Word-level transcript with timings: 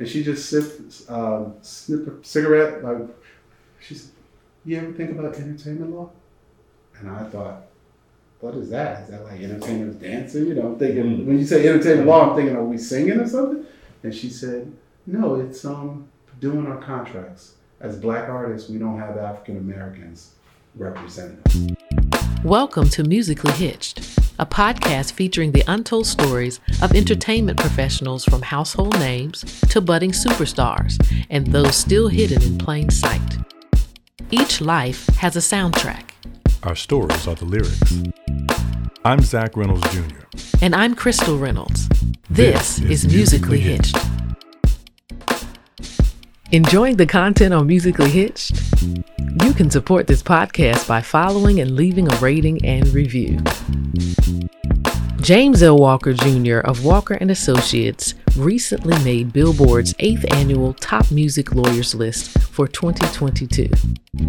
and 0.00 0.08
she 0.08 0.24
just 0.24 0.50
sipped, 0.50 1.08
um, 1.08 1.54
snipped 1.62 2.08
a 2.08 2.26
cigarette. 2.26 2.82
Like 2.82 2.98
she 3.80 3.94
said, 3.94 4.10
"You 4.64 4.78
ever 4.78 4.92
think 4.92 5.12
about 5.12 5.36
entertainment 5.36 5.92
law?" 5.92 6.10
And 6.98 7.08
I 7.08 7.22
thought, 7.30 7.66
"What 8.40 8.56
is 8.56 8.70
that? 8.70 9.04
Is 9.04 9.10
that 9.10 9.24
like 9.24 9.40
entertainers 9.40 9.94
dancing?" 9.94 10.48
You 10.48 10.54
know, 10.54 10.66
I'm 10.72 10.78
thinking 10.80 11.24
when 11.26 11.38
you 11.38 11.46
say 11.46 11.68
entertainment 11.68 12.08
law, 12.08 12.28
I'm 12.28 12.36
thinking, 12.36 12.56
"Are 12.56 12.64
we 12.64 12.76
singing 12.76 13.20
or 13.20 13.28
something?" 13.28 13.64
And 14.02 14.12
she 14.12 14.28
said, 14.28 14.72
"No, 15.06 15.36
it's 15.36 15.64
um 15.64 16.08
doing 16.40 16.66
our 16.66 16.78
contracts. 16.78 17.54
As 17.80 17.96
black 17.96 18.28
artists, 18.28 18.68
we 18.68 18.78
don't 18.78 18.98
have 18.98 19.16
African 19.16 19.58
Americans 19.58 20.32
represented." 20.74 21.38
Welcome 22.42 22.88
to 22.90 23.04
Musically 23.04 23.52
Hitched, 23.52 24.00
a 24.38 24.46
podcast 24.46 25.12
featuring 25.12 25.52
the 25.52 25.64
untold 25.68 26.06
stories 26.06 26.60
of 26.82 26.92
entertainment 26.92 27.58
professionals 27.58 28.24
from 28.24 28.42
household 28.42 28.98
names 28.98 29.42
to 29.70 29.80
budding 29.80 30.10
superstars 30.10 30.96
and 31.30 31.46
those 31.48 31.76
still 31.76 32.08
hidden 32.08 32.42
in 32.42 32.58
plain 32.58 32.90
sight. 32.90 33.38
Each 34.30 34.60
life 34.60 35.06
has 35.16 35.36
a 35.36 35.40
soundtrack. 35.40 36.10
Our 36.62 36.74
stories 36.74 37.28
are 37.28 37.34
the 37.34 37.44
lyrics. 37.44 38.02
I'm 39.04 39.20
Zach 39.20 39.56
Reynolds 39.56 39.86
Jr. 39.92 40.24
And 40.62 40.74
I'm 40.74 40.94
Crystal 40.94 41.36
Reynolds. 41.36 41.88
This, 42.30 42.80
is, 42.80 43.06
Musically 43.06 43.60
Hitched. 43.60 43.96
Enjoying 46.54 46.94
the 46.96 47.04
content 47.04 47.52
on 47.52 47.66
Musically 47.66 48.08
Hitched? 48.08 48.62
You 49.42 49.52
can 49.54 49.68
support 49.68 50.06
this 50.06 50.22
podcast 50.22 50.86
by 50.86 51.00
following 51.00 51.58
and 51.58 51.74
leaving 51.74 52.06
a 52.06 52.16
rating 52.18 52.64
and 52.64 52.86
review. 52.94 53.40
James 55.20 55.64
L. 55.64 55.78
Walker 55.78 56.12
Jr. 56.12 56.58
of 56.58 56.84
Walker 56.84 57.14
and 57.14 57.32
Associates 57.32 58.14
recently 58.36 58.96
made 59.02 59.32
Billboard's 59.32 59.94
8th 59.94 60.32
annual 60.32 60.74
Top 60.74 61.10
Music 61.10 61.56
Lawyers 61.56 61.92
list 61.92 62.38
for 62.38 62.68
2022. 62.68 63.68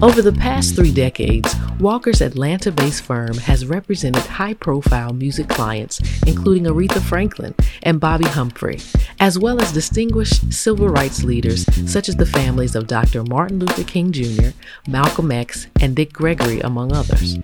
Over 0.01 0.21
the 0.21 0.33
past 0.33 0.75
3 0.75 0.91
decades, 0.91 1.55
Walker's 1.79 2.21
Atlanta-based 2.21 3.01
firm 3.01 3.37
has 3.37 3.65
represented 3.65 4.23
high-profile 4.23 5.13
music 5.13 5.47
clients 5.47 6.01
including 6.27 6.65
Aretha 6.65 7.01
Franklin 7.01 7.53
and 7.83 8.01
Bobbi 8.01 8.25
Humphrey, 8.25 8.79
as 9.19 9.39
well 9.39 9.61
as 9.61 9.71
distinguished 9.71 10.51
civil 10.51 10.89
rights 10.89 11.23
leaders 11.23 11.65
such 11.89 12.09
as 12.09 12.15
the 12.15 12.25
families 12.25 12.75
of 12.75 12.87
Dr. 12.87 13.23
Martin 13.23 13.59
Luther 13.59 13.83
King 13.83 14.11
Jr., 14.11 14.49
Malcolm 14.87 15.31
X, 15.31 15.67
and 15.79 15.95
Dick 15.95 16.11
Gregory 16.11 16.59
among 16.61 16.91
others. 16.91 17.37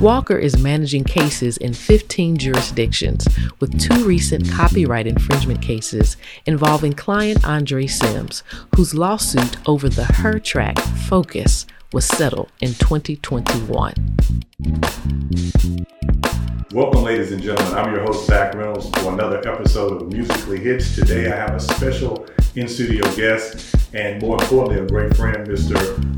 Walker 0.00 0.38
is 0.38 0.56
managing 0.58 1.04
cases 1.04 1.56
in 1.58 1.74
15 1.74 2.38
jurisdictions, 2.38 3.28
with 3.60 3.78
two 3.78 4.04
recent 4.04 4.48
copyright 4.50 5.06
infringement 5.06 5.60
cases 5.60 6.16
involving 6.46 6.92
client 6.92 7.44
Andre 7.46 7.86
Sims, 7.86 8.42
whose 8.76 8.94
lawsuit 8.94 9.56
over 9.68 9.88
the 9.88 10.04
Her 10.04 10.38
track 10.38 10.78
Focus 10.78 11.66
was 11.92 12.04
settled 12.04 12.50
in 12.60 12.68
2021. 12.74 13.94
Welcome, 16.72 17.02
ladies 17.02 17.32
and 17.32 17.42
gentlemen. 17.42 17.74
I'm 17.74 17.92
your 17.92 18.04
host, 18.04 18.26
Zach 18.26 18.54
Reynolds, 18.54 18.88
for 18.90 19.12
another 19.12 19.38
episode 19.38 20.00
of 20.00 20.12
Musically 20.12 20.60
Hitched. 20.60 20.94
Today 20.94 21.32
I 21.32 21.34
have 21.34 21.54
a 21.56 21.58
special 21.58 22.28
in 22.54 22.68
studio 22.68 23.02
guest 23.16 23.74
and, 23.92 24.22
more 24.22 24.40
importantly, 24.40 24.84
a 24.84 24.86
great 24.86 25.16
friend, 25.16 25.48
Mr. 25.48 25.74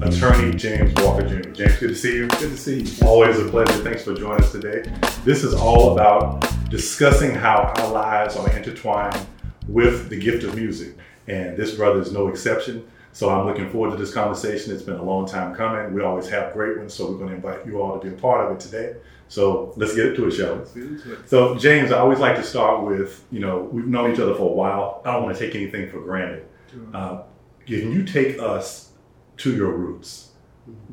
Attorney 0.06 0.54
James 0.54 0.92
Walker 1.02 1.26
Jr. 1.26 1.50
James, 1.50 1.78
good 1.78 1.88
to 1.88 1.94
see 1.94 2.16
you. 2.16 2.28
Good 2.28 2.50
to 2.50 2.56
see 2.56 2.82
you. 2.82 3.06
Always 3.06 3.38
a 3.38 3.48
pleasure. 3.48 3.82
Thanks 3.82 4.04
for 4.04 4.12
joining 4.12 4.44
us 4.44 4.52
today. 4.52 4.82
This 5.24 5.42
is 5.42 5.54
all 5.54 5.92
about 5.92 6.46
discussing 6.68 7.34
how 7.34 7.72
our 7.78 7.90
lives 7.90 8.36
are 8.36 8.50
intertwined 8.54 9.26
with 9.68 10.10
the 10.10 10.18
gift 10.18 10.44
of 10.44 10.54
music. 10.54 10.96
And 11.28 11.56
this 11.56 11.76
brother 11.76 12.00
is 12.00 12.12
no 12.12 12.28
exception. 12.28 12.86
So 13.12 13.28
I'm 13.28 13.46
looking 13.46 13.68
forward 13.70 13.90
to 13.90 13.96
this 13.96 14.12
conversation. 14.12 14.72
It's 14.72 14.82
been 14.82 14.96
a 14.96 15.02
long 15.02 15.26
time 15.26 15.54
coming. 15.54 15.92
We 15.92 16.02
always 16.02 16.28
have 16.30 16.52
great 16.54 16.78
ones, 16.78 16.94
so 16.94 17.10
we're 17.10 17.18
going 17.18 17.28
to 17.30 17.34
invite 17.36 17.66
you 17.66 17.80
all 17.80 17.98
to 17.98 18.02
be 18.08 18.14
a 18.14 18.18
part 18.18 18.46
of 18.50 18.56
it 18.56 18.60
today. 18.60 18.96
So 19.28 19.72
let's 19.76 19.94
get 19.94 20.06
into 20.06 20.26
it, 20.28 20.32
shall 20.32 20.56
we? 20.74 20.98
So 21.26 21.54
James, 21.56 21.92
I 21.92 21.98
always 21.98 22.18
like 22.18 22.36
to 22.36 22.42
start 22.42 22.84
with, 22.84 23.24
you 23.30 23.40
know, 23.40 23.68
we've 23.72 23.86
known 23.86 24.12
each 24.12 24.18
other 24.18 24.34
for 24.34 24.48
a 24.50 24.52
while. 24.52 25.02
I 25.04 25.12
don't 25.12 25.22
want 25.24 25.36
to 25.36 25.44
take 25.44 25.54
anything 25.54 25.90
for 25.90 26.00
granted. 26.00 26.46
Uh, 26.94 27.22
can 27.66 27.92
you 27.92 28.04
take 28.04 28.38
us 28.38 28.92
to 29.38 29.54
your 29.54 29.72
roots? 29.72 30.30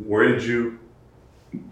Where 0.04 0.28
did 0.28 0.44
you 0.44 0.80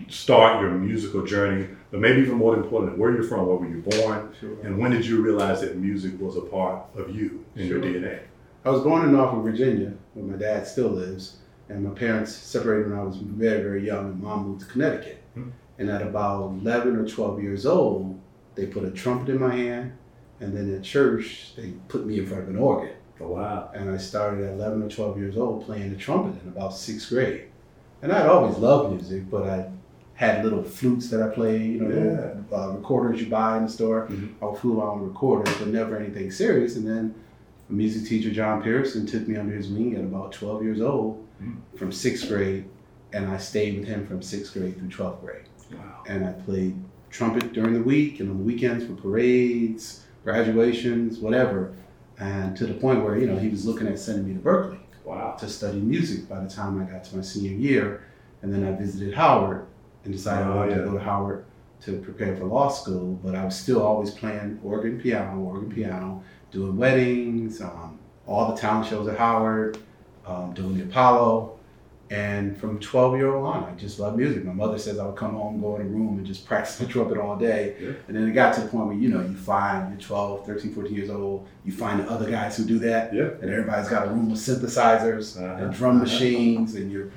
start 0.07 0.61
your 0.61 0.71
musical 0.71 1.25
journey? 1.25 1.67
But 1.91 1.99
maybe 2.01 2.21
even 2.21 2.35
more 2.37 2.55
important, 2.57 2.97
where 2.97 3.11
you're 3.13 3.23
from, 3.23 3.47
where 3.47 3.55
were 3.55 3.67
you 3.67 3.81
born, 3.81 4.33
Sure. 4.39 4.57
and 4.63 4.77
when 4.77 4.91
did 4.91 5.05
you 5.05 5.21
realize 5.21 5.61
that 5.61 5.77
music 5.77 6.19
was 6.19 6.35
a 6.35 6.41
part 6.41 6.83
of 6.95 7.15
you 7.15 7.45
in 7.55 7.67
your 7.67 7.79
DNA? 7.79 8.19
I 8.67 8.69
was 8.69 8.81
born 8.81 9.05
in 9.05 9.13
Norfolk, 9.13 9.45
Virginia, 9.45 9.93
where 10.13 10.25
my 10.25 10.35
dad 10.35 10.67
still 10.67 10.89
lives, 10.89 11.37
and 11.69 11.85
my 11.85 11.91
parents 11.91 12.33
separated 12.35 12.89
when 12.89 12.99
I 12.99 13.03
was 13.03 13.15
very, 13.15 13.61
very 13.61 13.85
young, 13.85 14.07
and 14.07 14.21
mom 14.21 14.45
moved 14.45 14.59
to 14.59 14.65
Connecticut. 14.65 15.23
Hmm. 15.35 15.51
And 15.79 15.89
at 15.89 16.01
about 16.01 16.49
11 16.61 16.97
or 16.97 17.07
12 17.07 17.41
years 17.41 17.65
old, 17.65 18.19
they 18.55 18.65
put 18.65 18.83
a 18.83 18.91
trumpet 18.91 19.29
in 19.29 19.39
my 19.39 19.55
hand, 19.55 19.93
and 20.41 20.55
then 20.55 20.75
at 20.75 20.83
church, 20.83 21.53
they 21.55 21.75
put 21.87 22.05
me 22.05 22.19
in 22.19 22.25
front 22.25 22.43
of 22.43 22.49
an 22.49 22.57
organ. 22.57 22.93
Oh, 23.21 23.29
wow. 23.29 23.71
And 23.73 23.89
I 23.89 23.95
started 23.95 24.43
at 24.43 24.55
11 24.55 24.83
or 24.83 24.89
12 24.89 25.17
years 25.17 25.37
old 25.37 25.65
playing 25.65 25.91
the 25.91 25.97
trumpet 25.97 26.41
in 26.43 26.49
about 26.49 26.73
sixth 26.73 27.07
grade. 27.07 27.45
And 28.01 28.11
I'd 28.11 28.27
always 28.27 28.57
loved 28.57 28.95
music, 28.95 29.29
but 29.31 29.43
I 29.43 29.71
had 30.15 30.43
little 30.43 30.63
flutes 30.63 31.09
that 31.11 31.21
I 31.21 31.33
played, 31.33 31.61
you 31.61 31.81
know, 31.81 31.87
little, 31.87 32.43
uh, 32.53 32.73
recorders 32.73 33.21
you 33.21 33.29
buy 33.29 33.57
in 33.57 33.63
the 33.63 33.69
store. 33.69 34.07
Mhm. 34.07 34.31
I 34.41 34.45
would 34.45 34.57
fool 34.57 34.81
around 34.81 34.99
with 34.99 35.11
recorders, 35.11 35.55
but 35.57 35.69
never 35.69 35.95
anything 35.95 36.31
serious. 36.31 36.75
And 36.75 36.85
then 36.85 37.15
music 37.69 38.07
teacher, 38.07 38.31
John 38.31 38.61
Pearson, 38.61 39.05
took 39.05 39.27
me 39.27 39.35
under 39.35 39.53
his 39.53 39.67
wing 39.69 39.95
at 39.95 40.01
about 40.03 40.31
12 40.31 40.63
years 40.63 40.81
old 40.81 41.23
Mm. 41.41 41.57
from 41.75 41.91
sixth 41.91 42.27
grade. 42.29 42.65
And 43.13 43.27
I 43.27 43.37
stayed 43.37 43.77
with 43.79 43.87
him 43.87 44.05
from 44.05 44.21
sixth 44.21 44.53
grade 44.53 44.77
through 44.77 44.89
12th 44.89 45.21
grade. 45.21 45.43
Wow. 45.71 46.03
And 46.07 46.25
I 46.25 46.31
played 46.33 46.75
trumpet 47.09 47.53
during 47.53 47.73
the 47.73 47.81
week 47.83 48.19
and 48.19 48.29
on 48.29 48.37
the 48.37 48.43
weekends 48.43 48.85
for 48.85 48.93
parades, 48.93 50.03
graduations, 50.23 51.19
whatever. 51.19 51.73
And 52.19 52.55
to 52.57 52.65
the 52.65 52.73
point 52.73 53.03
where, 53.03 53.17
you 53.17 53.27
know, 53.27 53.37
he 53.37 53.49
was 53.49 53.65
looking 53.65 53.87
at 53.87 53.99
sending 53.99 54.27
me 54.27 54.33
to 54.33 54.39
Berklee 54.39 54.79
Wow. 55.05 55.35
to 55.39 55.47
study 55.47 55.79
music 55.79 56.27
by 56.27 56.39
the 56.43 56.49
time 56.49 56.81
I 56.81 56.85
got 56.85 57.03
to 57.05 57.15
my 57.15 57.21
senior 57.21 57.51
year. 57.55 58.01
And 58.41 58.53
then 58.53 58.63
I 58.63 58.71
visited 58.71 59.13
Howard 59.13 59.65
and 60.03 60.13
decided 60.13 60.47
I 60.47 60.51
Oh, 60.51 60.55
wanted 60.57 60.71
yeah. 60.71 60.77
to 60.79 60.83
go 60.85 60.93
to 60.93 60.99
Howard 61.03 61.45
to 61.81 61.99
prepare 61.99 62.35
for 62.35 62.45
law 62.45 62.69
school. 62.69 63.19
But 63.23 63.35
I 63.35 63.45
was 63.45 63.55
still 63.55 63.81
always 63.81 64.11
playing 64.11 64.59
organ, 64.63 64.99
piano, 64.99 65.39
organ, 65.41 65.69
piano, 65.71 66.23
doing 66.57 66.75
weddings, 66.75 67.61
um, 67.61 67.99
all 68.25 68.51
the 68.51 68.59
talent 68.59 68.87
shows 68.87 69.07
at 69.07 69.15
Howard, 69.17 69.77
um, 70.25 70.53
doing 70.53 70.75
the 70.77 70.83
Apollo. 70.83 71.53
And 72.09 72.57
from 72.57 72.79
12 72.79 73.17
year 73.17 73.35
old 73.35 73.45
on, 73.45 73.65
I 73.65 73.75
just 73.75 73.99
loved 73.99 74.17
music. 74.17 74.43
My 74.45 74.53
mother 74.53 74.79
says 74.79 74.97
I 74.97 75.05
would 75.05 75.17
come 75.17 75.33
home, 75.33 75.59
go 75.61 75.75
in 75.75 75.81
a 75.81 75.85
room, 75.85 76.17
and 76.17 76.25
just 76.25 76.45
practice 76.51 76.79
my 76.81 76.87
trumpet 76.87 77.17
all 77.19 77.35
day. 77.37 77.75
Yeah. 77.79 77.89
And 78.07 78.15
then 78.17 78.27
it 78.27 78.31
got 78.31 78.55
to 78.55 78.61
the 78.61 78.67
point 78.69 78.87
where, 78.87 78.95
you 78.97 79.09
know, 79.09 79.21
you 79.21 79.35
find, 79.35 79.91
you're 79.91 79.99
12, 80.01 80.45
13, 80.47 80.73
14 80.73 80.93
years 80.95 81.09
old, 81.11 81.47
you 81.65 81.71
find 81.73 81.99
the 81.99 82.09
other 82.09 82.29
guys 82.31 82.57
who 82.57 82.63
do 82.63 82.79
that 82.79 83.13
Yeah. 83.13 83.29
and 83.41 83.51
everybody's 83.51 83.89
got 83.89 84.07
a 84.07 84.09
room 84.09 84.31
of 84.31 84.37
synthesizers 84.37 85.37
Uh-huh. 85.37 85.63
and 85.65 85.73
drum 85.73 85.99
machines, 85.99 86.73
and 86.75 86.91
you're 86.91 87.09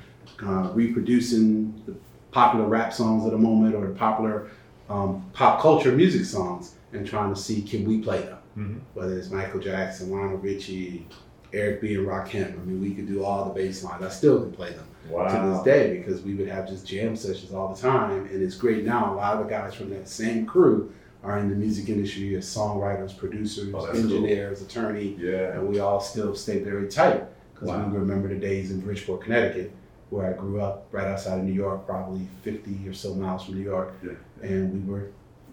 uh, 0.45 0.69
reproducing 0.73 1.73
the 1.87 1.95
popular 2.31 2.65
rap 2.67 2.93
songs 2.93 3.25
of 3.25 3.31
the 3.31 3.37
moment 3.37 3.73
or 3.75 3.87
the 3.87 3.93
popular 3.95 4.47
um, 4.89 5.25
pop 5.33 5.61
culture 5.61 5.93
music 5.93 6.25
songs, 6.25 6.75
and 6.93 7.05
trying 7.07 7.33
to 7.33 7.39
see 7.39 7.61
can 7.61 7.85
we 7.85 7.99
play 8.01 8.21
them. 8.21 8.37
Mhm. 8.57 8.79
Whether 8.93 9.17
it's 9.17 9.29
Michael 9.31 9.59
Jackson, 9.59 10.11
Lionel 10.11 10.37
Richie, 10.37 11.07
Eric 11.53 11.81
B. 11.81 11.95
and 11.95 12.07
Rakim. 12.07 12.53
I 12.61 12.63
mean, 12.65 12.81
we 12.81 12.93
could 12.93 13.07
do 13.07 13.23
all 13.23 13.45
the 13.45 13.53
bass 13.53 13.83
lines. 13.83 14.03
I 14.03 14.09
still 14.09 14.41
can 14.41 14.51
play 14.51 14.71
them 14.73 14.85
to 15.09 15.49
this 15.53 15.63
day 15.63 15.97
because 15.97 16.21
we 16.21 16.33
would 16.35 16.47
have 16.47 16.67
just 16.67 16.85
jam 16.87 17.15
sessions 17.15 17.53
all 17.53 17.73
the 17.73 17.81
time. 17.81 18.25
And 18.31 18.41
it's 18.41 18.55
great 18.55 18.85
now. 18.85 19.13
A 19.13 19.15
lot 19.15 19.37
of 19.37 19.45
the 19.45 19.49
guys 19.49 19.73
from 19.73 19.89
that 19.91 20.07
same 20.07 20.45
crew 20.45 20.91
are 21.23 21.37
in 21.37 21.49
the 21.49 21.55
music 21.55 21.87
industry 21.89 22.35
as 22.35 22.45
songwriters, 22.45 23.15
producers, 23.17 23.71
Oh, 23.73 23.85
that's 23.85 23.99
cool. 24.01 24.11
engineers, 24.11 24.61
attorney, 24.61 25.15
Yeah. 25.19 25.53
and 25.57 25.67
we 25.67 25.79
all 25.79 25.99
still 25.99 26.33
stay 26.35 26.59
very 26.63 26.87
tight 26.87 27.23
because 27.53 27.67
Wow. 27.69 27.89
we 27.91 27.97
remember 27.97 28.27
the 28.29 28.35
days 28.35 28.71
in 28.71 28.79
Bridgeport, 28.79 29.21
Connecticut, 29.21 29.71
where 30.09 30.27
I 30.27 30.33
grew 30.33 30.59
up, 30.61 30.87
right 30.91 31.05
outside 31.07 31.37
of 31.39 31.45
New 31.45 31.53
York, 31.53 31.85
probably 31.85 32.21
50 32.41 32.87
or 32.87 32.93
so 32.93 33.13
miles 33.13 33.45
from 33.45 33.55
New 33.55 33.63
York, 33.63 33.93
Yeah. 34.03 34.11
and 34.41 34.73
we 34.73 34.91
were 34.91 35.07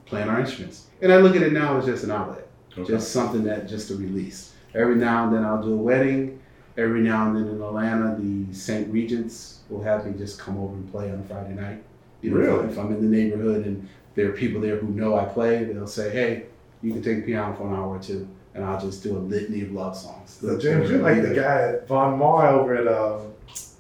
playing 0.09 0.29
our 0.29 0.41
instruments. 0.41 0.87
And 1.03 1.13
I 1.13 1.19
look 1.19 1.37
at 1.37 1.43
it 1.43 1.53
now 1.53 1.79
as 1.79 1.85
just 1.87 2.05
an 2.05 2.11
outlet, 2.11 2.47
Okay. 2.77 2.85
just 2.93 3.13
something 3.13 3.45
that 3.45 3.69
just 3.69 3.91
a 3.91 3.95
release. 3.97 4.53
Every 4.75 4.97
now 4.97 5.27
and 5.27 5.35
then 5.35 5.45
I'll 5.45 5.63
do 5.63 5.73
a 5.73 5.77
wedding. 5.77 6.39
Every 6.77 7.01
now 7.01 7.27
and 7.27 7.37
then 7.37 7.49
in 7.55 7.61
Atlanta, 7.61 8.17
the 8.21 8.53
St. 8.55 8.93
Regis 8.93 9.61
will 9.69 9.83
have 9.83 10.07
me 10.07 10.13
just 10.17 10.39
come 10.39 10.57
over 10.59 10.75
and 10.75 10.91
play 10.91 11.11
on 11.11 11.19
a 11.19 11.23
Friday 11.25 11.55
night. 11.55 11.83
You 12.23 12.31
know, 12.31 12.37
Really? 12.37 12.69
if 12.69 12.79
I'm 12.79 12.93
in 12.93 13.01
the 13.11 13.17
neighborhood 13.17 13.67
and 13.67 13.87
there 14.15 14.29
are 14.29 14.33
people 14.33 14.61
there 14.61 14.77
who 14.77 14.89
know 14.89 15.17
I 15.17 15.25
play, 15.25 15.65
they'll 15.65 15.87
say, 15.87 16.11
"Hey, 16.11 16.47
you 16.83 16.93
can 16.93 17.03
take 17.03 17.17
the 17.19 17.23
piano 17.33 17.55
for 17.57 17.67
an 17.69 17.75
hour 17.75 17.97
or 17.97 17.99
two, 17.99 18.27
and 18.55 18.65
I'll 18.65 18.81
just 18.81 19.03
do 19.03 19.17
a 19.17 19.19
litany 19.19 19.63
of 19.63 19.73
love 19.73 19.97
songs. 19.97 20.39
So 20.41 20.57
James, 20.59 20.91
you're 20.91 21.01
like 21.03 21.23
the 21.23 21.35
guy 21.35 21.73
at 21.73 21.89
Von 21.89 22.17
Maur 22.19 22.47
over 22.47 22.77
at 22.77 22.87
um, 22.89 23.23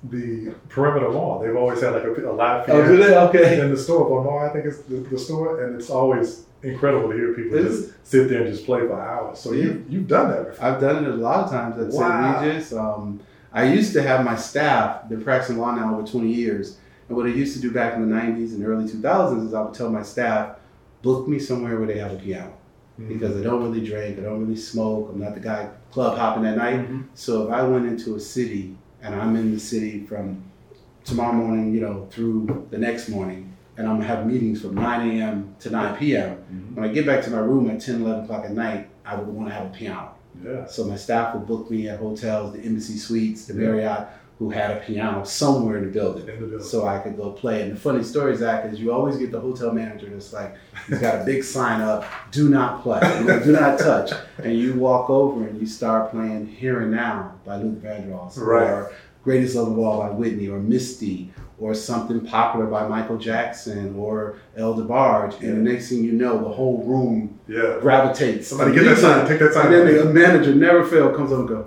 the 0.04 0.54
perimeter 0.68 1.10
mall. 1.10 1.40
They've 1.40 1.56
always 1.56 1.80
had 1.80 1.92
like 1.94 2.04
a, 2.04 2.12
a 2.30 2.32
live 2.32 2.62
Oh, 2.62 2.66
piano 2.66 2.86
do 2.88 2.96
they? 2.98 3.16
Okay. 3.16 3.60
in 3.60 3.70
the 3.70 3.76
store. 3.76 4.08
But 4.08 4.24
mall, 4.30 4.38
I 4.38 4.48
think 4.52 4.66
it's 4.66 4.78
the, 4.82 4.96
the 4.96 5.18
store, 5.18 5.64
and 5.64 5.74
it's 5.74 5.90
always 5.90 6.44
incredible 6.62 7.10
to 7.10 7.16
hear 7.16 7.34
people 7.34 7.58
just 7.62 7.92
sit 8.04 8.28
there 8.28 8.42
and 8.42 8.52
just 8.52 8.64
play 8.66 8.80
for 8.80 9.00
hours. 9.00 9.38
So 9.38 9.52
you 9.52 9.84
you've 9.88 10.08
done 10.08 10.30
that 10.30 10.48
before. 10.50 10.64
I've 10.64 10.80
done 10.80 11.04
it 11.04 11.10
a 11.10 11.14
lot 11.14 11.44
of 11.44 11.50
times 11.50 11.80
at 11.80 11.88
Wow. 11.88 12.40
St. 12.40 12.46
Regis. 12.54 12.72
Um, 12.72 13.20
I 13.52 13.64
used 13.64 13.92
to 13.94 14.02
have 14.02 14.24
my 14.24 14.36
staff, 14.36 15.08
been 15.08 15.22
practicing 15.22 15.58
law 15.58 15.74
now 15.74 15.96
over 15.98 16.06
20 16.06 16.28
years. 16.32 16.78
And 17.08 17.16
what 17.16 17.26
I 17.26 17.30
used 17.30 17.54
to 17.56 17.60
do 17.62 17.70
back 17.70 17.94
in 17.94 18.08
the 18.08 18.14
90s 18.14 18.52
and 18.54 18.64
early 18.66 18.84
2000s 18.84 19.46
is 19.46 19.54
I 19.54 19.62
would 19.62 19.72
tell 19.72 19.88
my 19.88 20.02
staff, 20.02 20.56
book 21.00 21.26
me 21.26 21.38
somewhere 21.38 21.78
where 21.78 21.86
they 21.86 21.98
have 21.98 22.12
a 22.12 22.16
piano. 22.16 22.52
Mm-hmm. 23.00 23.08
Because 23.14 23.36
I 23.38 23.42
don't 23.42 23.62
really 23.62 23.84
drink, 23.84 24.18
I 24.18 24.22
don't 24.22 24.40
really 24.40 24.56
smoke, 24.60 25.10
I'm 25.12 25.20
not 25.20 25.34
the 25.34 25.40
guy 25.40 25.70
club 25.92 26.18
hopping 26.18 26.44
at 26.44 26.56
night. 26.58 26.86
Mhm. 26.90 27.04
So 27.14 27.46
if 27.46 27.52
I 27.52 27.62
went 27.62 27.86
into 27.86 28.16
a 28.16 28.20
city 28.20 28.76
and 29.02 29.14
I'm 29.14 29.36
in 29.36 29.52
the 29.54 29.60
city 29.60 30.00
from 30.06 30.42
tomorrow 31.04 31.32
morning, 31.32 31.72
you 31.74 31.80
know, 31.80 32.06
through 32.10 32.66
the 32.70 32.78
next 32.78 33.08
morning, 33.08 33.56
and 33.76 33.86
I'm 33.88 33.96
gonna 33.96 34.06
have 34.08 34.26
meetings 34.26 34.60
from 34.60 34.74
9 34.74 35.10
a.m. 35.20 35.54
to 35.60 35.70
9 35.70 35.96
p.m. 35.96 36.36
Mhm. 36.52 36.74
When 36.76 36.88
I 36.88 36.92
get 36.92 37.06
back 37.06 37.24
to 37.24 37.30
my 37.30 37.38
room 37.38 37.70
at 37.70 37.80
10, 37.80 38.02
11 38.02 38.24
o'clock 38.24 38.44
at 38.44 38.52
night, 38.52 38.88
I 39.04 39.14
would 39.16 39.28
want 39.28 39.48
to 39.48 39.54
have 39.54 39.66
a 39.66 39.70
piano. 39.70 40.10
Yeah. 40.44 40.66
So 40.66 40.84
my 40.84 40.96
staff 40.96 41.34
would 41.34 41.46
book 41.46 41.70
me 41.70 41.88
at 41.88 41.98
hotels, 41.98 42.52
the 42.54 42.60
Embassy 42.60 42.96
Suites, 42.96 43.46
the. 43.46 43.54
Marriott, 43.54 44.08
who 44.38 44.50
had 44.50 44.70
a 44.70 44.80
piano 44.80 45.24
somewhere 45.24 45.78
in 45.78 45.84
the 45.86 45.90
building. 45.90 46.28
In 46.28 46.40
the 46.40 46.46
building. 46.46 46.66
So 46.66 46.86
I 46.86 46.98
could 47.00 47.16
go 47.16 47.30
play. 47.32 47.62
And 47.62 47.72
the 47.72 47.80
funny 47.80 48.04
story, 48.04 48.36
Zach, 48.36 48.64
is 48.66 48.78
you 48.78 48.92
always 48.92 49.16
get 49.16 49.32
the 49.32 49.40
hotel 49.40 49.72
manager 49.72 50.08
that's 50.10 50.32
like, 50.32 50.54
he's 50.86 51.00
got 51.00 51.22
a 51.22 51.24
big 51.24 51.42
sign 51.42 51.80
up, 51.80 52.04
do 52.30 52.48
not 52.48 52.82
play, 52.82 53.00
do 53.44 53.50
not 53.50 53.78
touch. 53.80 54.12
And 54.42 54.56
you 54.56 54.74
walk 54.74 55.10
over 55.10 55.44
and 55.46 55.60
you 55.60 55.66
start 55.66 56.12
playing 56.12 56.46
Here 56.46 56.82
and 56.82 56.92
Now 56.92 57.34
by 57.44 57.56
Luther 57.56 57.88
Vandross, 57.88 58.38
Right. 58.38 58.70
or 58.70 58.92
Greatest 59.24 59.56
Love 59.56 59.72
of 59.72 59.78
All 59.78 59.98
by 59.98 60.10
Whitney, 60.10 60.46
or 60.48 60.60
Misty, 60.60 61.32
or 61.58 61.74
something 61.74 62.24
popular 62.24 62.66
by 62.66 62.86
Michael 62.86 63.18
Jackson, 63.18 63.96
or 63.96 64.38
El 64.56 64.74
DeBarge. 64.76 65.40
And 65.40 65.66
the 65.66 65.72
next 65.72 65.88
thing 65.88 66.04
you 66.04 66.12
know, 66.12 66.38
the 66.38 66.48
whole 66.48 66.84
room 66.84 67.40
yeah. 67.48 67.78
gravitates. 67.80 68.46
Somebody 68.46 68.72
get 68.72 68.84
that 68.84 68.98
sign. 68.98 69.26
Take 69.26 69.40
that 69.40 69.52
sign. 69.52 69.74
And 69.74 69.88
then 69.88 70.06
the 70.06 70.12
manager 70.14 70.54
never 70.54 70.84
fail 70.84 71.12
comes 71.12 71.32
up 71.32 71.40
and 71.40 71.48
go, 71.48 71.66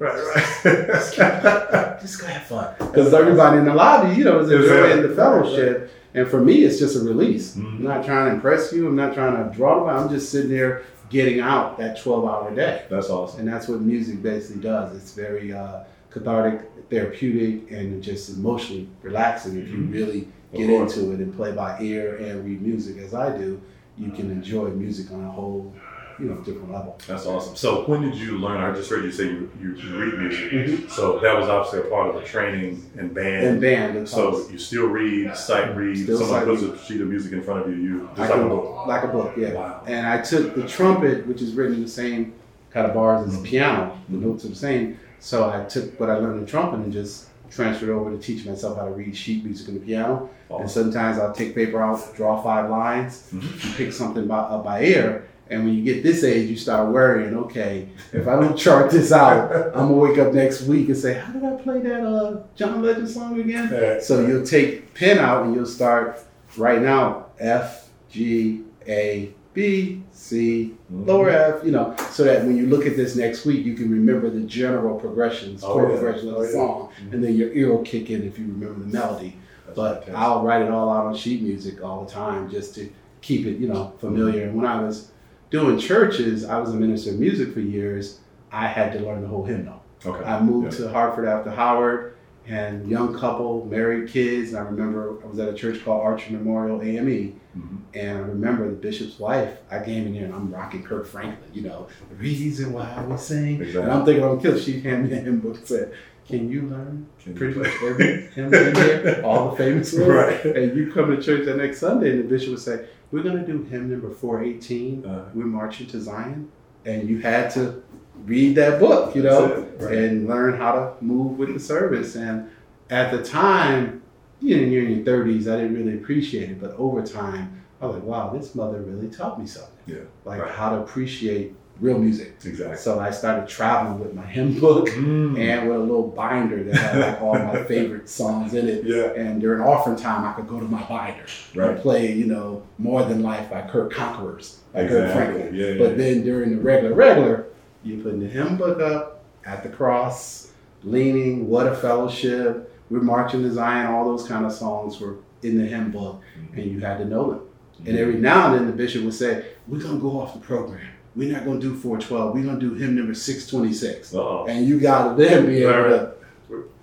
Right. 0.00 0.14
Right. 0.34 2.00
just 2.00 2.20
go 2.20 2.26
have 2.26 2.42
fun. 2.44 2.74
Because 2.78 3.12
everybody 3.12 3.58
in 3.58 3.66
the 3.66 3.74
lobby, 3.74 4.16
you 4.16 4.24
know, 4.24 4.40
is 4.40 4.50
enjoying 4.50 4.96
Yeah. 5.02 5.06
the 5.06 5.14
fellowship. 5.14 5.90
And 6.14 6.26
for 6.26 6.40
me, 6.40 6.64
it's 6.64 6.78
just 6.78 6.96
a 6.96 7.00
release. 7.00 7.54
Mhm. 7.54 7.64
I'm 7.78 7.84
not 7.84 8.04
trying 8.04 8.30
to 8.30 8.34
impress 8.34 8.72
you. 8.72 8.86
I'm 8.88 8.96
not 8.96 9.14
trying 9.14 9.36
to 9.36 9.54
draw 9.56 9.84
them. 9.86 9.94
I'm 9.96 10.08
just 10.08 10.30
sitting 10.32 10.50
there 10.50 10.82
getting 11.10 11.40
out 11.40 11.78
that 11.78 12.00
12 12.00 12.24
hour 12.24 12.52
day. 12.54 12.82
That's 12.90 13.10
awesome. 13.10 13.40
And 13.40 13.48
that's 13.48 13.68
what 13.68 13.80
music 13.82 14.22
basically 14.22 14.62
does. 14.62 14.96
It's 14.96 15.12
very 15.12 15.52
uh, 15.52 15.80
cathartic, 16.10 16.62
therapeutic, 16.88 17.70
and 17.70 18.02
just 18.02 18.30
emotionally 18.36 18.88
relaxing. 19.02 19.56
If 19.60 19.68
you 19.68 19.78
Mhm. 19.78 19.92
really 19.92 20.28
get 20.56 20.70
into 20.70 21.12
it 21.12 21.20
and 21.20 21.36
play 21.36 21.52
by 21.52 21.76
ear 21.80 22.16
and 22.16 22.44
read 22.44 22.62
music 22.62 22.96
as 23.04 23.12
I 23.14 23.36
do, 23.36 23.60
you 23.98 24.10
can 24.10 24.30
enjoy 24.30 24.68
music 24.70 25.12
on 25.12 25.22
a 25.24 25.30
whole, 25.30 25.72
you 26.20 26.26
know, 26.28 26.36
different 26.36 26.70
level. 26.70 26.98
That's 27.06 27.24
awesome. 27.26 27.56
So 27.56 27.84
when 27.86 28.02
did 28.02 28.14
you 28.14 28.38
learn? 28.38 28.60
I 28.60 28.74
just 28.74 28.90
heard 28.90 29.04
you 29.04 29.10
say 29.12 29.24
you, 29.24 29.50
you, 29.60 29.74
you 29.74 29.98
read 29.98 30.18
music. 30.18 30.52
Mhm. 30.52 30.90
So 30.90 31.18
that 31.20 31.36
was 31.36 31.48
obviously 31.48 31.80
a 31.80 31.90
part 31.90 32.08
of 32.14 32.20
the 32.20 32.26
training 32.26 32.90
and 32.98 33.14
band. 33.14 33.46
And 33.46 33.60
band. 33.60 33.96
and 33.96 34.08
so 34.08 34.46
you 34.50 34.58
still 34.58 34.86
read, 34.86 35.34
sight 35.34 35.74
read. 35.74 35.96
Still 35.96 36.18
Someone 36.18 36.44
puts 36.44 36.62
a 36.62 36.84
sheet 36.84 37.00
of 37.00 37.08
music 37.08 37.32
in 37.32 37.42
front 37.42 37.66
of 37.66 37.70
you. 37.70 37.82
You 37.82 38.08
just 38.14 38.18
like 38.18 38.30
like 38.30 38.38
a 38.40 38.48
book, 38.48 38.86
like 38.86 39.04
a 39.04 39.08
book, 39.08 39.32
yeah. 39.36 39.52
Wow. 39.54 39.82
And 39.86 40.06
I 40.06 40.20
took 40.20 40.54
the 40.54 40.66
trumpet, 40.68 41.26
which 41.26 41.40
is 41.40 41.54
written 41.54 41.76
in 41.76 41.82
the 41.82 41.88
same 41.88 42.34
kind 42.70 42.86
of 42.86 42.94
bars 42.94 43.26
as 43.26 43.34
the 43.40 43.40
Mhm. 43.42 43.50
piano. 43.50 43.98
The 44.10 44.16
Mhm. 44.18 44.20
notes 44.22 44.44
are 44.44 44.48
the 44.48 44.54
same. 44.54 44.98
So 45.20 45.50
I 45.50 45.64
took 45.64 45.98
what 45.98 46.10
I 46.10 46.16
learned 46.18 46.40
in 46.40 46.46
trumpet 46.46 46.80
and 46.80 46.92
just 46.92 47.26
transferred 47.50 47.90
over 47.90 48.10
to 48.10 48.18
teach 48.18 48.46
myself 48.46 48.78
how 48.78 48.84
to 48.86 48.90
read 48.92 49.16
sheet 49.16 49.44
music 49.44 49.68
on 49.68 49.74
the 49.74 49.80
piano. 49.80 50.30
And 50.50 50.70
sometimes 50.70 51.18
I'll 51.18 51.32
take 51.32 51.54
paper 51.54 51.82
out, 51.82 52.00
draw 52.16 52.40
five 52.42 52.70
lines, 52.70 53.28
Mhm. 53.34 53.64
and 53.64 53.74
pick 53.76 53.92
something 53.92 54.26
by, 54.26 54.38
up 54.38 54.64
by 54.64 54.82
ear. 54.84 55.24
And 55.48 55.64
when 55.64 55.74
you 55.74 55.82
get 55.82 56.04
this 56.04 56.22
age, 56.22 56.48
you 56.48 56.56
start 56.56 56.92
worrying. 56.92 57.34
Okay, 57.36 57.88
if 58.12 58.28
I 58.28 58.36
don't 58.40 58.56
chart 58.56 58.90
this 58.90 59.10
out, 59.10 59.50
I'm 59.74 59.88
gonna 59.88 59.94
wake 59.94 60.16
up 60.18 60.32
next 60.32 60.62
week 60.62 60.86
and 60.88 60.96
say, 60.96 61.14
"How 61.14 61.32
did 61.32 61.44
I 61.44 61.56
play 61.56 61.80
that 61.80 62.02
uh, 62.06 62.36
John 62.54 62.80
Legend 62.82 63.08
song 63.08 63.40
again?" 63.40 64.00
So 64.00 64.24
you'll 64.26 64.46
take 64.46 64.94
pen 64.94 65.18
out 65.18 65.44
and 65.44 65.54
you'll 65.54 65.66
start 65.66 66.20
right 66.56 66.80
now 66.80 67.26
F 67.40 67.88
G 68.08 68.62
A 68.88 69.34
B 69.52 70.02
C 70.12 70.74
Mhm. 70.92 71.06
lower 71.06 71.30
F, 71.30 71.64
you 71.64 71.72
know, 71.72 71.94
so 72.10 72.22
that 72.24 72.44
when 72.44 72.56
you 72.56 72.66
look 72.66 72.86
at 72.86 72.96
this 72.96 73.16
next 73.16 73.44
week, 73.44 73.64
you 73.66 73.74
can 73.74 73.90
remember 73.90 74.30
the 74.30 74.40
general 74.42 74.98
progressions, 74.98 75.64
Oh, 75.64 75.72
chord 75.72 75.90
yeah. 75.90 75.96
progression 75.98 76.28
of 76.28 76.34
Oh, 76.36 76.40
the 76.42 76.46
yeah. 76.48 76.52
song, 76.54 76.88
and 77.10 77.22
then 77.24 77.34
your 77.34 77.50
ear 77.52 77.70
will 77.72 77.82
kick 77.82 78.10
in 78.10 78.22
if 78.22 78.38
you 78.38 78.46
remember 78.46 78.80
the 78.80 78.86
melody. 78.86 79.36
That's 79.66 79.76
But 79.76 79.92
fantastic. 80.04 80.14
I'll 80.16 80.44
write 80.44 80.62
it 80.62 80.70
all 80.70 80.90
out 80.90 81.06
on 81.06 81.14
sheet 81.14 81.42
music 81.42 81.82
all 81.84 82.04
the 82.04 82.10
time 82.10 82.48
just 82.48 82.74
to 82.76 82.88
keep 83.22 83.46
it, 83.46 83.58
you 83.58 83.68
know, 83.68 83.92
familiar. 83.98 84.44
And 84.44 84.56
when 84.56 84.66
I 84.66 84.80
was 84.82 85.10
doing 85.50 85.78
churches, 85.78 86.44
I 86.44 86.58
was 86.60 86.70
a 86.70 86.74
minister 86.74 87.10
of 87.10 87.18
music 87.18 87.52
for 87.52 87.60
years. 87.60 88.18
I 88.52 88.66
had 88.68 88.92
to 88.94 89.00
learn 89.00 89.20
the 89.22 89.28
whole 89.28 89.44
hymnal. 89.44 89.82
okay. 90.06 90.24
I 90.24 90.40
moved 90.42 90.72
to 90.78 90.88
Hartford 90.88 91.26
after 91.26 91.50
Howard 91.50 92.14
and 92.48 92.88
young 92.88 93.14
couple, 93.18 93.66
married 93.70 94.08
kids. 94.08 94.50
And 94.50 94.58
I 94.58 94.62
remember 94.62 95.16
I 95.24 95.26
was 95.26 95.38
at 95.38 95.48
a 95.48 95.52
church 95.54 95.84
called 95.84 96.02
Archer 96.02 96.32
Memorial 96.32 96.80
AME. 96.82 97.39
Mhm. 97.56 97.78
And 97.94 98.18
I 98.18 98.20
remember 98.20 98.66
the 98.68 98.76
bishop's 98.76 99.18
wife. 99.18 99.50
I 99.70 99.80
came 99.82 100.06
in 100.06 100.14
here 100.14 100.24
and 100.26 100.34
I'm 100.34 100.52
rocking 100.52 100.82
Kirk 100.84 101.06
Franklin, 101.06 101.50
you 101.52 101.62
know, 101.62 101.88
the 102.08 102.14
reason 102.16 102.72
why 102.72 103.04
we 103.08 103.16
sing. 103.16 103.60
Exactly. 103.60 103.82
And 103.82 103.92
I'm 103.92 104.04
thinking 104.04 104.24
I'm 104.24 104.40
killed. 104.40 104.60
She 104.60 104.80
handed 104.80 105.10
me 105.10 105.16
a 105.18 105.20
hymn 105.20 105.40
book 105.40 105.56
and 105.56 105.66
said, 105.66 105.92
Can 106.28 106.48
you 106.48 106.62
learn 106.62 107.06
Can 107.22 107.32
you 107.32 107.38
pretty 107.38 107.54
play? 107.54 107.62
much 107.64 107.82
every 107.82 108.20
hymn 108.34 108.54
in 108.54 108.74
here? 108.76 109.20
All 109.24 109.50
the 109.50 109.56
famous 109.56 109.92
ones? 109.92 110.06
Right. 110.06 110.44
And 110.44 110.76
you 110.76 110.92
come 110.92 111.14
to 111.14 111.20
church 111.20 111.44
the 111.44 111.54
next 111.54 111.78
Sunday 111.78 112.10
and 112.12 112.20
the 112.20 112.28
bishop 112.28 112.50
would 112.50 112.60
say, 112.60 112.84
We're 113.10 113.24
gonna 113.24 113.44
do 113.44 113.62
hymn 113.64 113.90
number 113.90 114.10
four 114.10 114.42
eighteen. 114.44 115.04
Uh, 115.04 115.24
We're 115.34 115.46
marching 115.46 115.88
to 115.88 116.00
Zion. 116.00 116.48
And 116.86 117.08
you 117.10 117.18
had 117.18 117.50
to 117.52 117.82
read 118.26 118.54
that 118.56 118.78
book, 118.78 119.16
you 119.16 119.22
know. 119.24 119.66
Right. 119.80 119.98
and 119.98 120.28
learn 120.28 120.56
how 120.56 120.72
to 120.72 121.04
move 121.04 121.36
with 121.38 121.52
the 121.52 121.58
service. 121.60 122.14
And 122.14 122.48
at 122.90 123.10
the 123.10 123.22
time, 123.24 124.02
you 124.40 124.56
know, 124.56 124.62
you're 124.62 124.84
in 124.84 124.90
your 124.96 125.04
30s, 125.04 125.42
I 125.52 125.56
didn't 125.60 125.74
really 125.74 125.94
appreciate 125.96 126.50
it. 126.50 126.60
But 126.60 126.74
over 126.76 127.02
time, 127.02 127.62
I 127.80 127.86
was 127.86 127.96
like, 127.96 128.04
wow, 128.04 128.30
this 128.30 128.54
mother 128.54 128.80
really 128.82 129.08
taught 129.08 129.40
me 129.40 129.46
something. 129.46 129.72
Yeah, 129.86 129.96
Like 130.24 130.40
right. 130.42 130.50
how 130.50 130.70
to 130.70 130.76
appreciate 130.82 131.54
real 131.80 131.98
music. 131.98 132.34
Exactly. 132.44 132.76
So 132.76 133.00
I 133.00 133.10
started 133.10 133.48
traveling 133.48 133.98
with 134.00 134.12
my 134.14 134.26
hymn 134.26 134.60
book 134.60 134.88
Mm. 134.90 135.38
and 135.38 135.66
with 135.68 135.78
a 135.78 135.80
little 135.80 136.08
binder 136.08 136.62
that 136.64 136.74
had 136.76 136.98
like 137.00 137.22
all 137.22 137.32
my 137.38 137.62
favorite 137.72 138.06
songs 138.08 138.52
in 138.52 138.68
it. 138.68 138.84
yeah. 138.84 139.12
And 139.14 139.40
during 139.40 139.62
offering 139.62 139.96
time, 139.96 140.26
I 140.26 140.32
could 140.34 140.46
go 140.46 140.60
to 140.60 140.66
my 140.66 140.82
binder 140.82 141.24
Right. 141.54 141.70
and 141.70 141.80
play, 141.80 142.12
you 142.12 142.26
know, 142.26 142.62
More 142.76 143.04
Than 143.04 143.22
Life 143.22 143.48
by 143.50 143.62
Kurt 143.62 143.92
Conquerors, 143.94 144.58
by 144.74 144.82
Exactly. 144.82 145.12
Franklin. 145.14 145.54
Yeah, 145.54 145.66
yeah, 145.68 145.78
But 145.78 145.90
yeah. 145.92 145.96
then 145.96 146.22
during 146.22 146.50
the 146.56 146.62
regular, 146.62 146.94
regular, 146.94 147.46
you 147.82 148.02
putting 148.02 148.20
the 148.20 148.26
hymn 148.28 148.58
book 148.58 148.78
up 148.80 149.24
at 149.46 149.62
the 149.62 149.70
cross, 149.70 150.52
leaning, 150.84 151.48
what 151.48 151.66
a 151.66 151.74
fellowship, 151.74 152.69
we're 152.90 153.00
marching 153.00 153.42
to 153.42 153.52
Zion, 153.52 153.86
all 153.86 154.04
those 154.04 154.26
kind 154.26 154.44
of 154.44 154.52
songs 154.52 155.00
were 155.00 155.16
in 155.42 155.56
the 155.56 155.64
hymn 155.66 155.90
book, 155.90 156.20
and 156.54 156.64
you 156.70 156.80
had 156.80 156.98
to 156.98 157.04
know 157.04 157.30
them. 157.30 157.40
And 157.86 157.96
every 157.96 158.16
now 158.16 158.48
and 158.48 158.56
then 158.58 158.66
the 158.66 158.72
bishop 158.74 159.04
would 159.04 159.14
say, 159.14 159.46
We're 159.66 159.80
gonna 159.80 159.98
go 159.98 160.20
off 160.20 160.34
the 160.34 160.40
program. 160.40 160.86
We're 161.16 161.32
not 161.32 161.44
gonna 161.46 161.60
do 161.60 161.74
412, 161.74 162.34
we're 162.34 162.44
gonna 162.44 162.60
do 162.60 162.74
hymn 162.74 162.94
number 162.96 163.14
626. 163.14 164.14
Uh-oh. 164.14 164.46
And 164.46 164.66
you 164.66 164.78
gotta 164.78 165.14
then 165.16 165.46
be 165.46 165.62
able 165.62 165.72
to 165.84 166.12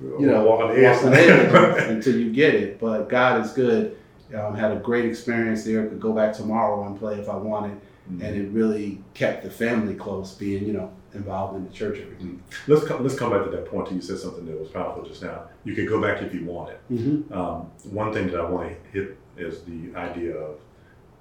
you 0.01 0.25
know, 0.25 0.43
walk 0.45 0.61
on 0.61 0.69
the 0.75 0.85
edge. 0.85 0.95
walk 0.97 1.05
on 1.05 1.11
the 1.11 1.19
edge 1.19 1.89
until 1.89 2.15
you 2.17 2.31
get 2.31 2.55
it. 2.55 2.79
But 2.79 3.09
God 3.09 3.45
is 3.45 3.51
good. 3.51 3.97
Um, 4.35 4.55
had 4.55 4.71
a 4.71 4.77
great 4.77 5.05
experience 5.05 5.63
there. 5.63 5.85
Could 5.87 5.99
go 5.99 6.13
back 6.13 6.33
tomorrow 6.33 6.85
and 6.85 6.97
play 6.97 7.15
if 7.19 7.29
I 7.29 7.35
wanted, 7.37 7.77
Mhm. 8.11 8.21
and 8.23 8.35
it 8.35 8.49
really 8.51 9.01
kept 9.13 9.43
the 9.43 9.49
family 9.49 9.93
close, 9.93 10.33
being 10.33 10.65
you 10.65 10.73
know 10.73 10.89
involved 11.17 11.55
in 11.57 11.63
the 11.67 11.73
church 11.73 11.99
every 11.99 12.15
week. 12.15 12.39
Let's 12.67 12.85
come, 12.85 13.03
let's 13.03 13.15
come 13.15 13.31
back 13.31 13.43
to 13.45 13.49
that 13.51 13.65
point. 13.65 13.91
You 13.91 14.01
said 14.01 14.19
something 14.19 14.45
that 14.45 14.59
was 14.59 14.69
powerful 14.69 15.03
just 15.03 15.21
now. 15.21 15.43
You 15.63 15.75
could 15.75 15.87
go 15.87 16.01
back 16.01 16.21
if 16.21 16.33
you 16.33 16.45
wanted. 16.45 16.77
Mm-hmm. 16.91 17.33
Um, 17.33 17.69
one 17.91 18.13
thing 18.13 18.27
that 18.31 18.39
I 18.39 18.49
want 18.49 18.69
to 18.69 18.75
hit 18.91 19.17
is 19.37 19.61
the 19.63 19.93
idea 19.95 20.35
of 20.35 20.59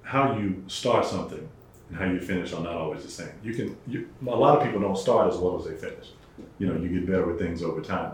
how 0.03 0.37
you 0.37 0.63
start 0.67 1.05
something 1.05 1.47
and 1.89 1.97
how 1.97 2.05
you 2.05 2.19
finish 2.19 2.53
are 2.53 2.61
not 2.63 2.75
always 2.75 3.03
the 3.03 3.11
same. 3.11 3.31
You 3.43 3.53
can, 3.53 3.77
you, 3.87 4.09
a 4.25 4.35
lot 4.35 4.57
of 4.57 4.63
people 4.63 4.79
don't 4.79 4.97
start 4.97 5.31
as 5.31 5.37
well 5.37 5.59
as 5.59 5.65
they 5.65 5.75
finish. 5.75 6.07
You 6.59 6.67
know, 6.67 6.79
you 6.81 6.89
get 6.89 7.07
better 7.07 7.25
with 7.25 7.39
things 7.39 7.63
over 7.63 7.81
time, 7.81 8.13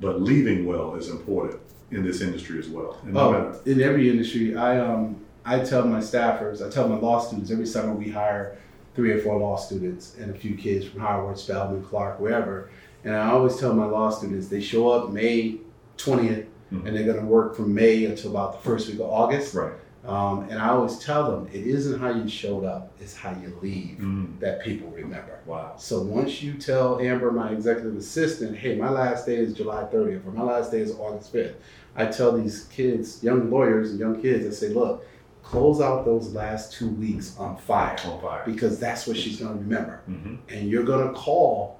but 0.00 0.22
leaving 0.22 0.64
well 0.66 0.94
is 0.94 1.08
important 1.08 1.60
in 1.90 2.04
this 2.04 2.20
industry 2.20 2.58
as 2.58 2.68
well. 2.68 2.98
Matter, 3.04 3.52
Oh, 3.54 3.60
in 3.66 3.80
every 3.82 4.08
industry, 4.10 4.56
I 4.56 4.78
um 4.78 5.20
I 5.44 5.60
tell 5.60 5.84
my 5.84 5.98
staffers, 5.98 6.66
I 6.66 6.70
tell 6.70 6.88
my 6.88 6.96
law 6.96 7.18
students 7.20 7.50
every 7.50 7.66
summer 7.66 7.92
we 7.94 8.10
hire 8.10 8.56
three 8.94 9.10
or 9.12 9.18
four 9.20 9.38
law 9.38 9.56
students 9.56 10.16
and 10.20 10.30
a 10.34 10.38
few 10.38 10.54
kids 10.56 10.86
from 10.86 11.00
Howard, 11.00 11.38
Spelman, 11.38 11.82
Clark, 11.84 12.20
wherever. 12.20 12.70
And 13.04 13.14
I 13.14 13.30
always 13.30 13.56
tell 13.56 13.74
my 13.74 13.84
law 13.86 14.10
students 14.10 14.48
they 14.48 14.60
show 14.60 14.88
up 14.90 15.10
May 15.10 15.56
20th 15.98 16.46
Mhm. 16.72 16.86
and 16.86 16.96
they're 16.96 17.04
going 17.04 17.20
to 17.20 17.26
work 17.26 17.54
from 17.54 17.74
May 17.74 18.04
until 18.06 18.30
about 18.30 18.52
the 18.54 18.58
first 18.68 18.88
week 18.88 18.96
of 19.00 19.06
August. 19.06 19.54
right, 19.54 19.72
Um, 20.06 20.46
and 20.50 20.58
I 20.58 20.68
always 20.70 20.98
tell 20.98 21.30
them 21.30 21.46
it 21.52 21.66
isn't 21.66 21.98
how 22.00 22.10
you 22.10 22.28
showed 22.28 22.64
up, 22.64 22.92
it's 23.00 23.14
how 23.14 23.30
you 23.30 23.52
leave 23.62 23.98
Mm. 24.00 24.38
that 24.40 24.62
people 24.62 24.90
remember. 24.90 25.38
Wow. 25.46 25.72
So 25.78 26.02
once 26.02 26.42
you 26.42 26.54
tell 26.54 27.00
Amber, 27.00 27.30
my 27.30 27.50
executive 27.52 27.96
assistant, 27.96 28.56
hey, 28.56 28.76
my 28.76 28.90
last 28.90 29.26
day 29.26 29.36
is 29.36 29.52
July 29.54 29.84
30th 29.84 30.26
or 30.26 30.30
my 30.32 30.42
last 30.42 30.70
day 30.72 30.80
is 30.80 30.92
August 30.98 31.32
5th, 31.32 31.54
I 31.96 32.06
tell 32.06 32.32
these 32.32 32.64
kids, 32.64 33.22
young 33.22 33.50
lawyers 33.50 33.90
and 33.90 34.00
young 34.00 34.20
kids, 34.20 34.46
I 34.46 34.50
say, 34.50 34.72
look, 34.74 35.04
close 35.44 35.80
out 35.80 36.04
those 36.04 36.32
last 36.32 36.72
two 36.72 36.88
weeks 36.88 37.36
on 37.38 37.56
fire 37.56 37.96
On 38.06 38.20
fire. 38.20 38.42
because 38.46 38.80
that's 38.80 39.06
what 39.06 39.16
she's 39.16 39.38
going 39.40 39.52
to 39.54 39.60
remember. 39.60 40.00
hmm 40.06 40.36
And 40.48 40.68
you're 40.70 40.82
going 40.84 41.06
to 41.06 41.12
call 41.14 41.78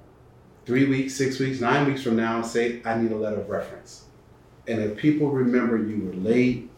three 0.67 0.87
weeks, 0.87 1.15
six 1.15 1.39
weeks, 1.41 1.61
nine 1.61 1.87
weeks 1.87 2.03
from 2.03 2.17
now 2.17 2.37
and 2.37 2.47
say, 2.47 2.81
I 2.85 2.97
need 2.97 3.11
a 3.11 3.17
letter 3.17 3.41
of 3.41 3.49
reference. 3.49 4.05
And 4.69 4.81
if 4.81 4.97
people 4.97 5.31
remember 5.31 5.77
you 5.79 6.05
were 6.07 6.15
late, 6.15 6.71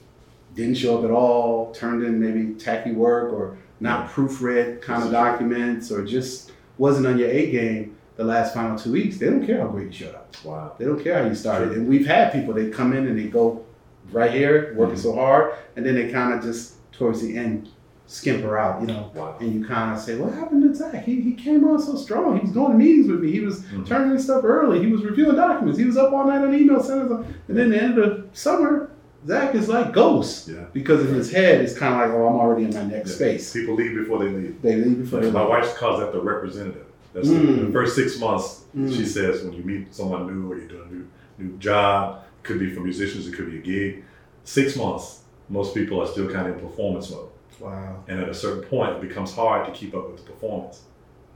didn't 0.54 0.76
show 0.76 0.98
up 0.98 1.04
at 1.04 1.10
all, 1.10 1.72
turned 1.72 2.02
in 2.02 2.18
maybe 2.20 2.54
tacky 2.54 2.92
work 2.92 3.32
or 3.32 3.58
not 3.80 4.08
proofread 4.10 4.80
kind 4.80 5.02
of 5.04 5.10
documents 5.12 5.90
or 5.92 6.04
just 6.04 6.52
wasn't 6.78 7.06
on 7.06 7.18
your 7.18 7.28
A 7.28 7.50
game 7.50 7.96
the 8.16 8.24
last 8.24 8.54
final 8.54 8.78
two 8.78 8.92
weeks, 8.92 9.18
they 9.18 9.26
don't 9.26 9.44
care 9.44 9.60
how 9.60 9.68
great 9.68 9.88
you 9.88 9.92
showed 9.92 10.14
up. 10.14 10.34
Wow. 10.42 10.74
They 10.78 10.86
don't 10.86 11.02
care 11.02 11.22
how 11.22 11.28
you 11.28 11.34
started. 11.34 11.72
And 11.72 11.86
we've 11.86 12.06
had 12.06 12.32
people, 12.32 12.54
they 12.54 12.70
come 12.70 12.94
in 12.94 13.06
and 13.06 13.18
they 13.18 13.24
go 13.26 13.62
right 14.10 14.32
here, 14.32 14.72
working 14.74 14.96
so 14.96 15.14
hard, 15.14 15.52
and 15.76 15.84
then 15.84 15.94
they 15.96 16.10
kind 16.10 16.32
of 16.32 16.42
just 16.42 16.75
towards 16.98 17.22
the 17.22 17.36
end 17.36 17.68
skimper 18.08 18.58
out, 18.58 18.80
you 18.80 18.86
know. 18.86 19.10
Wow. 19.14 19.36
And 19.40 19.52
you 19.52 19.66
kind 19.66 19.92
of 19.92 20.00
say, 20.00 20.16
What 20.16 20.32
happened 20.32 20.62
to 20.62 20.74
Zach? 20.74 21.04
He, 21.04 21.20
he 21.20 21.32
came 21.32 21.64
on 21.66 21.80
so 21.80 21.96
strong. 21.96 22.36
He 22.36 22.42
was 22.42 22.52
going 22.52 22.72
to 22.72 22.78
meetings 22.78 23.08
with 23.08 23.20
me. 23.20 23.32
He 23.32 23.40
was 23.40 23.60
Mhm. 23.62 23.84
turning 23.86 24.12
in 24.12 24.18
stuff 24.20 24.44
early. 24.44 24.78
He 24.84 24.90
was 24.92 25.04
reviewing 25.04 25.34
documents. 25.36 25.78
He 25.78 25.84
was 25.84 25.96
up 25.96 26.12
all 26.12 26.26
night 26.26 26.42
on 26.44 26.54
email 26.54 26.80
centers. 26.80 27.10
And 27.48 27.56
then 27.58 27.70
the 27.70 27.82
end 27.82 27.98
of 27.98 28.10
the 28.10 28.24
summer, 28.32 28.90
Zach 29.26 29.56
is 29.56 29.68
like 29.68 29.92
ghost. 29.92 30.46
Yeah. 30.48 30.66
Because 30.72 31.04
in 31.04 31.14
his 31.14 31.32
head, 31.32 31.60
it's 31.62 31.76
kind 31.76 31.94
of 31.94 32.00
like, 32.00 32.10
Oh, 32.16 32.28
I'm 32.28 32.36
already 32.36 32.64
in 32.66 32.74
my 32.74 32.84
next 32.84 33.10
Yeah. 33.10 33.16
space. 33.16 33.52
People 33.52 33.74
leave 33.74 33.96
before 33.96 34.20
they 34.20 34.30
leave. 34.30 34.62
They 34.62 34.76
leave 34.76 34.98
before 35.00 35.18
they 35.20 35.30
My 35.32 35.40
leave. 35.40 35.48
wife 35.48 35.74
calls 35.74 35.98
that 35.98 36.12
the 36.12 36.20
representative. 36.20 36.84
That's 37.12 37.28
Mm. 37.28 37.46
the, 37.58 37.62
the 37.64 37.72
first 37.72 37.96
six 37.96 38.20
months. 38.20 38.64
Mm. 38.76 38.94
She 38.94 39.04
says 39.04 39.42
when 39.42 39.52
you 39.54 39.64
meet 39.64 39.92
someone 39.92 40.26
new 40.28 40.52
or 40.52 40.56
you're 40.58 40.68
doing 40.68 40.82
a 40.88 40.94
new 40.94 41.04
new 41.38 41.56
job, 41.58 42.20
it 42.38 42.46
could 42.46 42.58
be 42.60 42.70
for 42.70 42.80
musicians, 42.80 43.26
it 43.26 43.34
could 43.34 43.50
be 43.50 43.58
a 43.58 43.60
gig. 43.60 44.04
Six 44.44 44.76
months, 44.76 45.22
most 45.48 45.74
people 45.74 46.00
are 46.00 46.06
still 46.06 46.30
kind 46.30 46.48
of 46.48 46.54
in 46.54 46.60
performance 46.60 47.10
mode, 47.10 47.28
Wow. 47.60 48.02
and 48.08 48.20
at 48.20 48.28
a 48.28 48.34
certain 48.34 48.64
point, 48.64 48.96
it 48.96 49.00
becomes 49.08 49.32
hard 49.34 49.66
to 49.66 49.72
keep 49.72 49.94
up 49.94 50.10
with 50.10 50.24
the 50.24 50.32
performance. 50.32 50.82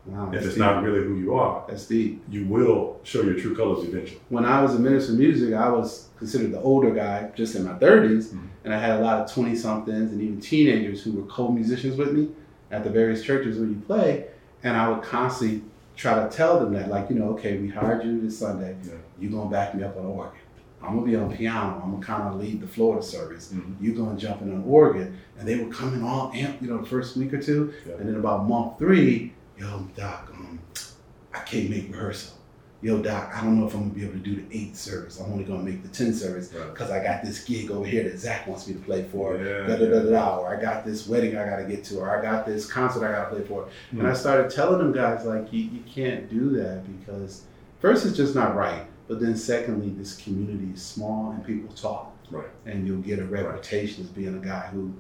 Wow. 0.07 0.31
if 0.33 0.43
it's 0.43 0.55
deep. 0.55 0.59
not 0.59 0.83
really 0.83 1.05
who 1.05 1.17
you 1.19 1.35
are, 1.35 1.63
That's 1.69 1.87
deep. 1.87 2.23
you 2.31 2.47
will 2.47 2.99
show 3.03 3.21
your 3.21 3.35
true 3.35 3.55
colors 3.55 3.87
eventually. 3.87 4.19
when 4.31 4.47
I 4.47 4.63
was 4.63 4.75
a 4.75 4.79
minister 4.79 5.13
of 5.13 5.19
music, 5.19 5.53
I 5.55 5.69
was 5.69 6.09
considered 6.17 6.53
the 6.53 6.61
older 6.63 6.91
guy, 6.91 7.31
just 7.37 7.55
in 7.55 7.65
my 7.65 7.75
30s, 7.75 8.33
Mhm. 8.33 8.39
and 8.65 8.73
I 8.75 8.79
had 8.79 8.99
a 8.99 9.03
lot 9.03 9.21
of 9.21 9.31
20 9.31 9.55
somethings 9.55 10.11
and 10.13 10.21
even 10.23 10.41
teenagers 10.41 11.03
who 11.05 11.13
were 11.13 11.25
co 11.25 11.49
musicians 11.49 11.97
with 11.99 12.13
me 12.15 12.31
at 12.73 12.83
the 12.83 12.89
various 12.91 13.23
churches 13.23 13.59
where 13.59 13.69
you 13.69 13.77
play. 13.87 14.25
And 14.65 14.75
I 14.77 14.89
would 14.89 15.03
constantly 15.03 15.63
try 15.97 16.23
to 16.27 16.35
tell 16.35 16.59
them 16.61 16.73
that, 16.73 16.89
like, 16.89 17.11
you 17.11 17.17
know, 17.17 17.29
okay, 17.33 17.59
we 17.59 17.69
hired 17.69 18.03
you 18.03 18.21
this 18.23 18.39
Sunday, 18.39 18.77
Yeah. 18.83 18.93
you're 19.21 19.31
gonna 19.31 19.51
back 19.51 19.75
me 19.75 19.83
up 19.83 19.97
on 19.99 20.05
the 20.05 20.09
organ. 20.09 20.33
I'm 20.83 20.95
gonna 20.95 21.07
be 21.07 21.17
on 21.17 21.31
piano, 21.37 21.81
I'm 21.85 21.91
gonna 21.93 22.03
kind 22.05 22.23
of 22.35 22.41
lead 22.41 22.61
the 22.61 22.67
Florida 22.67 23.03
service. 23.03 23.53
Mhm. 23.53 23.75
You're 23.81 23.95
gonna 23.95 24.19
jump 24.19 24.43
in 24.43 24.53
on 24.53 24.65
organ. 24.67 25.17
And 25.39 25.47
they 25.47 25.63
come 25.67 25.95
in 25.95 26.03
all 26.03 26.33
amped, 26.33 26.63
you 26.63 26.69
know, 26.71 26.79
the 26.79 26.87
first 26.87 27.17
week 27.17 27.33
or 27.35 27.41
two. 27.43 27.73
Yeah. 27.87 27.95
And 27.99 28.09
then 28.09 28.17
about 28.17 28.49
month 28.49 28.79
three, 28.79 29.33
yo, 29.59 29.87
Doc, 29.97 30.33
um, 30.35 30.59
I 31.35 31.39
can't 31.41 31.69
make 31.71 31.91
rehearsal. 31.93 32.37
Yo, 32.83 33.03
Doc, 33.03 33.31
I 33.37 33.43
don't 33.45 33.61
know 33.61 33.67
if 33.67 33.75
I'm 33.75 33.81
gonna 33.83 33.93
be 33.95 34.05
able 34.05 34.15
to 34.15 34.19
do 34.21 34.37
the 34.37 34.57
eighth 34.59 34.75
service. 34.77 35.21
I'm 35.21 35.31
only 35.31 35.45
gonna 35.45 35.63
make 35.63 35.83
the 35.83 35.89
10 35.91 36.15
service 36.15 36.51
Right. 36.55 36.73
because 36.73 36.91
I 36.91 37.03
got 37.05 37.23
this 37.23 37.45
gig 37.45 37.71
over 37.71 37.85
here 37.85 38.05
that 38.05 38.19
Zach 38.19 38.47
wants 38.47 38.67
me 38.67 38.73
to 38.73 38.81
play 38.81 39.05
for. 39.13 39.37
Yeah, 39.37 39.67
Da, 39.67 39.77
da, 39.77 39.85
da, 39.85 40.03
da, 40.05 40.11
da, 40.11 40.39
or 40.39 40.49
I 40.57 40.59
got 40.61 40.87
this 40.87 41.07
wedding 41.07 41.37
I 41.37 41.45
gotta 41.47 41.65
get 41.65 41.85
to, 41.85 41.99
or 41.99 42.09
I 42.09 42.23
got 42.23 42.47
this 42.47 42.65
concert 42.65 43.05
I 43.07 43.13
gotta 43.13 43.35
play 43.35 43.45
for. 43.45 43.67
And 43.93 44.07
I 44.07 44.13
Mm. 44.13 44.17
started 44.17 44.51
telling 44.51 44.79
them 44.79 44.93
guys, 44.93 45.27
like, 45.27 45.53
you, 45.53 45.61
you 45.65 45.81
can't 45.87 46.31
do 46.31 46.49
that 46.57 46.85
because 47.01 47.43
first, 47.81 48.07
it's 48.07 48.17
just 48.17 48.35
not 48.35 48.57
right. 48.57 48.87
But 49.11 49.19
then, 49.19 49.35
secondly, 49.37 49.89
this 49.99 50.17
community 50.17 50.71
is 50.73 50.81
small 50.81 51.33
and 51.33 51.45
people 51.45 51.75
talk. 51.75 52.13
Right. 52.31 52.47
And 52.65 52.87
you'll 52.87 53.03
get 53.03 53.19
a 53.19 53.25
reputation 53.25 54.05
as 54.05 54.09
being 54.11 54.37
a 54.37 54.39
guy 54.39 54.69
who 54.73 54.95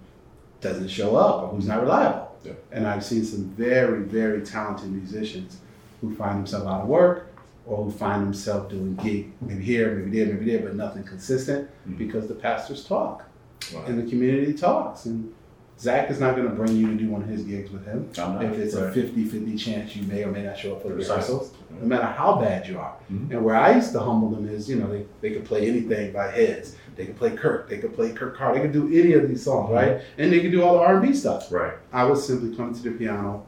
doesn't 0.60 0.88
show 0.88 1.14
up 1.14 1.44
or 1.44 1.48
who's 1.50 1.68
not 1.68 1.80
reliable. 1.80 2.34
Yeah. 2.44 2.54
And 2.72 2.88
I've 2.88 3.04
seen 3.04 3.24
some 3.24 3.44
very, 3.50 4.02
very 4.02 4.42
talented 4.42 4.90
musicians 4.90 5.58
who 6.00 6.12
find 6.16 6.40
themselves 6.40 6.66
out 6.66 6.80
of 6.80 6.88
work 6.88 7.28
or 7.66 7.84
who 7.84 7.92
find 7.92 8.24
themselves 8.26 8.68
doing 8.72 8.96
gig 8.96 9.30
maybe 9.40 9.62
here, 9.62 9.94
maybe 9.94 10.18
there, 10.24 10.34
maybe 10.34 10.50
there, 10.50 10.62
but 10.66 10.74
nothing 10.74 11.04
consistent 11.04 11.68
Mhm. 11.88 11.96
because 11.96 12.26
the 12.26 12.34
pastors 12.34 12.84
talk 12.84 13.26
Wow. 13.72 13.84
and 13.86 13.96
the 14.04 14.10
community 14.10 14.54
talks. 14.54 15.06
And 15.06 15.32
Zach 15.78 16.10
is 16.10 16.18
not 16.18 16.34
going 16.34 16.48
to 16.48 16.54
bring 16.56 16.74
you 16.76 16.88
to 16.88 16.94
do 16.96 17.08
one 17.10 17.22
of 17.22 17.28
his 17.28 17.44
gigs 17.44 17.70
with 17.70 17.84
him 17.86 18.08
I'm 18.18 18.34
not. 18.34 18.44
if 18.44 18.58
it's 18.58 18.74
a 18.74 18.86
Right. 18.86 18.92
50 18.94 19.24
50 19.24 19.54
chance 19.56 19.94
you 19.94 20.02
may 20.08 20.24
or 20.24 20.32
may 20.32 20.42
not 20.42 20.58
show 20.58 20.72
up 20.72 20.82
for 20.82 20.88
the 20.88 20.94
rehearsals, 20.96 21.52
no 21.80 21.86
matter 21.86 22.06
how 22.06 22.36
bad 22.36 22.66
you 22.66 22.78
are. 22.78 22.94
Mhm. 23.12 23.30
And 23.30 23.44
where 23.44 23.56
I 23.56 23.74
used 23.74 23.92
to 23.92 24.00
humble 24.00 24.30
them 24.30 24.48
is, 24.48 24.68
you 24.68 24.76
know, 24.76 24.90
they, 24.90 25.04
they 25.20 25.30
could 25.30 25.44
play 25.44 25.68
anything 25.68 26.12
by 26.12 26.28
heads. 26.30 26.76
They 26.96 27.06
could 27.06 27.16
play 27.16 27.30
Kirk, 27.30 27.68
they 27.68 27.78
could 27.78 27.94
play 27.94 28.10
Kirk 28.12 28.36
Carter, 28.36 28.58
they 28.58 28.62
could 28.62 28.72
do 28.72 28.86
any 28.88 29.14
of 29.14 29.26
these 29.28 29.42
songs, 29.42 29.70
right? 29.72 30.02
And 30.18 30.32
they 30.32 30.40
could 30.40 30.50
do 30.50 30.62
all 30.62 30.74
the 30.74 30.80
R&B 30.80 31.14
stuff. 31.14 31.50
Right. 31.50 31.72
I 31.92 32.04
would 32.04 32.18
simply 32.18 32.54
come 32.54 32.74
to 32.74 32.82
the 32.82 32.90
piano, 32.90 33.46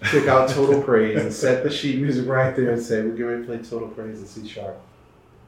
pick 0.00 0.26
out 0.26 0.48
Total 0.48 0.80
Praise, 0.80 1.20
and 1.20 1.32
set 1.32 1.64
the 1.64 1.70
sheet 1.70 2.00
music 2.00 2.26
right 2.26 2.54
there 2.56 2.70
and 2.70 2.80
say, 2.80 3.02
we're 3.02 3.10
getting 3.10 3.26
ready 3.26 3.40
to 3.42 3.46
play 3.46 3.58
Total 3.58 3.88
Praise 3.88 4.20
in 4.20 4.26
C 4.26 4.48
sharp. 4.48 4.80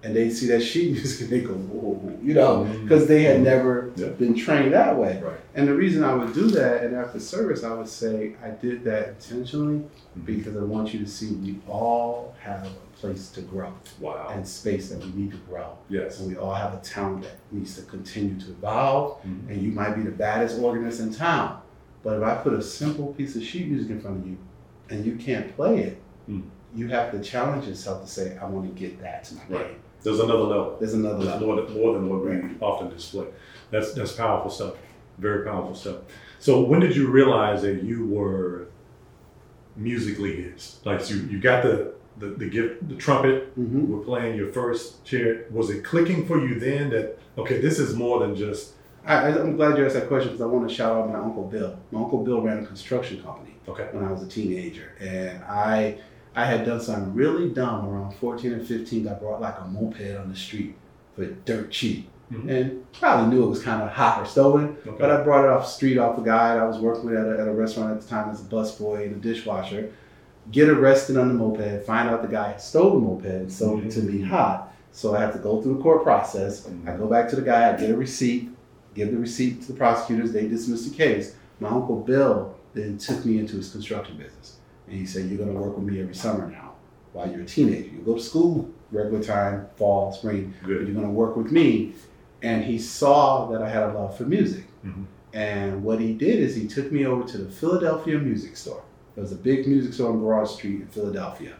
And 0.05 0.15
they 0.15 0.29
see 0.29 0.47
that 0.49 0.61
sheet 0.63 0.93
music 0.93 1.23
and 1.23 1.31
they 1.31 1.41
go, 1.41 1.55
whoa, 1.55 2.19
you 2.23 2.35
know, 2.35 2.65
because 2.83 3.07
they 3.07 3.23
had 3.23 3.41
never 3.41 3.91
Yeah. 3.97 4.09
been 4.09 4.35
trained 4.35 4.75
that 4.75 4.99
way. 4.99 5.21
Right. 5.25 5.41
And 5.55 5.67
the 5.67 5.75
reason 5.75 6.05
I 6.05 6.15
would 6.15 6.35
do 6.35 6.49
that, 6.51 6.83
and 6.85 6.95
after 6.95 7.19
service, 7.19 7.65
I 7.65 7.73
would 7.73 7.89
say 7.89 8.35
I 8.45 8.51
did 8.51 8.85
that 8.85 9.09
intentionally 9.09 9.79
Mhm. 10.19 10.27
because 10.27 10.57
I 10.59 10.61
want 10.63 10.93
you 10.93 11.01
to 11.01 11.07
see 11.07 11.33
we 11.37 11.59
all 11.67 12.35
have 12.41 12.67
a 12.67 12.71
place 13.01 13.31
to 13.31 13.41
grow 13.41 13.73
Wow. 13.99 14.29
and 14.33 14.47
space 14.47 14.91
that 14.91 15.01
we 15.03 15.11
need 15.23 15.31
to 15.31 15.39
grow. 15.49 15.79
Yes. 15.89 16.21
And 16.21 16.29
we 16.29 16.37
all 16.37 16.53
have 16.55 16.75
a 16.75 16.79
talent 16.83 17.23
that 17.23 17.37
needs 17.51 17.75
to 17.77 17.83
continue 17.83 18.39
to 18.41 18.51
evolve. 18.51 19.23
Mhm. 19.25 19.49
And 19.51 19.63
you 19.63 19.73
might 19.73 19.95
be 19.95 20.03
the 20.03 20.11
baddest 20.11 20.61
organist 20.61 21.01
in 21.01 21.13
town. 21.15 21.61
But 22.03 22.19
if 22.19 22.23
I 22.23 22.35
put 22.37 22.53
a 22.53 22.61
simple 22.63 23.15
piece 23.15 23.37
of 23.37 23.43
sheet 23.43 23.69
music 23.71 23.91
in 23.91 24.01
front 24.01 24.19
of 24.19 24.27
you 24.27 24.37
and 24.91 25.07
you 25.07 25.17
can't 25.17 25.55
play 25.57 25.81
it, 25.81 25.97
Mm. 26.29 26.43
you 26.75 26.89
have 26.89 27.11
to 27.13 27.21
challenge 27.21 27.67
yourself 27.67 28.03
to 28.05 28.11
say, 28.11 28.37
I 28.37 28.45
want 28.47 28.67
to 28.75 28.79
get 28.79 29.01
that 29.01 29.25
to 29.25 29.35
my 29.37 29.41
Right. 29.49 29.67
game. 29.69 29.77
There's 30.05 30.21
another 30.21 30.45
level. 30.45 30.77
There's 30.79 30.95
another 30.95 31.25
level. 31.25 31.47
more 31.49 31.57
than, 31.63 31.75
more 31.75 31.95
than 31.95 32.09
what 32.09 32.25
we 32.25 32.57
often 32.61 32.91
display. 32.91 33.27
That's 33.71 33.93
that's 33.95 34.13
powerful 34.13 34.51
stuff. 34.51 34.75
Very 35.19 35.45
powerful 35.45 35.75
stuff. 35.75 35.97
So 36.39 36.61
when 36.61 36.81
did 36.81 36.95
you 36.95 37.09
realize 37.09 37.63
that 37.63 37.83
you 37.83 38.07
were 38.07 38.69
musically 39.77 40.43
his? 40.43 40.81
Like 40.85 41.09
you, 41.11 41.17
you 41.31 41.41
got 41.41 41.63
the, 41.63 41.95
the 42.19 42.27
the 42.29 42.49
gift, 42.49 42.89
the 42.89 42.97
trumpet. 42.97 43.53
hmm 43.55 43.81
You 43.81 43.87
were 43.97 44.05
playing 44.05 44.37
your 44.37 44.53
first 44.53 45.05
chair. 45.05 45.47
Was 45.51 45.71
it 45.71 45.83
clicking 45.85 46.27
for 46.27 46.39
you 46.47 46.59
then 46.61 46.91
that 46.91 47.19
okay, 47.39 47.61
this 47.61 47.79
is 47.79 47.95
more 47.95 48.21
than 48.21 48.37
just 48.37 48.73
I, 49.07 49.15
I- 49.17 49.39
I'm 49.41 49.57
glad 49.57 49.77
you 49.79 49.85
asked 49.85 49.95
that 49.95 50.09
question 50.09 50.31
because 50.33 50.43
I 50.43 50.47
want 50.47 50.69
to 50.69 50.75
shout 50.75 50.97
out 50.97 51.11
my 51.11 51.19
Uncle 51.19 51.45
Bill. 51.45 51.79
My 51.91 52.01
Uncle 52.01 52.23
Bill 52.25 52.41
ran 52.41 52.63
a 52.63 52.67
construction 52.67 53.23
company. 53.23 53.55
okay. 53.69 53.89
when 53.93 54.05
I 54.05 54.13
was 54.13 54.23
a 54.23 54.29
teenager, 54.29 54.93
and 55.01 55.43
I 55.45 55.99
I 56.37 56.45
had 56.47 56.65
done 56.67 56.81
something 56.81 57.15
really 57.15 57.49
dumb 57.51 57.89
around 57.89 58.15
14 58.17 58.53
and 58.53 58.67
15. 58.67 59.07
I 59.09 59.15
brought 59.15 59.41
like 59.41 59.55
a 59.61 59.67
moped 59.67 60.01
on 60.19 60.31
the 60.31 60.37
street 60.37 60.75
for 61.15 61.27
dirt 61.27 61.71
cheap, 61.71 62.09
Mhm. 62.33 62.49
and 62.51 62.93
probably 62.93 63.35
knew 63.37 63.45
it 63.45 63.49
was 63.49 63.63
kind 63.63 63.83
of 63.83 63.91
hot 63.91 64.21
or 64.23 64.27
stolen. 64.27 64.77
Okay. 64.87 64.97
But 64.99 65.11
I 65.11 65.23
brought 65.23 65.45
it 65.45 65.51
off 65.51 65.63
the 65.65 65.71
street 65.71 65.97
off 65.99 66.19
a 66.19 66.23
guy 66.23 66.55
that 66.55 66.63
I 66.63 66.67
was 66.67 66.79
working 66.79 67.07
with 67.07 67.17
at 67.17 67.27
a, 67.27 67.41
at 67.41 67.47
a 67.49 67.53
restaurant 67.53 67.93
at 67.93 68.01
the 68.01 68.09
time 68.09 68.31
as 68.31 68.41
a 68.41 68.45
busboy 68.45 69.07
and 69.07 69.17
a 69.17 69.19
dishwasher. 69.19 69.91
Get 70.51 70.69
arrested 70.69 71.17
on 71.17 71.29
the 71.29 71.35
moped, 71.35 71.87
find 71.87 72.09
out 72.09 72.23
the 72.23 72.29
guy 72.29 72.49
had 72.49 72.61
stole 72.61 72.95
the 72.95 72.99
moped 73.01 73.25
and 73.27 73.53
sold 73.53 73.85
it 73.85 73.91
to 73.93 74.01
me 74.03 74.21
hot. 74.23 74.73
So 74.93 75.15
I 75.15 75.21
have 75.21 75.33
to 75.35 75.39
go 75.39 75.61
through 75.63 75.77
the 75.77 75.83
court 75.83 76.03
process. 76.03 76.69
I 76.87 76.97
go 76.97 77.07
back 77.07 77.29
to 77.31 77.37
the 77.37 77.43
guy, 77.43 77.73
I 77.73 77.77
get 77.77 77.91
a 77.91 77.97
receipt, 77.97 78.51
give 78.95 79.11
the 79.13 79.19
receipt 79.19 79.63
to 79.63 79.69
the 79.73 79.79
prosecutors, 79.79 80.33
they 80.33 80.47
dismiss 80.49 80.89
the 80.89 80.95
case. 80.97 81.35
My 81.61 81.69
uncle 81.69 81.97
Bill 82.01 82.55
then 82.75 82.99
took 82.99 83.25
me 83.25 83.39
into 83.39 83.57
his 83.57 83.71
construction 83.71 84.17
business. 84.17 84.57
And 84.87 84.97
he 84.97 85.07
said, 85.07 85.29
You're 85.29 85.39
gonna 85.39 85.59
work 85.59 85.77
with 85.77 85.87
me 85.87 86.01
every 86.01 86.15
summer 86.15 86.49
now 86.51 86.73
while 87.13 87.31
you're 87.31 87.43
a 87.43 87.47
teenager. 87.47 87.89
You 87.89 88.01
go 88.05 88.15
to 88.15 88.21
school 88.21 88.71
regular 88.91 89.23
time, 89.23 89.67
fall, 89.77 90.13
spring, 90.13 90.55
but 90.63 90.69
you're 90.71 90.85
gonna 90.87 91.11
work 91.11 91.37
with 91.37 91.51
me. 91.51 91.95
And 92.43 92.63
he 92.65 92.79
saw 92.79 93.47
that 93.51 93.63
I 93.63 93.69
had 93.69 93.85
a 93.85 93.93
love 93.93 94.17
for 94.17 94.25
music. 94.25 94.65
Mhm. 94.85 95.05
And 95.33 95.83
what 95.83 95.99
he 96.01 96.13
did 96.15 96.39
is 96.39 96.55
he 96.55 96.67
took 96.69 96.93
me 96.93 97.07
over 97.07 97.27
to 97.27 97.39
the 97.39 97.51
Philadelphia 97.51 98.19
Music 98.19 98.57
Store. 98.57 98.83
There 99.15 99.23
was 99.23 99.33
a 99.33 99.37
big 99.37 99.67
music 99.67 99.93
store 99.95 100.11
on 100.13 100.21
Broad 100.21 100.45
Street 100.49 100.81
in 100.83 100.87
Philadelphia. 100.89 101.55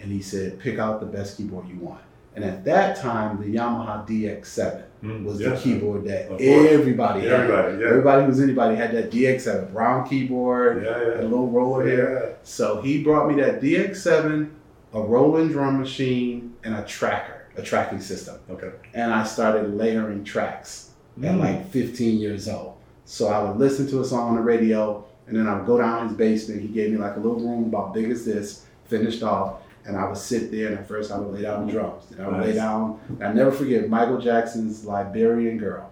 And 0.00 0.12
he 0.12 0.22
said, 0.22 0.58
pick 0.60 0.78
out 0.78 1.00
the 1.00 1.06
best 1.06 1.36
keyboard 1.36 1.68
you 1.68 1.76
want. 1.78 2.00
And 2.34 2.44
at 2.44 2.64
that 2.66 2.96
time, 2.96 3.40
the 3.40 3.54
Yamaha 3.58 4.06
DX7 4.06 4.82
Mm, 5.02 5.24
was 5.24 5.40
yeah. 5.40 5.50
the 5.50 5.56
keyboard 5.56 6.04
that 6.06 6.28
everybody 6.40 7.20
had. 7.20 7.32
Everybody, 7.32 7.78
yeah. 7.80 7.86
Everybody 7.88 8.22
who 8.22 8.28
was 8.28 8.40
anybody 8.40 8.74
had 8.74 8.90
that 8.92 9.12
DX7 9.12 9.72
brown 9.72 10.08
keyboard, 10.08 10.82
Yeah, 10.84 11.12
and 11.12 11.20
a 11.20 11.22
little 11.22 11.48
roller 11.50 11.86
here. 11.86 12.34
So 12.42 12.80
he 12.82 13.04
brought 13.04 13.28
me 13.28 13.40
that 13.40 13.60
DX7, 13.62 14.48
a 14.94 15.00
rolling 15.00 15.48
drum 15.50 15.78
machine, 15.78 16.54
and 16.64 16.74
a 16.74 16.82
tracker, 16.84 17.44
a 17.56 17.62
tracking 17.62 18.00
system. 18.00 18.38
Okay. 18.50 18.70
And 18.92 19.12
I 19.14 19.22
started 19.22 19.74
layering 19.76 20.24
tracks 20.24 20.90
at 21.22 21.32
Mm. 21.34 21.38
like 21.40 21.70
15 21.70 22.18
years 22.18 22.48
old. 22.48 22.74
So 23.04 23.28
I 23.28 23.40
would 23.42 23.56
listen 23.56 23.86
to 23.90 24.00
a 24.00 24.04
song 24.04 24.30
on 24.30 24.34
the 24.36 24.42
radio, 24.42 25.04
and 25.28 25.36
then 25.36 25.46
I 25.46 25.56
would 25.56 25.66
go 25.66 25.78
down 25.78 26.08
his 26.08 26.16
basement. 26.16 26.60
He 26.60 26.66
gave 26.68 26.90
me 26.90 26.96
like 26.98 27.14
a 27.16 27.20
little 27.20 27.38
room 27.38 27.64
about 27.66 27.94
big 27.94 28.10
as 28.10 28.24
this, 28.24 28.64
finished 28.86 29.22
off, 29.22 29.60
and 29.88 29.96
I 29.96 30.06
would 30.06 30.16
sit 30.16 30.52
there. 30.52 30.68
And 30.68 30.78
at 30.78 30.86
first, 30.86 31.10
I 31.10 31.18
would 31.18 31.34
lay 31.34 31.42
down 31.42 31.66
the 31.66 31.72
drums. 31.72 32.04
Then 32.10 32.24
I 32.24 32.28
would 32.28 32.40
lay 32.46 32.54
down. 32.54 33.00
I 33.20 33.32
never 33.32 33.50
forget 33.50 33.88
Michael 33.88 34.20
Jackson's 34.20 34.84
"Liberian 34.84 35.58
Girl" 35.58 35.90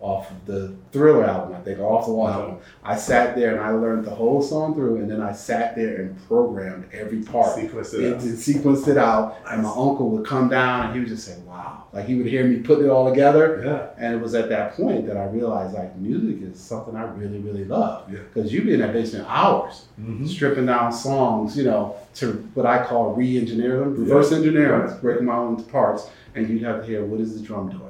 off 0.00 0.30
of 0.30 0.44
the 0.46 0.74
Thriller 0.92 1.24
album, 1.24 1.56
I 1.56 1.60
think, 1.60 1.78
or 1.78 1.84
off 1.86 2.06
the 2.06 2.12
Wall 2.12 2.26
Wow. 2.26 2.40
album. 2.40 2.56
I 2.84 2.96
sat 2.96 3.34
there 3.34 3.52
and 3.52 3.60
I 3.60 3.70
learned 3.70 4.04
the 4.04 4.10
whole 4.10 4.42
song 4.42 4.74
through, 4.74 4.96
and 4.96 5.10
then 5.10 5.20
I 5.22 5.32
sat 5.32 5.74
there 5.74 5.96
and 5.96 6.16
programmed 6.28 6.84
every 6.92 7.22
part 7.22 7.54
Sequence 7.54 7.94
it 7.94 8.02
it, 8.04 8.18
sequenced 8.18 8.88
it 8.88 8.98
out, 8.98 9.36
and 9.50 9.62
my 9.62 9.68
uncle 9.70 10.10
would 10.10 10.26
come 10.26 10.48
down 10.48 10.86
and 10.86 10.94
he 10.94 11.00
would 11.00 11.08
just 11.08 11.24
say, 11.26 11.36
"Wow!" 11.46 11.84
Like 11.94 12.04
he 12.06 12.14
would 12.16 12.26
hear 12.26 12.44
me 12.46 12.58
putting 12.58 12.84
it 12.86 12.90
all 12.90 13.08
together, 13.08 13.62
Yeah. 13.64 13.86
and 14.04 14.14
it 14.14 14.20
was 14.20 14.34
at 14.34 14.48
that 14.50 14.74
point 14.76 15.06
that 15.06 15.16
I 15.16 15.24
realized 15.26 15.74
like 15.74 15.96
music 15.96 16.42
is 16.42 16.60
something 16.60 16.94
I 16.94 17.04
really, 17.04 17.38
really 17.38 17.64
love. 17.64 18.02
Yeah. 18.12 18.18
Because 18.32 18.52
you'd 18.52 18.66
be 18.66 18.74
in 18.74 18.80
that 18.80 18.92
basement 18.92 19.26
hours 19.28 19.86
Mhm. 20.00 20.26
stripping 20.28 20.66
down 20.66 20.92
songs, 20.92 21.56
you 21.56 21.64
know, 21.64 21.94
to 22.16 22.44
what 22.54 22.66
I 22.66 22.84
call 22.84 23.14
re-engineer 23.14 23.80
them, 23.80 23.96
reverse 23.96 24.30
engineer 24.32 24.68
them, 24.72 24.80
Right. 24.88 25.00
breaking 25.00 25.24
my 25.26 25.36
own 25.36 25.56
parts, 25.64 26.08
and 26.34 26.48
you'd 26.48 26.62
have 26.62 26.80
to 26.82 26.86
hear 26.86 27.04
what 27.04 27.20
is 27.20 27.34
the 27.40 27.44
drum 27.46 27.68
doing, 27.70 27.80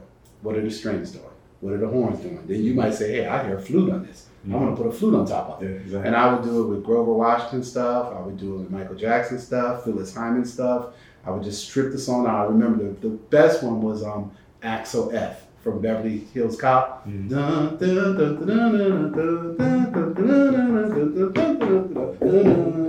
what 0.43 0.57
are 0.57 0.61
the 0.63 0.71
strings 0.71 1.11
doing, 1.11 1.25
what 1.61 1.73
are 1.73 1.79
the 1.79 1.89
horns 1.89 2.21
doing? 2.21 2.47
Then 2.47 2.63
you 2.63 2.75
might 2.75 2.95
say, 2.95 3.13
hey, 3.13 3.27
I 3.27 3.45
hear 3.45 3.57
a 3.57 3.61
flute 3.61 3.91
on 3.91 4.07
this. 4.07 4.27
Mm-hmm. 4.47 4.55
I'm 4.55 4.65
gonna 4.65 4.77
put 4.77 4.87
a 4.87 4.93
flute 4.93 5.15
on 5.15 5.27
top 5.27 5.49
of 5.49 5.63
it. 5.63 5.67
Yeah, 5.67 5.77
exactly. 5.77 6.07
And 6.07 6.17
I 6.17 6.33
would 6.33 6.45
do 6.45 6.63
it 6.63 6.69
with 6.69 6.85
Grover 6.85 7.13
Washington 7.13 7.65
stuff. 7.65 8.13
I 8.15 8.21
would 8.21 8.39
do 8.39 8.55
it 8.55 8.59
with 8.59 8.71
Michael 8.71 8.95
Jackson 8.95 9.39
stuff, 9.39 9.85
Phyllis 9.85 10.15
Hyman 10.15 10.45
stuff. 10.45 10.95
I 11.25 11.31
would 11.31 11.43
just 11.43 11.69
strip 11.69 11.93
the 11.93 11.99
song 11.99 12.27
out. 12.27 12.37
I 12.37 12.45
remember 12.45 12.85
the, 12.85 13.09
the 13.09 13.15
best 13.15 13.63
one 13.63 13.81
was 13.81 14.05
um, 14.05 14.31
Axel 14.63 15.11
F 15.17 15.47
from 15.65 15.81
Beverly 15.83 16.19
Hills 16.33 16.57
Cop. 16.61 17.05
Mm-hmm. 17.09 17.29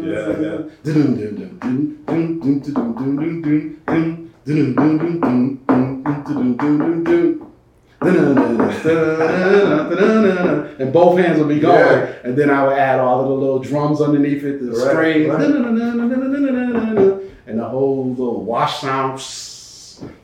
Yeah, 0.06 0.40
yeah. 0.40 0.58
And 10.80 10.94
both 10.94 11.18
hands 11.20 11.40
would 11.40 11.48
be 11.48 11.60
going, 11.60 11.76
Yeah. 11.80 12.14
and 12.24 12.38
then 12.38 12.50
I 12.52 12.64
would 12.68 12.78
add 12.78 13.00
all 13.00 13.22
of 13.22 13.28
the 13.28 13.34
little 13.34 13.60
drums 13.60 14.02
underneath 14.02 14.44
it, 14.44 14.60
the 14.62 14.72
Right, 14.72 14.80
strings, 14.92 15.28
right. 15.30 15.42
and 17.48 17.60
the 17.60 17.64
whole 17.66 18.10
little 18.12 18.44
wash 18.44 18.82
sound. 18.82 19.20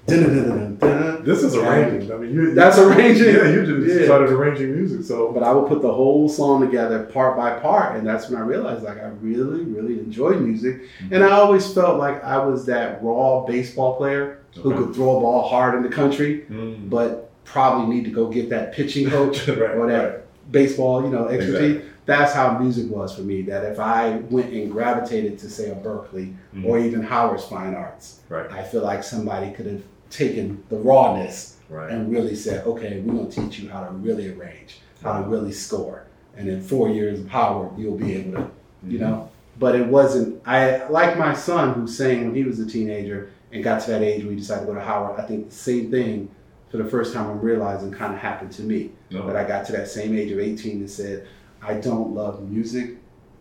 This 0.06 1.42
is 1.42 1.56
arranging. 1.56 2.12
I 2.12 2.18
mean, 2.18 2.32
you. 2.34 2.54
That's 2.54 2.78
arranging. 2.78 3.34
Yeah, 3.34 3.48
you 3.50 3.66
just 3.66 4.00
Yeah. 4.02 4.06
started 4.06 4.30
arranging 4.30 4.76
music. 4.76 5.04
So 5.04 5.32
But 5.34 5.42
I 5.42 5.52
would 5.54 5.68
put 5.68 5.82
the 5.82 5.92
whole 5.92 6.30
song 6.30 6.62
together 6.62 7.00
part 7.12 7.36
by 7.38 7.52
part, 7.54 7.96
and 7.96 8.06
that's 8.06 8.30
when 8.30 8.40
I 8.40 8.46
realized 8.46 8.84
like 8.84 8.98
I 9.02 9.10
really, 9.22 9.64
really 9.64 10.00
enjoy 10.00 10.34
music, 10.34 10.82
and 11.10 11.24
I 11.24 11.32
always 11.32 11.66
felt 11.74 11.98
like 11.98 12.24
I 12.24 12.38
was 12.46 12.66
that 12.68 13.00
raw 13.02 13.46
baseball 13.48 13.96
player 13.96 14.38
who 14.62 14.76
could 14.76 14.94
throw 14.94 15.18
a 15.18 15.22
ball 15.22 15.42
hard 15.48 15.74
in 15.74 15.82
the 15.82 15.90
country, 15.90 16.44
Mm. 16.52 16.90
but 16.92 17.32
probably 17.46 17.96
need 17.96 18.06
to 18.06 18.12
go 18.12 18.28
get 18.28 18.50
that 18.50 18.74
pitching 18.74 19.10
coach 19.10 19.48
right, 19.48 19.58
or 19.76 19.88
that 19.88 20.04
right. 20.10 20.20
baseball, 20.52 21.04
you 21.04 21.10
know, 21.10 21.28
expertise. 21.28 21.76
Exactly. 21.78 21.90
That's 22.06 22.34
how 22.34 22.58
music 22.58 22.90
was 22.92 23.16
for 23.16 23.22
me. 23.22 23.44
That 23.44 23.64
if 23.66 23.80
I 23.80 24.18
went 24.30 24.52
and 24.54 24.70
gravitated 24.72 25.40
to 25.40 25.50
say 25.50 25.70
a 25.70 25.76
Berklee 25.76 26.34
Mhm. 26.54 26.66
or 26.66 26.78
even 26.80 27.02
Howard's 27.02 27.46
Fine 27.46 27.76
Arts, 27.76 28.20
Right. 28.30 28.52
I 28.52 28.64
feel 28.64 28.82
like 28.84 29.04
somebody 29.04 29.52
could 29.52 29.66
have 29.68 29.82
taken 30.10 30.62
the 30.70 30.76
rawness 30.76 31.58
Right. 31.70 31.90
and 31.92 32.12
really 32.12 32.36
said, 32.36 32.66
okay, 32.68 33.02
we're 33.06 33.14
gonna 33.16 33.30
teach 33.30 33.60
you 33.60 33.70
how 33.70 33.84
to 33.86 33.92
really 33.94 34.28
arrange, 34.36 34.82
how 35.02 35.22
to 35.22 35.28
really 35.28 35.52
score. 35.54 36.04
And 36.38 36.50
in 36.50 36.62
four 36.62 36.90
years 36.90 37.20
of 37.22 37.30
Howard, 37.30 37.72
you'll 37.78 37.98
be 37.98 38.16
able 38.16 38.32
to, 38.34 38.48
you 38.88 38.98
Mhm. 38.98 39.02
know. 39.02 39.30
But 39.60 39.76
it 39.76 39.88
wasn't 39.88 40.42
I 40.46 40.88
like 40.90 41.18
my 41.18 41.34
son 41.34 41.74
who 41.74 41.88
sang 41.88 42.26
when 42.26 42.36
he 42.36 42.44
was 42.44 42.60
a 42.60 42.66
teenager 42.66 43.30
and 43.52 43.64
got 43.64 43.82
to 43.82 43.92
that 43.92 44.02
age 44.02 44.24
where 44.24 44.32
he 44.34 44.40
decided 44.40 44.62
to 44.62 44.68
go 44.68 44.74
to 44.74 44.82
Howard. 44.84 45.20
I 45.20 45.24
think 45.24 45.50
the 45.50 45.56
same 45.56 45.90
thing 45.92 46.28
for 46.74 46.78
the 46.78 46.90
first 46.90 47.14
time 47.14 47.30
I'm 47.30 47.40
realizing 47.40 47.92
kind 47.92 48.16
of 48.16 48.20
happened 48.20 48.52
to 48.54 48.64
me. 48.64 48.94
No. 49.12 49.28
That 49.28 49.36
I 49.36 49.44
got 49.48 49.64
to 49.68 49.72
that 49.74 49.88
same 49.88 50.18
age 50.18 50.32
of 50.32 50.40
18 50.40 50.78
and 50.78 50.90
said, 50.90 51.28
I 51.62 51.76
don't 51.76 52.16
love 52.16 52.50
music 52.50 52.96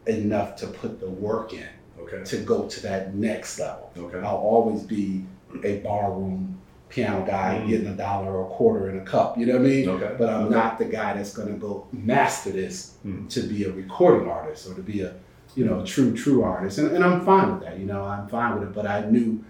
enough 0.07 0.55
to 0.57 0.67
put 0.67 1.01
the 1.01 1.09
work 1.09 1.55
in 1.55 1.67
Okay. 1.99 2.23
to 2.25 2.37
go 2.45 2.69
to 2.69 2.83
that 2.83 3.15
next 3.15 3.59
level. 3.59 3.91
Okay. 3.97 4.19
I'll 4.19 4.37
always 4.37 4.83
be 4.83 5.25
a 5.65 5.79
barroom 5.79 6.61
piano 6.91 7.25
guy 7.27 7.63
Mm. 7.65 7.69
getting 7.71 7.87
a 7.87 7.95
dollar 7.97 8.37
or 8.37 8.43
a 8.45 8.51
quarter 8.51 8.91
in 8.91 8.99
a 8.99 9.05
cup. 9.05 9.39
You 9.39 9.47
know 9.47 9.55
what 9.55 9.63
I 9.63 9.65
mean? 9.65 9.89
Okay. 9.89 10.15
But 10.19 10.29
I'm 10.29 10.51
not 10.51 10.77
the 10.79 10.85
guy 10.85 11.15
that's 11.15 11.33
gonna 11.35 11.53
go 11.53 11.87
master 11.91 12.51
this 12.51 12.97
Mm. 13.07 13.31
to 13.31 13.41
be 13.45 13.65
a 13.65 13.73
recording 13.73 14.29
artist 14.29 14.69
or 14.69 14.75
to 14.75 14.83
be 14.83 15.01
a 15.01 15.15
you 15.55 15.65
know 15.65 15.81
a 15.81 15.85
true 15.87 16.13
true 16.15 16.43
artist. 16.43 16.77
And, 16.77 16.91
and 16.95 17.03
I'm 17.03 17.25
fine 17.25 17.51
with 17.55 17.63
that. 17.63 17.79
You 17.79 17.87
know 17.87 18.03
I'm 18.05 18.29
fine 18.29 18.55
with 18.61 18.65
it. 18.69 18.75
But 18.75 18.87
I 18.87 19.09
knew 19.09 19.43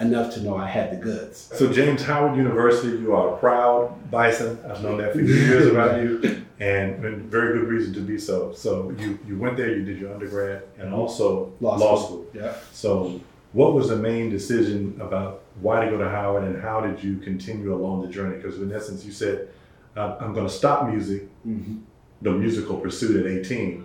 enough 0.00 0.32
to 0.34 0.40
know 0.42 0.56
I 0.56 0.66
had 0.66 0.90
the 0.92 0.96
goods. 0.96 1.50
So 1.54 1.72
James 1.72 2.02
Howard 2.02 2.36
University, 2.36 2.98
you 2.98 3.14
are 3.14 3.34
a 3.34 3.38
proud 3.38 4.10
bison. 4.10 4.58
I've 4.68 4.82
known 4.82 4.98
that 4.98 5.12
for 5.12 5.20
years 5.20 5.66
about 5.66 6.02
you, 6.02 6.44
and, 6.60 7.04
and 7.04 7.30
very 7.30 7.58
good 7.58 7.68
reason 7.68 7.92
to 7.94 8.00
be 8.00 8.18
so. 8.18 8.52
So 8.52 8.90
you 8.98 9.18
you 9.26 9.38
went 9.38 9.56
there, 9.56 9.70
you 9.76 9.84
did 9.84 9.98
your 9.98 10.12
undergrad, 10.12 10.62
and 10.78 10.94
also 10.94 11.52
Law 11.60 11.76
law, 11.76 11.96
school. 11.96 12.06
school. 12.06 12.26
Yeah. 12.42 12.54
So 12.72 13.20
what 13.52 13.74
was 13.74 13.88
the 13.88 13.96
main 13.96 14.30
decision 14.30 14.96
about 15.00 15.42
why 15.60 15.84
to 15.84 15.90
go 15.90 15.98
to 15.98 16.08
Howard, 16.08 16.44
and 16.44 16.60
how 16.62 16.80
did 16.80 17.02
you 17.02 17.18
continue 17.18 17.74
along 17.74 18.02
the 18.02 18.08
journey? 18.08 18.36
Because 18.36 18.58
in 18.60 18.72
essence, 18.72 19.04
you 19.04 19.12
said, 19.12 19.48
uh, 19.96 20.16
"I'm 20.20 20.32
going 20.32 20.46
to 20.46 20.52
stop 20.52 20.88
music, 20.88 21.22
hmm 21.42 21.78
the 22.22 22.30
musical 22.30 22.76
pursuit 22.76 23.16
at 23.16 23.26
18," 23.26 23.84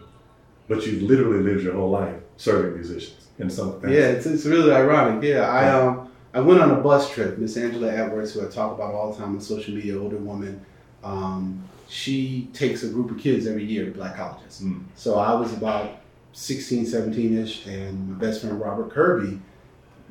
but 0.68 0.86
you've 0.86 1.02
literally 1.04 1.42
lived 1.42 1.64
your 1.64 1.74
whole 1.74 1.90
life 1.90 2.16
serving 2.38 2.74
musicians 2.76 3.28
in 3.40 3.50
some. 3.50 3.80
Yeah, 3.84 4.10
it's, 4.16 4.26
it's 4.26 4.46
really 4.46 4.72
ironic. 4.74 5.24
Yeah, 5.24 5.50
I 5.50 5.70
um 5.70 6.05
I 6.36 6.42
went 6.42 6.60
on 6.62 6.70
a 6.70 6.76
bus 6.76 7.10
trip. 7.10 7.38
Miss 7.38 7.56
Angela 7.56 7.90
Edwards, 7.92 8.34
who 8.34 8.46
I 8.46 8.50
talk 8.52 8.74
about 8.76 8.94
all 8.94 9.14
the 9.14 9.18
time 9.18 9.36
on 9.36 9.42
social 9.42 9.74
media, 9.74 9.98
older 9.98 10.18
woman. 10.18 10.64
Um, 11.02 11.64
she 11.88 12.50
takes 12.52 12.84
a 12.84 12.90
group 12.90 13.10
of 13.10 13.18
kids 13.18 13.48
every 13.48 13.64
year 13.64 13.86
to 13.86 13.92
black 13.92 14.18
colleges. 14.18 14.60
Mm. 14.62 14.84
So 14.96 15.18
I 15.18 15.34
was 15.34 15.54
about 15.54 16.02
16, 16.34 16.88
17 16.88 17.38
ish, 17.38 17.66
and 17.68 18.10
my 18.10 18.18
best 18.18 18.42
friend 18.42 18.60
Robert 18.60 18.92
Kirby 18.92 19.40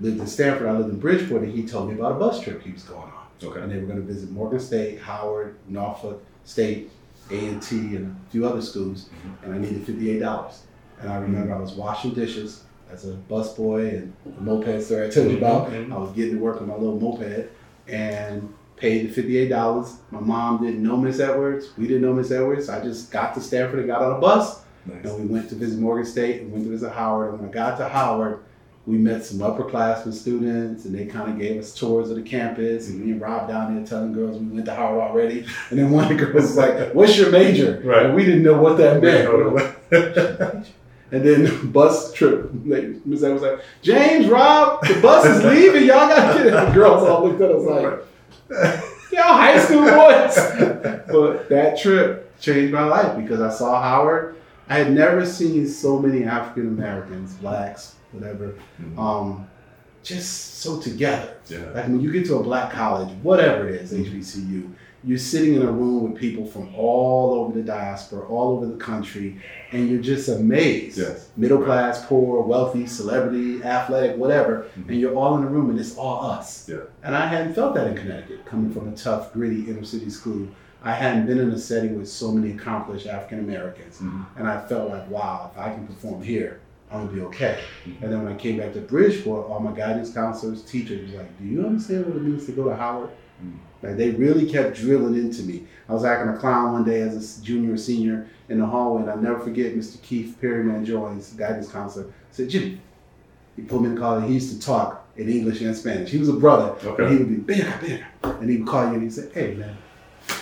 lived 0.00 0.18
in 0.18 0.26
Stamford. 0.26 0.66
I 0.66 0.72
lived 0.72 0.90
in 0.90 0.98
Bridgeport, 0.98 1.42
and 1.42 1.52
he 1.52 1.66
told 1.66 1.90
me 1.90 1.94
about 1.94 2.12
a 2.12 2.14
bus 2.14 2.40
trip 2.40 2.62
he 2.62 2.72
was 2.72 2.84
going 2.84 3.02
on. 3.02 3.26
Okay. 3.42 3.60
And 3.60 3.70
they 3.70 3.76
were 3.76 3.86
going 3.86 4.00
to 4.00 4.06
visit 4.06 4.30
Morgan 4.30 4.60
State, 4.60 5.00
Howard, 5.00 5.56
Norfolk 5.68 6.24
State, 6.44 6.90
A&T, 7.30 7.96
and 7.96 8.16
a 8.26 8.30
few 8.30 8.46
other 8.46 8.62
schools, 8.62 9.10
Mm-hmm. 9.26 9.44
and 9.44 9.54
I 9.54 9.58
needed 9.58 9.84
$58. 9.84 10.54
And 11.00 11.12
I 11.12 11.16
remember 11.16 11.54
I 11.54 11.58
was 11.58 11.72
washing 11.72 12.14
dishes 12.14 12.62
as 12.92 13.04
a 13.08 13.14
busboy 13.30 13.88
and 13.96 14.12
the 14.24 14.40
moped 14.40 14.82
story 14.82 15.06
I 15.06 15.10
told 15.10 15.30
you 15.30 15.38
about. 15.38 15.70
Mhm. 15.70 15.92
I 15.92 15.98
was 15.98 16.12
getting 16.12 16.34
to 16.36 16.40
work 16.40 16.60
on 16.60 16.68
my 16.68 16.74
little 16.76 16.98
moped 17.00 17.48
and 17.88 18.48
paid 18.76 19.08
the 19.08 19.12
$58. 19.22 19.98
My 20.10 20.20
mom 20.20 20.64
didn't 20.64 20.82
know 20.82 20.96
Miss 20.96 21.20
Edwards. 21.20 21.68
We 21.78 21.86
didn't 21.86 22.02
know 22.02 22.12
Miss 22.12 22.30
Edwards. 22.30 22.68
I 22.68 22.82
just 22.82 23.10
got 23.10 23.34
to 23.34 23.40
Stamford 23.40 23.78
and 23.80 23.88
got 23.88 24.02
on 24.02 24.16
a 24.16 24.20
bus. 24.20 24.60
Nice. 24.86 25.04
And 25.04 25.20
we 25.20 25.26
went 25.34 25.48
to 25.48 25.54
visit 25.54 25.78
Morgan 25.80 26.04
State 26.04 26.42
and 26.42 26.52
went 26.52 26.64
to 26.64 26.70
visit 26.70 26.90
Howard. 26.90 27.30
And 27.30 27.40
when 27.40 27.48
I 27.48 27.52
got 27.52 27.78
to 27.78 27.88
Howard, 27.88 28.40
we 28.86 28.98
met 28.98 29.24
some 29.24 29.38
upperclassmen 29.38 30.12
students 30.12 30.84
and 30.84 30.94
they 30.94 31.06
kind 31.06 31.30
of 31.30 31.38
gave 31.38 31.58
us 31.58 31.74
tours 31.74 32.10
of 32.10 32.16
the 32.16 32.22
campus. 32.22 32.90
And 32.90 33.00
me 33.02 33.12
and 33.12 33.20
Rob 33.20 33.48
down 33.48 33.74
there 33.74 33.86
telling 33.86 34.12
girls 34.12 34.36
we 34.38 34.46
went 34.46 34.66
to 34.66 34.74
Howard 34.74 35.00
already. 35.00 35.46
And 35.70 35.78
then 35.78 35.90
one 35.90 36.04
of 36.10 36.10
the 36.10 36.16
girls 36.22 36.34
was 36.34 36.56
like, 36.58 36.92
What's 36.94 37.16
your 37.16 37.30
major? 37.30 37.80
Right. 37.82 38.06
And 38.06 38.14
we 38.14 38.24
didn't 38.26 38.42
know 38.42 38.60
what 38.60 38.76
that 38.76 39.00
meant. 39.00 40.66
And 41.14 41.24
then 41.24 41.70
bus 41.72 42.12
trip, 42.12 42.50
like, 42.64 43.06
Miss 43.06 43.20
was 43.22 43.42
like, 43.42 43.60
James, 43.82 44.26
Rob, 44.26 44.80
the 44.86 45.00
bus 45.00 45.24
is 45.26 45.44
leaving. 45.44 45.84
Y'all 45.86 46.08
got 46.08 46.32
to 46.32 46.38
get 46.38 46.46
it. 46.48 46.50
The 46.50 46.72
girls 46.72 47.08
all 47.08 47.28
looked 47.28 47.40
at 47.40 47.50
us 47.52 47.62
like, 47.62 48.84
y'all 49.12 49.22
high 49.22 49.58
school 49.58 49.82
boys. 49.84 51.06
but 51.12 51.48
that 51.48 51.78
trip 51.78 52.36
changed 52.40 52.72
my 52.72 52.84
life 52.84 53.16
because 53.16 53.40
I 53.40 53.50
saw 53.50 53.80
Howard. 53.80 54.34
I 54.68 54.78
had 54.78 54.92
never 54.92 55.24
seen 55.24 55.68
so 55.68 55.98
many 55.98 56.24
African 56.24 56.66
Americans, 56.68 57.34
blacks, 57.34 57.94
whatever, 58.12 58.54
Mhm. 58.82 58.98
um, 58.98 59.46
just 60.02 60.56
so 60.60 60.80
together. 60.80 61.34
Yeah. 61.46 61.58
Like 61.74 61.86
when 61.86 62.00
you 62.00 62.10
get 62.10 62.26
to 62.26 62.36
a 62.38 62.42
black 62.42 62.72
college, 62.72 63.10
whatever 63.22 63.68
it 63.68 63.76
is, 63.82 63.92
HBCU, 63.92 64.68
you're 65.06 65.18
sitting 65.18 65.54
in 65.54 65.62
a 65.62 65.70
room 65.70 66.10
with 66.10 66.20
people 66.20 66.46
from 66.46 66.74
all 66.74 67.34
over 67.34 67.52
the 67.52 67.62
diaspora, 67.62 68.26
all 68.26 68.56
over 68.56 68.66
the 68.66 68.76
country, 68.76 69.36
and 69.72 69.88
you're 69.88 70.00
just 70.00 70.28
amazed. 70.28 70.98
Yes. 70.98 71.28
Middle 71.36 71.62
class, 71.62 72.04
poor, 72.06 72.42
wealthy, 72.42 72.86
celebrity, 72.86 73.62
athletic, 73.62 74.16
whatever, 74.16 74.66
Mhm. 74.78 74.88
and 74.88 75.00
you're 75.00 75.14
all 75.14 75.36
in 75.36 75.44
a 75.44 75.46
room 75.46 75.68
and 75.70 75.78
it's 75.78 75.96
all 75.96 76.24
us. 76.24 76.68
Yeah. 76.68 76.78
And 77.02 77.14
I 77.14 77.26
hadn't 77.26 77.54
felt 77.54 77.74
that 77.74 77.86
in 77.88 77.94
Connecticut, 77.96 78.46
coming 78.46 78.70
from 78.70 78.88
a 78.88 78.92
tough, 78.92 79.32
gritty 79.34 79.62
inner 79.68 79.84
city 79.84 80.08
school. 80.08 80.46
I 80.82 80.92
hadn't 80.92 81.26
been 81.26 81.38
in 81.38 81.50
a 81.50 81.58
setting 81.58 81.98
with 81.98 82.08
so 82.08 82.30
many 82.32 82.52
accomplished 82.54 83.06
African 83.06 83.40
Americans. 83.40 83.98
Mhm. 83.98 84.26
And 84.36 84.48
I 84.48 84.60
felt 84.66 84.90
like, 84.90 85.10
wow, 85.10 85.50
if 85.52 85.58
I 85.60 85.70
can 85.74 85.86
perform 85.86 86.22
here, 86.22 86.60
I'm 86.90 87.06
gonna 87.06 87.12
be 87.16 87.22
okay. 87.22 87.58
And 88.02 88.12
then 88.12 88.22
when 88.22 88.32
I 88.32 88.36
came 88.36 88.58
back 88.58 88.72
to 88.74 88.80
Bridgeport, 88.80 89.48
all 89.50 89.60
my 89.60 89.72
guidance 89.72 90.12
counselors, 90.12 90.62
teachers 90.62 91.02
was 91.10 91.14
like, 91.18 91.38
Do 91.38 91.44
you 91.46 91.66
understand 91.66 92.06
what 92.06 92.16
it 92.16 92.22
means 92.22 92.46
to 92.46 92.52
go 92.52 92.64
to 92.68 92.74
Howard? 92.76 93.08
Like 93.84 93.96
they 93.96 94.10
really 94.10 94.50
kept 94.50 94.76
drilling 94.76 95.14
into 95.14 95.42
me. 95.42 95.66
I 95.88 95.92
was 95.92 96.04
acting 96.04 96.34
a 96.34 96.38
clown 96.38 96.72
one 96.72 96.84
day 96.84 97.02
as 97.02 97.38
a 97.38 97.42
junior 97.42 97.74
or 97.74 97.76
senior 97.76 98.26
in 98.48 98.58
the 98.58 98.66
hallway, 98.66 99.02
and 99.02 99.10
I'll 99.10 99.18
never 99.18 99.38
forget 99.38 99.74
Mr. 99.74 100.00
Keith 100.02 100.36
Perryman 100.40 100.84
Jones, 100.84 101.32
guidance 101.34 101.70
counselor, 101.70 102.12
said, 102.30 102.48
Jimmy, 102.48 102.80
he 103.56 103.62
put 103.62 103.80
me 103.80 103.88
in 103.88 103.94
the 103.94 104.00
car 104.00 104.18
and 104.18 104.26
he 104.26 104.34
used 104.34 104.58
to 104.58 104.66
talk 104.66 105.06
in 105.16 105.28
English 105.28 105.60
and 105.60 105.76
Spanish. 105.76 106.10
He 106.10 106.18
was 106.18 106.28
a 106.28 106.34
brother. 106.34 106.74
Okay. 106.86 107.04
And 107.04 107.12
he 107.12 107.18
would 107.18 107.46
be, 107.46 107.54
Benga, 107.54 107.78
Benga. 107.80 108.38
And 108.40 108.50
he 108.50 108.56
would 108.58 108.66
call 108.66 108.88
you 108.88 108.94
and 108.94 109.02
he'd 109.02 109.12
say, 109.12 109.30
Hey 109.32 109.54
man. 109.54 109.76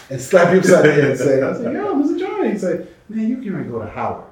And 0.09 0.21
slap 0.21 0.53
you 0.53 0.61
upside 0.61 0.85
the 0.85 0.93
head 0.93 1.05
and 1.05 1.19
say, 1.19 1.43
I 1.43 1.49
was 1.49 1.61
like, 1.61 1.75
Yo, 1.75 1.95
Mr. 1.95 2.19
Johnny. 2.19 2.51
He'd 2.51 2.61
say, 2.61 2.87
Man, 3.09 3.29
you 3.29 3.37
can't 3.43 3.71
go 3.71 3.81
to 3.81 3.91
Howard. 3.91 4.32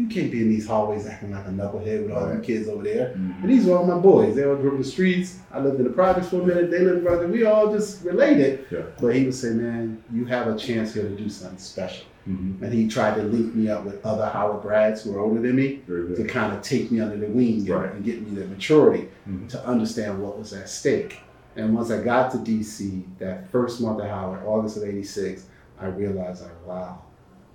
You 0.00 0.06
can't 0.08 0.32
be 0.32 0.40
in 0.40 0.48
these 0.48 0.66
hallways 0.66 1.06
acting 1.06 1.30
like 1.32 1.46
a 1.46 1.50
knucklehead 1.50 2.02
with 2.04 2.12
all 2.12 2.26
them 2.26 2.40
kids 2.40 2.68
over 2.68 2.82
there. 2.82 3.14
Mhm. 3.16 3.42
And 3.42 3.50
these 3.50 3.66
were 3.66 3.76
all 3.76 3.84
my 3.86 3.98
boys. 3.98 4.34
They 4.34 4.44
all 4.44 4.56
grew 4.56 4.68
up 4.68 4.74
in 4.76 4.80
the 4.82 4.88
streets. 4.88 5.38
I 5.52 5.60
lived 5.60 5.78
in 5.78 5.84
the 5.84 5.90
projects 5.90 6.28
for 6.28 6.40
a 6.40 6.46
minute. 6.46 6.70
They 6.70 6.78
lived 6.78 7.04
in 7.06 7.20
the. 7.20 7.28
We 7.28 7.44
all 7.44 7.70
just 7.70 8.02
related. 8.02 8.64
Yeah. 8.70 8.80
But 8.98 9.14
he 9.14 9.24
would 9.26 9.34
say, 9.34 9.50
man, 9.50 10.02
you 10.10 10.24
have 10.24 10.46
a 10.46 10.56
chance 10.56 10.94
here 10.94 11.02
to 11.02 11.10
do 11.14 11.28
something 11.28 11.58
special. 11.58 12.06
Mm-hmm. 12.26 12.64
And 12.64 12.72
he 12.72 12.88
tried 12.88 13.16
to 13.16 13.22
link 13.22 13.54
me 13.54 13.68
up 13.68 13.84
with 13.84 14.04
other 14.06 14.26
Howard 14.26 14.62
grads 14.62 15.02
who 15.02 15.12
were 15.12 15.20
older 15.20 15.40
than 15.42 15.56
me 15.56 15.82
to 15.86 16.24
kind 16.26 16.54
of 16.56 16.62
take 16.62 16.90
me 16.90 17.00
under 17.00 17.16
the 17.18 17.26
wing 17.26 17.58
and, 17.60 17.68
Right. 17.68 17.92
and 17.92 18.02
get 18.04 18.22
me 18.26 18.38
the 18.40 18.46
maturity 18.46 19.08
Mhm. 19.28 19.48
to 19.48 19.66
understand 19.66 20.22
what 20.22 20.38
was 20.38 20.52
at 20.54 20.68
stake. 20.68 21.18
And 21.56 21.74
once 21.74 21.90
I 21.90 22.02
got 22.02 22.30
to 22.32 22.38
DC, 22.38 23.04
that 23.18 23.50
first 23.50 23.80
month 23.82 24.00
at 24.00 24.08
Howard, 24.08 24.40
August 24.46 24.76
of 24.78 24.84
86, 24.84 25.44
I 25.80 25.88
realized, 25.88 26.42
like, 26.42 26.66
wow, 26.66 27.02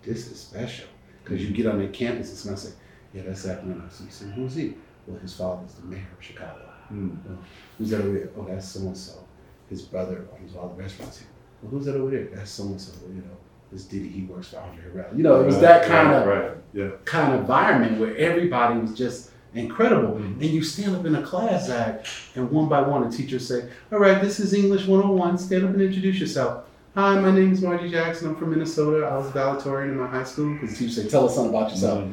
this 0.04 0.30
is 0.32 0.40
special. 0.40 0.86
Because 1.26 1.44
you 1.44 1.52
get 1.54 1.66
on 1.66 1.80
their 1.80 1.88
campus 1.90 2.30
and 2.30 2.38
somebody 2.38 2.68
say, 2.68 2.74
yeah, 3.14 3.24
that's 3.26 3.42
Sacramento. 3.42 3.86
So 3.90 4.04
you 4.04 4.12
say, 4.12 4.26
who's 4.36 4.54
he? 4.56 4.76
Well, 5.08 5.20
his 5.20 5.34
father's 5.36 5.74
the 5.74 5.86
mayor 5.86 6.08
of 6.18 6.24
Chicago. 6.24 6.62
Mm. 6.94 7.18
Who's 7.80 7.90
that 7.90 8.02
over 8.02 8.14
there? 8.14 8.30
Oh, 8.38 8.46
that's 8.48 8.68
so 8.68 8.82
and 8.82 8.96
so. 8.98 9.14
His 9.70 9.82
brother 9.82 10.28
owns 10.40 10.56
all 10.56 10.70
the 10.70 10.82
restaurants 10.82 11.18
here. 11.20 11.28
Well, 11.62 11.72
who's 11.72 11.86
that 11.88 11.96
over 11.96 12.12
there? 12.12 12.26
That's 12.34 12.52
so 12.52 12.66
and 12.66 12.80
so. 12.80 12.94
You 13.08 13.16
know, 13.22 13.38
this 13.72 13.86
Diddy, 13.86 14.08
he 14.10 14.22
works 14.22 14.50
for 14.50 14.60
Andre 14.60 14.84
Harrell. 14.84 15.18
You 15.18 15.24
know, 15.24 15.42
it 15.42 15.46
was 15.46 15.56
Right, 15.56 15.62
that 15.64 15.88
kind 15.88 16.10
right, 16.10 16.22
of 16.22 16.28
Right. 16.28 16.58
Yeah. 16.74 16.90
kind 17.06 17.34
of 17.34 17.40
environment 17.42 18.00
where 18.00 18.16
everybody 18.18 18.80
was 18.80 18.94
just 18.94 19.32
incredible. 19.56 20.16
Mhm. 20.16 20.34
And 20.34 20.44
you 20.44 20.62
stand 20.64 20.96
up 20.96 21.06
in 21.06 21.16
a 21.16 21.24
class 21.24 21.70
act, 21.70 22.08
and 22.36 22.52
one 22.52 22.68
by 22.70 22.82
one, 22.82 23.10
the 23.10 23.16
teachers 23.16 23.48
say, 23.48 23.70
All 23.92 24.00
right, 24.00 24.22
this 24.22 24.40
is 24.40 24.54
English 24.54 24.86
101. 24.86 25.38
Stand 25.40 25.64
up 25.66 25.72
and 25.72 25.82
introduce 25.82 26.20
yourself. 26.20 26.66
Hi, 26.96 27.20
my 27.20 27.30
name 27.32 27.52
is 27.52 27.62
Margie 27.62 27.92
Jackson. 27.92 28.30
I'm 28.30 28.36
from 28.38 28.52
Minnesota. 28.52 29.06
I 29.06 29.18
was 29.18 29.28
a 29.28 29.32
valedictorian 29.32 29.92
in 29.92 29.98
my 30.00 30.08
high 30.08 30.24
school. 30.24 30.54
Because 30.54 30.72
the 30.72 30.88
teacher 30.88 31.02
say, 31.04 31.10
Tell 31.10 31.26
us 31.26 31.36
something 31.36 31.54
about 31.54 31.70
yourself. 31.72 32.10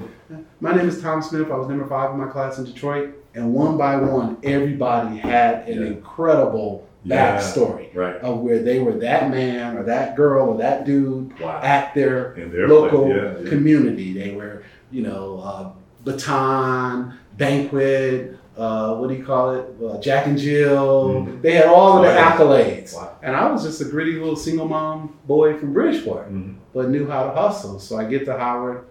My 0.61 0.75
name 0.75 0.89
is 0.89 1.01
Tom 1.01 1.23
Smith. 1.23 1.51
I 1.53 1.55
was 1.57 1.69
number 1.69 1.87
five 1.87 2.11
in 2.11 2.19
my 2.19 2.27
class 2.27 2.59
in 2.59 2.65
Detroit. 2.65 3.15
And 3.35 3.55
one 3.55 3.77
by 3.79 3.97
one, 3.97 4.39
everybody 4.43 5.19
had 5.19 5.69
an 5.69 5.81
Yeah. 5.83 5.87
incredible 5.87 6.85
Yeah. 7.05 7.37
backstory 7.39 7.95
Right. 7.95 8.17
of 8.17 8.41
where 8.41 8.61
they 8.61 8.81
were 8.81 8.93
that 8.95 9.31
man 9.31 9.77
or 9.77 9.85
that 9.85 10.17
girl 10.17 10.49
or 10.49 10.59
that 10.59 10.85
dude 10.85 11.39
Wow. 11.41 11.61
at 11.63 11.95
their 11.95 12.35
their 12.51 12.67
local. 12.67 13.09
Yeah. 13.09 13.35
community. 13.49 14.13
They 14.13 14.35
were, 14.35 14.63
you 14.91 15.03
know, 15.03 15.41
uh, 15.45 15.69
Baton, 16.05 17.13
Banquet, 17.39 18.37
uh, 18.63 18.95
what 18.97 19.09
do 19.09 19.15
you 19.15 19.25
call 19.25 19.55
it? 19.55 19.67
Uh, 19.85 19.99
Jack 20.01 20.27
and 20.27 20.39
Jill. 20.39 21.27
Mhm. 21.27 21.43
They 21.43 21.53
had 21.53 21.67
all 21.67 21.97
of 21.99 22.03
the 22.03 22.09
accolades. 22.09 22.95
Wow. 22.95 23.11
And 23.23 23.35
I 23.35 23.51
was 23.51 23.65
just 23.65 23.81
a 23.81 23.85
gritty 23.87 24.13
little 24.15 24.37
single 24.37 24.69
mom 24.69 25.15
boy 25.27 25.57
from 25.59 25.73
Bridgeport, 25.73 26.33
Mhm. 26.33 26.55
but 26.73 26.89
knew 26.91 27.07
how 27.09 27.25
to 27.25 27.31
hustle. 27.31 27.79
So 27.81 27.97
I 27.97 28.05
get 28.05 28.25
to 28.27 28.39
Howard, 28.39 28.85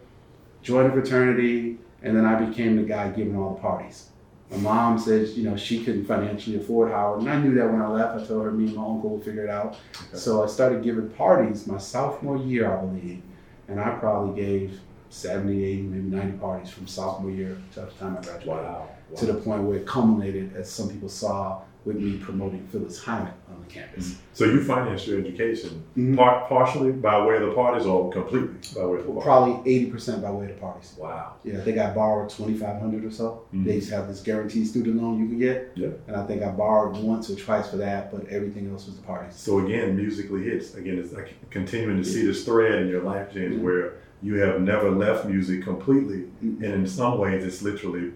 join 0.62 0.86
a 0.88 0.92
fraternity, 0.92 1.78
and 2.04 2.16
then 2.18 2.26
I 2.26 2.36
became 2.46 2.76
the 2.76 2.84
guy 2.84 3.10
giving 3.10 3.38
all 3.38 3.54
the 3.56 3.62
parties. 3.62 4.08
My 4.52 4.58
mom 4.58 4.98
says, 5.00 5.38
you 5.38 5.50
know, 5.50 5.56
she 5.56 5.82
couldn't 5.84 6.04
financially 6.04 6.58
afford 6.58 6.92
Howard, 6.92 7.22
and 7.22 7.30
I 7.30 7.40
knew 7.40 7.54
that 7.56 7.72
when 7.72 7.82
I 7.82 7.88
left. 7.88 8.20
I 8.20 8.26
told 8.26 8.44
her 8.44 8.52
me 8.52 8.66
and 8.68 8.76
my 8.76 8.84
uncle 8.86 9.12
would 9.12 9.24
figure 9.24 9.46
it 9.46 9.50
out. 9.50 9.68
Okay. 9.96 10.18
So 10.18 10.44
I 10.44 10.48
started 10.48 10.84
giving 10.84 11.08
parties 11.10 11.66
my 11.68 11.78
sophomore 11.78 12.36
year, 12.36 12.70
I 12.70 12.82
believe, 12.82 13.22
and 13.70 13.80
I 13.80 13.92
probably 13.92 14.34
gave 14.42 14.82
70, 15.22 15.64
80, 15.64 15.82
maybe 15.84 16.04
90 16.16 16.38
parties 16.38 16.70
from 16.72 16.88
sophomore 16.88 17.32
year 17.32 17.58
to 17.74 17.82
the 17.82 17.88
time 18.00 18.18
I 18.18 18.22
graduated. 18.22 18.48
Wow. 18.48 18.88
To 19.18 19.26
the 19.26 19.34
point 19.34 19.64
where 19.64 19.78
it 19.78 19.86
culminated, 19.86 20.56
as 20.56 20.70
some 20.72 20.90
people 20.90 21.10
saw, 21.10 21.62
with 21.84 21.96
me 21.98 22.16
promoting 22.18 22.66
Phyllis 22.68 23.04
Hyman 23.04 23.34
on 23.50 23.60
the 23.60 23.66
campus. 23.74 24.16
So 24.34 24.46
you 24.46 24.64
financed 24.64 25.08
your 25.08 25.20
education 25.20 25.84
Mhm. 25.98 26.16
par- 26.16 26.46
partially 26.48 26.92
by 26.92 27.26
way 27.26 27.38
of 27.38 27.42
the 27.42 27.56
parties 27.56 27.88
or 27.88 28.12
completely 28.12 28.50
by 28.76 28.86
way 28.86 29.00
of 29.00 29.06
the 29.08 29.12
parties? 29.12 29.24
Probably 29.24 29.72
80% 29.72 30.22
by 30.22 30.30
way 30.32 30.44
of 30.46 30.50
the 30.52 30.62
parties. 30.62 30.94
Wow. 31.00 31.34
Yeah, 31.44 31.58
I 31.58 31.62
think 31.62 31.80
I 31.80 31.92
borrowed 31.92 32.30
2500 32.30 33.04
or 33.04 33.10
so. 33.10 33.42
Mhm. 33.52 33.66
They 33.66 33.76
used 33.76 33.90
to 33.90 33.96
have 33.96 34.08
this 34.08 34.22
guaranteed 34.22 34.68
student 34.68 35.02
loan 35.02 35.20
you 35.22 35.28
can 35.28 35.40
get. 35.40 35.72
Yeah. 35.74 35.88
And 36.08 36.16
I 36.16 36.24
think 36.28 36.44
I 36.44 36.52
borrowed 36.52 36.98
once 37.04 37.32
or 37.32 37.36
twice 37.36 37.72
for 37.72 37.78
that, 37.78 38.12
but 38.12 38.28
everything 38.30 38.70
else 38.70 38.86
was 38.86 38.98
the 38.98 39.02
parties. 39.04 39.34
So 39.36 39.58
again, 39.66 39.98
musically 39.98 40.44
hits. 40.44 40.76
Again, 40.76 41.00
it's 41.00 41.14
like 41.14 41.34
continuing 41.50 41.98
to 41.98 42.04
see 42.08 42.24
this 42.28 42.46
thread 42.46 42.80
in 42.84 42.90
your 42.90 43.02
life, 43.02 43.34
James, 43.34 43.56
Mhm. 43.56 43.64
where 43.64 43.94
you 44.24 44.36
have 44.36 44.62
never 44.62 44.90
left 44.92 45.26
music 45.26 45.64
completely, 45.64 46.26
Mhm. 46.44 46.64
and 46.64 46.74
in 46.82 46.88
some 46.88 47.18
ways, 47.18 47.44
it's 47.44 47.62
literally, 47.62 48.12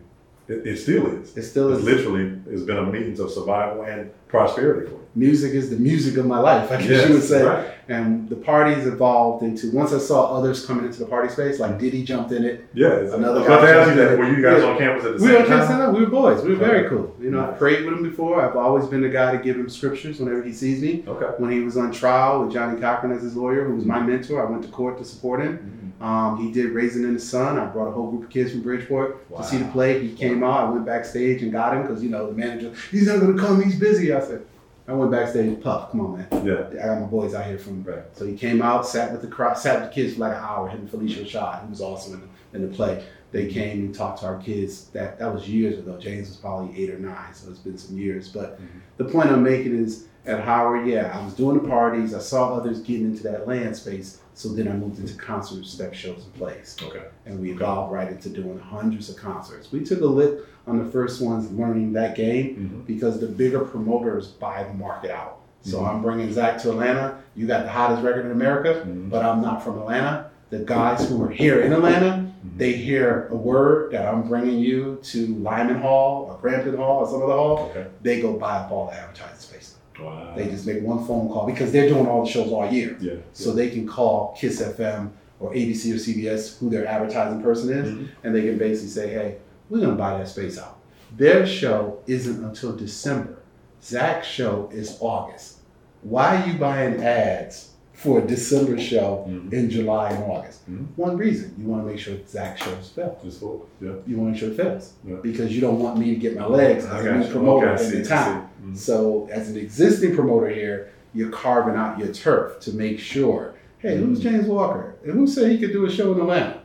it, 0.47 0.65
it 0.65 0.77
still 0.77 1.07
is. 1.07 1.35
It 1.35 1.43
still 1.43 1.69
It's 1.71 1.79
is. 1.79 1.85
literally 1.85 2.31
has 2.49 2.63
been 2.63 2.77
a 2.77 2.85
means 2.85 3.19
of 3.19 3.31
survival 3.31 3.83
and 3.83 4.11
prosperity 4.27 4.87
for 4.87 4.93
me. 4.95 4.99
Music 5.17 5.53
is 5.53 5.69
the 5.69 5.77
music 5.77 6.17
of 6.17 6.25
my 6.25 6.39
life, 6.39 6.69
I 6.71 6.81
guess 6.81 7.07
you 7.07 7.13
would 7.15 7.23
say. 7.23 7.43
right. 7.43 7.71
And 7.87 8.27
the 8.27 8.35
parties 8.35 8.85
evolved 8.85 9.43
into 9.43 9.71
once 9.71 9.93
I 9.93 9.99
saw 9.99 10.35
others 10.35 10.65
coming 10.65 10.85
into 10.85 10.99
the 10.99 11.05
party 11.05 11.29
space, 11.29 11.59
like 11.59 11.79
Diddy 11.79 12.03
jumped 12.03 12.31
in 12.33 12.43
it. 12.43 12.65
Yeah, 12.73 12.87
Another 13.13 13.25
I 13.25 13.37
was 13.39 13.45
about 13.45 13.61
to 13.61 13.69
ask 13.69 13.89
you 13.91 13.95
that. 13.95 14.17
Were 14.19 14.27
you 14.27 14.41
guys 14.41 14.61
Yeah. 14.61 14.69
on 14.71 14.77
campus 14.77 15.05
at 15.05 15.17
the 15.19 15.23
We 15.25 15.31
same 15.31 15.41
were 15.43 15.47
time? 15.47 15.67
time? 15.67 15.93
We 15.93 16.01
were 16.03 16.09
boys. 16.09 16.43
We 16.43 16.49
were 16.49 16.55
very 16.55 16.89
cool. 16.89 17.15
You 17.21 17.31
know, 17.31 17.41
I 17.41 17.47
prayed 17.51 17.85
with 17.85 17.93
him 17.93 18.03
before. 18.03 18.41
I've 18.41 18.57
always 18.57 18.87
been 18.87 19.01
the 19.01 19.09
guy 19.09 19.37
to 19.37 19.41
give 19.41 19.55
him 19.55 19.69
scriptures 19.69 20.19
whenever 20.19 20.43
he 20.43 20.51
sees 20.51 20.81
me. 20.81 21.03
Okay. 21.07 21.27
When 21.37 21.51
he 21.51 21.61
was 21.61 21.77
on 21.77 21.91
trial 21.93 22.43
with 22.43 22.51
Johnnie 22.51 22.81
Cochran 22.81 23.11
as 23.13 23.21
his 23.21 23.35
lawyer, 23.37 23.63
who 23.65 23.75
was 23.75 23.85
my 23.85 23.99
mentor, 24.01 24.45
I 24.45 24.49
went 24.49 24.63
to 24.63 24.69
court 24.69 24.97
to 24.97 25.05
support 25.05 25.41
him. 25.41 25.93
Um, 26.01 26.37
he 26.37 26.51
did 26.51 26.71
Raisin 26.71 27.05
in 27.05 27.13
the 27.13 27.19
Sun. 27.19 27.57
I 27.57 27.67
brought 27.67 27.87
a 27.87 27.91
whole 27.91 28.09
group 28.11 28.23
of 28.23 28.29
kids 28.29 28.51
from 28.51 28.61
Bridgeport 28.63 29.17
Wow. 29.29 29.37
to 29.39 29.43
see 29.45 29.57
the 29.57 29.65
play. 29.71 29.99
He 30.05 30.13
came 30.13 30.43
out. 30.43 30.67
I 30.67 30.69
went 30.69 30.85
backstage 30.85 31.41
and 31.41 31.53
got 31.53 31.73
him 31.73 31.83
because 31.83 32.03
you 32.03 32.09
know 32.09 32.31
manager. 32.35 32.73
He's 32.91 33.07
not 33.07 33.19
to 33.19 33.37
come. 33.37 33.61
He's 33.63 33.79
busy. 33.79 34.13
I 34.13 34.19
said. 34.19 34.45
I 34.87 34.93
went 34.93 35.09
backstage. 35.11 35.59
Puff, 35.61 35.89
come 35.89 36.01
on, 36.01 36.17
man. 36.17 36.45
Yeah. 36.45 36.67
I 36.83 36.87
got 36.87 37.01
my 37.01 37.07
boys 37.07 37.33
out 37.33 37.45
here 37.45 37.57
from. 37.57 37.83
Right. 37.83 38.03
So 38.13 38.25
he 38.25 38.37
came 38.37 38.61
out, 38.61 38.85
sat 38.85 39.11
with 39.11 39.21
the 39.21 39.27
crowd, 39.27 39.57
sat 39.57 39.79
with 39.81 39.89
the 39.89 39.95
kids 39.95 40.13
for 40.13 40.19
like 40.19 40.33
an 40.33 40.43
hour. 40.43 40.69
Him 40.69 40.81
and 40.81 40.89
Phylicia 40.89 41.23
Rashad, 41.25 41.63
who 41.63 41.69
was 41.69 41.81
awesome 41.81 42.13
in 42.13 42.21
the, 42.21 42.65
in 42.65 42.69
the 42.69 42.75
play. 42.75 43.03
They 43.31 43.47
came 43.47 43.79
and 43.85 43.95
talked 43.95 44.19
to 44.19 44.27
our 44.27 44.37
kids. 44.37 44.85
That 44.89 45.17
that 45.19 45.33
was 45.33 45.49
years 45.49 45.79
ago. 45.79 45.97
James 45.99 46.27
was 46.27 46.37
probably 46.37 46.77
eight 46.81 46.91
or 46.91 46.99
nine, 46.99 47.33
so 47.33 47.49
it's 47.49 47.59
been 47.59 47.77
some 47.79 47.97
years. 47.97 48.29
But 48.29 48.61
Mhm. 48.61 48.67
the 48.97 49.05
point 49.05 49.29
I'm 49.31 49.41
making 49.43 49.75
is 49.75 50.05
at 50.25 50.41
Howard, 50.41 50.87
yeah, 50.87 51.17
I 51.17 51.23
was 51.23 51.33
doing 51.33 51.61
the 51.61 51.67
parties. 51.67 52.13
I 52.13 52.19
saw 52.19 52.55
others 52.55 52.79
getting 52.81 53.05
into 53.05 53.23
that 53.23 53.47
land 53.47 53.75
space. 53.75 54.19
So 54.33 54.49
then 54.49 54.67
I 54.67 54.73
moved 54.73 54.99
into 54.99 55.15
concerts, 55.15 55.69
step 55.71 55.93
shows, 55.93 56.23
and 56.25 56.33
plays 56.33 56.75
Okay. 56.83 57.03
and 57.25 57.39
we 57.39 57.51
evolved 57.51 57.93
right 57.93 58.09
into 58.11 58.29
doing 58.29 58.59
hundreds 58.59 59.09
of 59.09 59.15
concerts. 59.15 59.71
We 59.71 59.81
took 59.83 60.01
a 60.01 60.05
lick 60.05 60.39
on 60.67 60.77
the 60.83 60.91
first 60.91 61.21
ones 61.21 61.49
learning 61.51 61.93
that 61.93 62.15
game 62.15 62.81
Mhm. 62.83 62.85
because 62.87 63.19
the 63.19 63.27
bigger 63.27 63.59
promoters 63.59 64.27
buy 64.27 64.63
the 64.63 64.73
market 64.73 65.11
out. 65.11 65.37
So 65.61 65.79
Mhm. 65.79 65.87
I'm 65.87 66.01
bringing 66.01 66.31
Zach 66.33 66.57
to 66.63 66.71
Atlanta. 66.71 67.15
You 67.35 67.47
got 67.47 67.63
the 67.63 67.69
hottest 67.69 68.03
record 68.03 68.25
in 68.25 68.31
America, 68.31 68.83
Mhm. 68.85 69.09
but 69.09 69.23
I'm 69.23 69.41
not 69.41 69.63
from 69.63 69.77
Atlanta. 69.79 70.25
The 70.49 70.59
guys 70.59 71.07
who 71.09 71.23
are 71.23 71.29
here 71.29 71.61
in 71.61 71.71
Atlanta, 71.71 72.25
Mhm. 72.25 72.57
they 72.57 72.73
hear 72.73 73.29
a 73.31 73.35
word 73.35 73.91
that 73.93 74.05
I'm 74.05 74.23
bringing 74.27 74.59
you 74.59 74.99
to 75.03 75.27
Lyman 75.35 75.79
Hall 75.79 76.27
or 76.29 76.35
Cramton 76.37 76.75
Hall 76.77 76.99
or 76.99 77.07
some 77.07 77.23
other 77.23 77.33
hall. 77.33 77.69
Okay. 77.71 77.85
They 78.01 78.21
go 78.21 78.33
buy 78.33 78.57
up 78.57 78.71
all 78.71 78.87
the 78.87 78.95
advertising 78.95 79.37
space. 79.39 79.74
Wow. 79.99 80.33
They 80.35 80.47
just 80.47 80.65
make 80.67 80.81
one 80.83 81.05
phone 81.05 81.29
call 81.29 81.45
because 81.45 81.71
they're 81.71 81.87
doing 81.87 82.05
all 82.07 82.25
the 82.25 82.29
shows 82.31 82.51
all 82.51 82.69
year. 82.71 82.97
yeah. 82.99 83.13
So 83.33 83.51
they 83.53 83.69
can 83.69 83.87
call 83.87 84.35
Kiss 84.39 84.61
FM 84.61 85.11
or 85.39 85.53
ABC 85.53 85.91
or 85.93 85.95
CBS, 85.97 86.57
who 86.59 86.69
their 86.69 86.85
advertising 86.87 87.41
person 87.41 87.69
is, 87.71 87.91
Mhm. 87.91 88.07
and 88.23 88.35
they 88.35 88.41
can 88.41 88.57
basically 88.57 88.89
say, 88.89 89.09
hey, 89.09 89.35
we're 89.69 89.79
going 89.79 89.91
to 89.91 89.95
buy 89.97 90.17
that 90.17 90.27
space 90.27 90.57
out. 90.57 90.77
Their 91.17 91.45
show 91.45 91.99
isn't 92.07 92.43
until 92.43 92.75
December. 92.75 93.37
Zach's 93.83 94.27
show 94.27 94.69
is 94.73 94.97
August. 94.99 95.57
Why 96.01 96.41
are 96.41 96.47
you 96.47 96.57
buying 96.57 97.01
ads 97.03 97.69
for 97.95 98.19
a 98.19 98.21
December 98.27 98.77
show 98.77 99.25
Mhm. 99.29 99.53
in 99.53 99.69
July 99.69 100.09
and 100.11 100.23
August? 100.25 100.69
Mhm. 100.69 100.85
One 100.97 101.15
reason 101.17 101.53
you 101.57 101.65
want 101.67 101.83
to 101.85 101.89
make 101.91 101.99
sure 101.99 102.15
Zach 102.27 102.57
shows 102.57 102.91
fail. 102.95 103.17
Just 103.23 103.39
for 103.39 103.61
yeah. 103.81 103.91
You 104.05 104.17
want 104.17 104.27
to 104.27 104.31
make 104.31 104.39
sure 104.39 104.49
it 104.49 104.57
fails 104.57 104.93
Yeah. 105.07 105.15
because 105.23 105.53
you 105.55 105.61
don't 105.61 105.79
want 105.79 105.97
me 105.97 106.13
to 106.13 106.19
get 106.19 106.35
my 106.37 106.45
legs 106.45 106.85
as 106.85 107.05
a 107.05 107.15
new 107.17 107.27
promoter 107.27 107.69
Okay, 107.69 107.83
see, 107.83 107.97
the 107.99 108.05
town. 108.05 108.47
Mhm. 108.65 108.77
So, 108.77 109.27
as 109.31 109.49
an 109.49 109.57
existing 109.57 110.15
promoter 110.15 110.49
here, 110.49 110.87
you're 111.13 111.29
carving 111.29 111.75
out 111.75 111.97
your 111.97 112.09
turf 112.09 112.59
to 112.61 112.73
make 112.75 112.99
sure, 112.99 113.53
hey, 113.79 113.97
who's 113.97 114.19
Mm-hmm. 114.19 114.29
James 114.29 114.47
Walker? 114.47 114.95
And 115.03 115.13
who 115.13 115.25
said 115.27 115.49
he 115.51 115.57
could 115.57 115.71
do 115.71 115.85
a 115.85 115.89
show 115.89 116.11
in 116.13 116.19
Atlanta? 116.19 116.57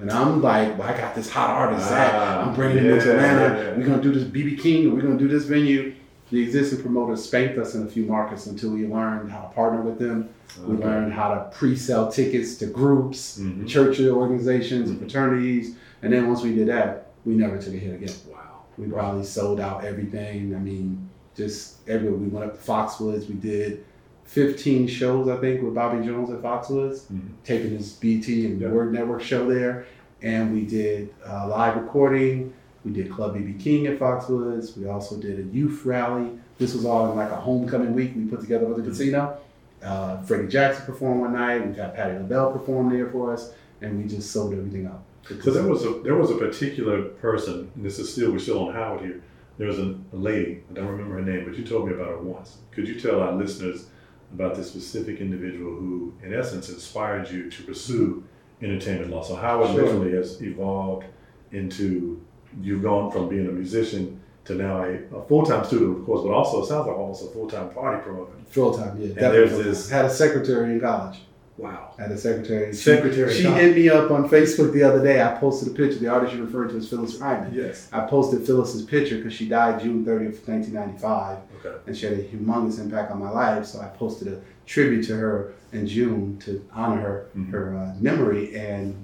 And 0.00 0.10
I'm 0.10 0.40
like, 0.42 0.78
well, 0.78 0.88
I 0.88 0.96
got 0.96 1.14
this 1.14 1.28
hot 1.30 1.50
artist, 1.50 1.88
Zach. 1.88 2.10
Ah, 2.14 2.48
I'm 2.48 2.54
bringing 2.54 2.78
him 2.84 2.86
yeah, 2.86 3.02
Atlanta. 3.02 3.54
yeah, 3.54 3.62
yeah. 3.70 3.76
We're 3.76 3.86
going 3.86 4.00
to 4.00 4.12
do 4.12 4.12
this 4.18 4.24
BB 4.24 4.56
King, 4.58 4.94
we're 4.94 5.00
going 5.02 5.16
to 5.18 5.22
do 5.24 5.28
this 5.28 5.44
venue. 5.44 5.92
The 6.30 6.42
existing 6.42 6.82
promoters 6.82 7.24
spanked 7.24 7.58
us 7.58 7.74
in 7.74 7.82
a 7.82 7.86
few 7.86 8.04
markets 8.06 8.46
until 8.46 8.70
we 8.70 8.86
learned 8.86 9.30
how 9.32 9.40
to 9.42 9.48
partner 9.48 9.82
with 9.82 9.98
them. 9.98 10.28
We 10.64 10.76
learned 10.76 11.12
how 11.12 11.34
to 11.34 11.50
pre-sell 11.56 12.10
tickets 12.10 12.56
to 12.58 12.66
groups, 12.66 13.38
Mhm. 13.40 13.66
church 13.66 14.00
organizations, 14.00 14.90
and 14.90 14.98
fraternities. 14.98 15.74
And 16.02 16.12
then 16.12 16.28
once 16.28 16.42
we 16.42 16.54
did 16.54 16.68
that, 16.68 17.08
we 17.24 17.34
never 17.34 17.58
took 17.58 17.74
a 17.74 17.76
hit 17.76 17.94
again. 17.94 18.14
Wow. 18.30 18.38
We 18.78 18.86
probably 18.86 19.24
sold 19.24 19.60
out 19.60 19.84
everything. 19.84 20.54
I 20.54 20.58
mean, 20.58 21.08
just 21.36 21.76
everywhere. 21.88 22.18
We 22.18 22.28
went 22.28 22.46
up 22.46 22.60
to 22.62 22.70
Foxwoods. 22.70 23.28
We 23.28 23.34
did 23.34 23.84
15 24.24 24.86
shows, 24.86 25.28
I 25.28 25.36
think, 25.36 25.62
with 25.62 25.74
Bobby 25.74 26.04
Jones 26.06 26.30
at 26.30 26.42
Foxwoods, 26.42 27.00
Mhm. 27.12 27.20
taping 27.44 27.70
his 27.76 27.92
BT 27.92 28.46
and 28.46 28.60
Yeah. 28.60 28.68
Word 28.70 28.92
Network 28.92 29.20
show 29.20 29.48
there. 29.48 29.84
And 30.22 30.52
we 30.52 30.64
did 30.64 31.10
uh, 31.28 31.48
live 31.48 31.76
recording. 31.76 32.52
We 32.84 32.92
did 32.92 33.10
Club 33.10 33.34
BB 33.36 33.60
King 33.60 33.86
at 33.86 33.98
Foxwoods. 33.98 34.76
We 34.76 34.86
also 34.88 35.16
did 35.16 35.38
a 35.38 35.42
youth 35.54 35.84
rally. 35.84 36.30
This 36.58 36.74
was 36.74 36.84
all 36.84 37.10
in 37.10 37.16
like 37.16 37.30
a 37.30 37.36
homecoming 37.36 37.94
week 37.94 38.12
we 38.16 38.24
put 38.24 38.40
together 38.40 38.66
with 38.66 38.76
the 38.78 38.82
Mhm. 38.82 38.88
casino. 38.88 39.36
Uh, 39.82 40.20
Freddie 40.22 40.48
Jackson 40.48 40.84
performed 40.86 41.20
one 41.22 41.32
night. 41.32 41.66
We 41.66 41.74
had 41.74 41.94
Patti 41.94 42.16
LaBelle 42.18 42.52
perform 42.52 42.90
there 42.90 43.06
for 43.08 43.32
us, 43.32 43.52
and 43.80 43.98
we 44.02 44.08
just 44.08 44.30
sold 44.30 44.52
everything 44.52 44.86
up. 44.86 45.02
So 45.42 45.50
there 45.50 45.62
was 45.66 45.84
a 45.84 45.90
there 46.02 46.16
was 46.16 46.30
a 46.30 46.34
particular 46.36 47.02
person, 47.02 47.70
and 47.74 47.84
this 47.84 47.98
is 47.98 48.12
still 48.12 48.32
we're 48.32 48.38
still 48.38 48.66
on 48.68 48.74
Howard 48.74 49.00
here. 49.02 49.20
There 49.58 49.68
was 49.68 49.78
a, 49.78 49.94
a 50.14 50.16
lady, 50.16 50.62
I 50.70 50.72
don't 50.74 50.86
remember 50.88 51.14
her 51.16 51.22
name, 51.22 51.44
but 51.44 51.54
you 51.56 51.64
told 51.64 51.86
me 51.86 51.92
about 51.94 52.08
her 52.08 52.18
once. 52.18 52.56
Could 52.72 52.88
you 52.88 52.98
tell 52.98 53.20
our 53.20 53.32
listeners 53.32 53.86
about 54.32 54.54
this 54.54 54.68
specific 54.70 55.20
individual 55.20 55.72
who, 55.74 56.14
in 56.24 56.32
essence, 56.32 56.70
inspired 56.70 57.30
you 57.30 57.50
to 57.50 57.62
pursue 57.64 58.22
entertainment 58.62 59.10
law? 59.10 59.22
So 59.22 59.34
Howard 59.34 59.68
Sure. 59.70 59.82
literally 59.84 60.12
has 60.12 60.40
evolved 60.42 61.04
into 61.52 62.20
you've 62.62 62.82
gone 62.82 63.10
from 63.10 63.28
being 63.28 63.46
a 63.48 63.52
musician 63.52 64.20
to 64.46 64.54
now 64.54 64.82
a, 64.82 64.94
a 65.16 65.22
full 65.28 65.44
time 65.44 65.64
student, 65.64 65.98
of 65.98 66.04
course, 66.06 66.22
but 66.22 66.32
also 66.32 66.62
it 66.62 66.66
sounds 66.66 66.86
like 66.86 66.96
almost 66.96 67.24
a 67.24 67.28
full 67.28 67.48
time 67.48 67.70
party 67.70 68.02
promoter. 68.02 68.32
Full 68.48 68.76
time, 68.76 68.96
yeah. 69.00 69.06
And 69.08 69.16
there's 69.16 69.56
this- 69.56 69.88
Had 69.90 70.04
a 70.06 70.10
secretary 70.10 70.72
in 70.72 70.80
college. 70.80 71.20
Wow. 71.56 71.92
Had 71.98 72.10
a 72.10 72.16
secretary. 72.16 72.72
Secretary. 72.72 73.30
She 73.34 73.42
hit 73.42 73.76
me 73.76 73.90
up 73.90 74.10
on 74.10 74.26
Facebook 74.30 74.72
the 74.72 74.82
other 74.82 75.02
day. 75.04 75.20
I 75.22 75.34
posted 75.34 75.68
a 75.68 75.76
picture. 75.76 75.98
The 75.98 76.08
artist 76.08 76.34
you 76.34 76.42
referred 76.42 76.70
to 76.70 76.76
is 76.78 76.88
Phyllis 76.88 77.20
Hyman. 77.20 77.52
Yes. 77.52 77.86
I 77.92 78.00
posted 78.06 78.46
Phyllis's 78.46 78.82
picture 78.86 79.18
because 79.18 79.34
she 79.34 79.46
died 79.46 79.78
June 79.82 80.02
30th, 80.02 80.48
1995, 80.48 81.38
Okay. 81.62 81.76
and 81.86 81.94
she 81.94 82.06
had 82.06 82.14
a 82.14 82.22
humongous 82.22 82.80
impact 82.80 83.12
on 83.12 83.18
my 83.18 83.28
life. 83.28 83.66
So 83.66 83.80
I 83.80 83.88
posted 83.88 84.28
a 84.28 84.40
tribute 84.64 85.06
to 85.08 85.16
her 85.16 85.52
in 85.72 85.86
June 85.86 86.38
to 86.46 86.64
honor 86.72 87.00
her 87.02 87.26
Mhm. 87.36 87.50
her 87.50 87.76
uh, 87.76 87.94
memory. 88.00 88.56
And 88.56 88.94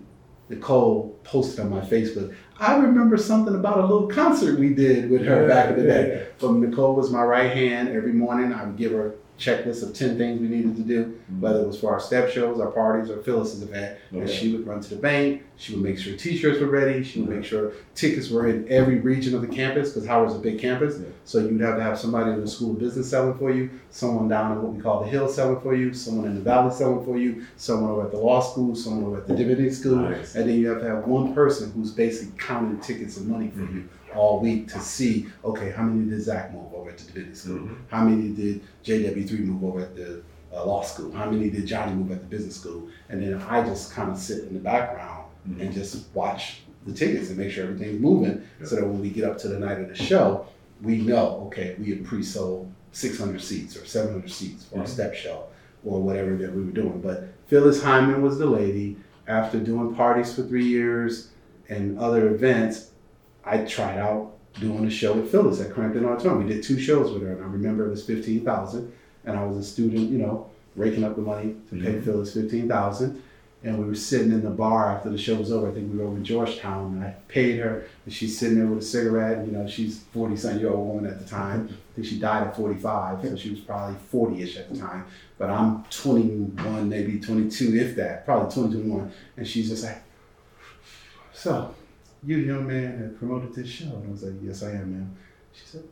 Nicole 0.48 1.18
posted 1.24 1.60
on 1.60 1.70
my 1.70 1.80
Facebook. 1.80 2.34
I 2.58 2.76
remember 2.76 3.16
something 3.16 3.54
about 3.54 3.78
a 3.78 3.82
little 3.82 4.08
concert 4.08 4.58
we 4.58 4.74
did 4.74 5.10
with 5.10 5.24
her 5.26 5.42
Yeah, 5.42 5.48
back 5.48 5.70
in 5.70 5.80
the 5.80 5.86
yeah, 5.86 5.94
day. 6.02 6.26
From 6.38 6.60
Nicole 6.60 6.94
was 6.94 7.10
my 7.10 7.22
right 7.22 7.50
hand. 7.50 7.88
Every 7.88 8.12
morning 8.12 8.52
I 8.52 8.64
would 8.64 8.76
give 8.76 8.92
her 8.92 9.14
checklist 9.38 9.82
of 9.82 9.94
10 9.94 10.16
things 10.16 10.40
we 10.40 10.48
needed 10.48 10.76
to 10.76 10.82
do, 10.82 11.04
mm-hmm. 11.04 11.40
whether 11.40 11.60
it 11.60 11.66
was 11.66 11.78
for 11.78 11.92
our 11.92 12.00
step 12.00 12.30
shows, 12.30 12.60
our 12.60 12.70
parties, 12.70 13.10
or 13.10 13.22
Phyllis's 13.22 13.62
event. 13.62 13.98
And 14.12 14.28
she 14.28 14.52
would 14.52 14.66
run 14.66 14.80
to 14.80 14.90
the 14.90 14.96
bank. 14.96 15.42
She 15.56 15.74
would 15.74 15.82
make 15.82 15.98
sure 15.98 16.16
t-shirts 16.16 16.60
were 16.60 16.66
ready. 16.66 17.04
She 17.04 17.20
would 17.20 17.28
mm-hmm. 17.28 17.38
make 17.40 17.46
sure 17.46 17.72
tickets 17.94 18.30
were 18.30 18.48
in 18.48 18.66
every 18.70 19.00
region 19.00 19.34
of 19.34 19.42
the 19.42 19.48
campus 19.48 19.90
because 19.90 20.06
Howard's 20.06 20.34
a 20.34 20.38
big 20.38 20.58
campus. 20.58 20.98
Yeah. 20.98 21.08
So 21.24 21.38
you'd 21.38 21.60
have 21.60 21.76
to 21.76 21.82
have 21.82 21.98
somebody 21.98 22.32
in 22.32 22.40
the 22.40 22.48
school 22.48 22.72
of 22.72 22.78
business 22.78 23.10
selling 23.10 23.36
for 23.36 23.50
you, 23.50 23.70
someone 23.90 24.28
down 24.28 24.52
in 24.52 24.62
what 24.62 24.72
we 24.72 24.80
call 24.80 25.04
the 25.04 25.10
hill 25.10 25.28
selling 25.28 25.60
for 25.60 25.74
you, 25.74 25.92
someone 25.92 26.26
in 26.26 26.34
the 26.34 26.40
valley 26.40 26.74
selling 26.74 27.04
for 27.04 27.18
you, 27.18 27.46
someone 27.56 27.90
over 27.90 28.06
at 28.06 28.10
the 28.10 28.18
law 28.18 28.40
school, 28.40 28.74
someone 28.74 29.04
over 29.04 29.18
at 29.18 29.26
the 29.26 29.34
divinity 29.34 29.70
school, 29.70 29.96
Nice. 29.96 30.34
and 30.34 30.48
then 30.48 30.58
you 30.58 30.68
have 30.68 30.80
to 30.80 30.88
have 30.88 31.06
one 31.06 31.34
person 31.34 31.72
who's 31.72 31.90
basically 31.90 32.38
counting 32.38 32.80
tickets 32.80 33.16
and 33.16 33.28
money 33.28 33.50
for 33.50 33.60
mm-hmm. 33.60 33.78
you 33.78 33.88
all 34.16 34.40
week 34.40 34.68
to 34.68 34.80
see, 34.80 35.26
okay, 35.44 35.70
how 35.70 35.82
many 35.82 36.08
did 36.10 36.20
Zach 36.22 36.52
move 36.52 36.72
over 36.74 36.90
at 36.90 36.98
the 36.98 37.04
divinity 37.06 37.34
school? 37.34 37.58
Mhm. 37.58 37.76
How 37.88 38.04
many 38.04 38.30
did 38.32 38.60
JW3 38.84 39.38
move 39.40 39.64
over 39.64 39.80
at 39.80 39.94
the 39.96 40.22
uh, 40.54 40.64
law 40.64 40.82
school? 40.82 41.12
How 41.12 41.30
many 41.30 41.50
did 41.50 41.66
Johnny 41.66 41.94
move 41.94 42.10
at 42.12 42.20
the 42.20 42.26
business 42.26 42.56
school? 42.56 42.88
And 43.08 43.22
then 43.22 43.34
I 43.34 43.62
just 43.62 43.92
kind 43.92 44.10
of 44.10 44.16
sit 44.16 44.44
in 44.44 44.54
the 44.54 44.60
background 44.60 45.24
Mhm. 45.48 45.60
and 45.60 45.72
just 45.72 46.06
watch 46.14 46.62
the 46.86 46.92
tickets 46.92 47.28
and 47.28 47.38
make 47.38 47.50
sure 47.50 47.64
everything's 47.64 48.00
moving 48.00 48.42
so 48.64 48.76
that 48.76 48.86
when 48.86 49.00
we 49.00 49.10
get 49.10 49.24
up 49.24 49.38
to 49.38 49.48
the 49.48 49.58
night 49.58 49.80
of 49.80 49.88
the 49.88 49.94
show, 49.94 50.46
we 50.82 50.98
know, 51.02 51.44
okay, 51.46 51.74
we 51.80 51.90
had 51.90 52.04
pre-sold 52.04 52.70
600 52.92 53.40
seats 53.40 53.76
or 53.76 53.84
700 53.84 54.30
seats 54.30 54.64
for 54.64 54.78
our 54.78 54.84
Mhm. 54.84 54.88
step 54.88 55.14
show 55.14 55.44
or 55.84 56.00
whatever 56.02 56.36
that 56.36 56.54
we 56.54 56.62
were 56.64 56.70
doing. 56.70 57.00
But 57.02 57.28
Phyllis 57.48 57.82
Hyman 57.82 58.22
was 58.22 58.38
the 58.38 58.46
lady. 58.46 58.96
After 59.28 59.58
doing 59.58 59.94
parties 59.94 60.32
for 60.32 60.42
three 60.42 60.64
years 60.66 61.28
and 61.68 61.98
other 61.98 62.28
events, 62.32 62.90
I 63.46 63.58
tried 63.58 63.98
out 63.98 64.32
doing 64.60 64.84
a 64.84 64.90
show 64.90 65.14
with 65.14 65.30
Phyllis 65.30 65.60
at 65.60 65.70
Cramton 65.70 66.04
Auditorium. 66.04 66.44
We 66.44 66.52
did 66.52 66.62
two 66.64 66.78
shows 66.78 67.12
with 67.12 67.22
her, 67.22 67.32
and 67.32 67.42
I 67.44 67.46
remember 67.46 67.86
it 67.86 67.90
was 67.90 68.04
15000 68.04 68.92
and 69.24 69.38
I 69.38 69.44
was 69.44 69.56
a 69.58 69.62
student, 69.62 70.10
you 70.10 70.18
know, 70.18 70.48
raking 70.76 71.04
up 71.04 71.16
the 71.16 71.22
money 71.22 71.56
to 71.70 71.76
pay 71.76 71.94
Mhm. 71.94 72.04
Phyllis 72.04 72.32
15000 72.34 73.22
and 73.64 73.78
we 73.78 73.84
were 73.84 73.94
sitting 73.94 74.30
in 74.30 74.42
the 74.42 74.50
bar 74.50 74.90
after 74.92 75.10
the 75.10 75.18
show 75.18 75.34
was 75.34 75.50
over. 75.50 75.68
I 75.68 75.72
think 75.72 75.92
we 75.92 75.98
were 75.98 76.04
over 76.04 76.16
in 76.16 76.24
Georgetown, 76.24 76.92
and 76.94 77.04
I 77.04 77.14
paid 77.26 77.58
her, 77.58 77.84
and 78.04 78.14
she's 78.14 78.38
sitting 78.38 78.58
there 78.58 78.66
with 78.66 78.78
a 78.78 78.86
cigarette. 78.86 79.38
And, 79.38 79.46
you 79.50 79.56
know, 79.58 79.66
she's 79.66 80.00
forty 80.12 80.36
something 80.36 80.60
year 80.60 80.70
old 80.70 80.86
woman 80.86 81.10
at 81.10 81.18
the 81.18 81.24
time. 81.24 81.68
I 81.70 81.94
think 81.96 82.06
she 82.06 82.18
died 82.20 82.46
at 82.46 82.54
forty 82.56 82.78
five, 82.78 83.22
so 83.26 83.34
she 83.34 83.50
was 83.50 83.58
probably 83.60 83.96
forty 84.10 84.42
ish 84.42 84.56
at 84.56 84.70
the 84.72 84.78
time. 84.78 85.04
But 85.38 85.50
I'm 85.50 85.82
twenty 85.90 86.28
one, 86.28 86.88
maybe 86.88 87.18
twenty 87.18 87.50
two, 87.50 87.74
if 87.76 87.96
that, 87.96 88.24
probably 88.24 88.52
21. 88.52 89.10
And 89.36 89.48
she's 89.48 89.68
just 89.70 89.82
like, 89.84 90.02
"So, 91.32 91.74
you 92.26 92.40
the 92.42 92.46
young 92.48 92.66
man 92.66 93.00
that 93.00 93.18
promoted 93.18 93.54
this 93.54 93.68
show?" 93.68 93.86
And 93.96 94.08
I 94.08 94.10
was 94.10 94.22
like, 94.22 94.34
"Yes, 94.42 94.62
I 94.62 94.72
am, 94.72 94.92
ma'am." 94.92 95.10
She 95.52 95.64
said, 95.66 95.84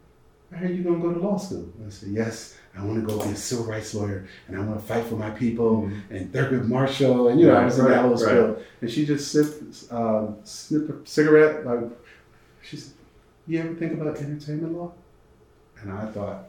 "I 0.52 0.56
heard 0.56 0.70
you're 0.74 0.84
gonna 0.84 1.02
go 1.02 1.12
to 1.12 1.20
law 1.20 1.36
school." 1.38 1.68
And 1.78 1.86
I 1.86 1.90
said, 1.90 2.10
"Yes." 2.10 2.56
I 2.76 2.84
want 2.84 2.98
to 3.00 3.06
go 3.06 3.22
be 3.22 3.30
a 3.30 3.36
civil 3.36 3.66
rights 3.66 3.94
lawyer, 3.94 4.26
and 4.48 4.56
I 4.56 4.60
want 4.66 4.80
to 4.80 4.84
fight 4.84 5.04
for 5.04 5.14
my 5.14 5.30
people, 5.30 5.88
and 6.10 6.32
Thurgood 6.32 6.66
Marshall, 6.66 7.28
and 7.28 7.38
you 7.40 7.46
know, 7.46 7.54
I 7.54 7.64
was 7.64 7.78
in 7.78 7.84
Right, 7.84 7.90
that 7.92 8.00
whole 8.02 8.10
right, 8.10 8.18
spiel. 8.20 8.58
And 8.80 8.90
she 8.90 9.06
just 9.06 9.30
sipped, 9.30 9.92
um, 9.92 10.34
snipped 10.42 10.90
a 10.90 10.96
cigarette. 11.08 11.64
Like 11.64 11.78
she 12.62 12.76
said, 12.76 12.94
"You 13.46 13.60
ever 13.60 13.74
think 13.74 13.92
about 13.92 14.16
entertainment 14.20 14.72
law?" 14.76 14.90
And 15.80 15.92
I 15.92 16.06
thought, 16.06 16.48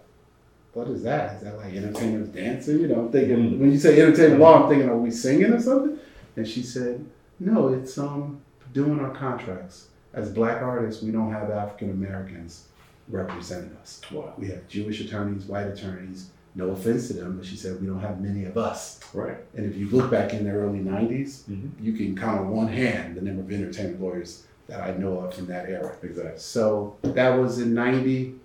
"What 0.74 0.88
is 0.88 1.04
that? 1.04 1.36
Is 1.36 1.42
that 1.44 1.58
like 1.58 1.76
entertainers 1.76 2.30
dancing?" 2.30 2.80
You 2.82 2.88
know, 2.88 3.02
I'm 3.02 3.12
thinking 3.12 3.38
Mhm. 3.38 3.60
when 3.60 3.72
you 3.72 3.78
say 3.78 4.02
entertainment 4.02 4.42
law, 4.42 4.64
I'm 4.64 4.70
thinking, 4.70 4.90
are 4.90 4.98
we 4.98 5.12
singing 5.12 5.54
or 5.54 5.62
something? 5.62 6.00
And 6.36 6.48
she 6.48 6.64
said, 6.64 7.06
"No, 7.40 7.68
it's 7.72 7.96
um 8.00 8.42
doing 8.76 9.00
our 9.00 9.10
contracts. 9.12 9.88
As 10.14 10.30
black 10.30 10.62
artists, 10.62 11.02
we 11.02 11.12
don't 11.12 11.32
have 11.32 11.50
African 11.50 11.90
Americans 11.90 12.68
representing 13.10 13.76
us. 13.82 14.02
Wow. 14.12 14.34
We 14.38 14.48
have 14.50 14.68
Jewish 14.68 15.00
attorneys, 15.02 15.46
white 15.46 15.68
attorneys. 15.68 16.30
No 16.58 16.70
offense 16.70 17.08
to 17.08 17.14
them, 17.14 17.38
but 17.38 17.46
she 17.46 17.58
said 17.58 17.82
we 17.82 17.88
don't 17.88 18.00
have 18.00 18.22
many 18.22 18.46
of 18.46 18.58
us. 18.58 19.00
Right. 19.14 19.38
And 19.56 19.66
if 19.66 19.76
you 19.78 19.90
look 19.90 20.10
back 20.12 20.34
in 20.34 20.46
the 20.46 20.52
early 20.52 20.80
'90s, 20.80 21.44
Mhm. 21.50 21.72
you 21.82 21.94
can 21.94 22.16
count 22.16 22.42
on 22.42 22.50
one 22.50 22.68
hand 22.70 23.16
the 23.16 23.22
number 23.22 23.42
of 23.42 23.52
entertainment 23.52 24.02
lawyers 24.02 24.44
that 24.68 24.80
I 24.82 24.96
know 24.98 25.20
of 25.20 25.34
from 25.34 25.48
that 25.48 25.70
era. 25.70 25.94
Exactly. 26.02 26.38
So 26.40 26.96
that 27.02 27.38
was 27.38 27.60
in 27.60 27.74
'90. 27.74 28.36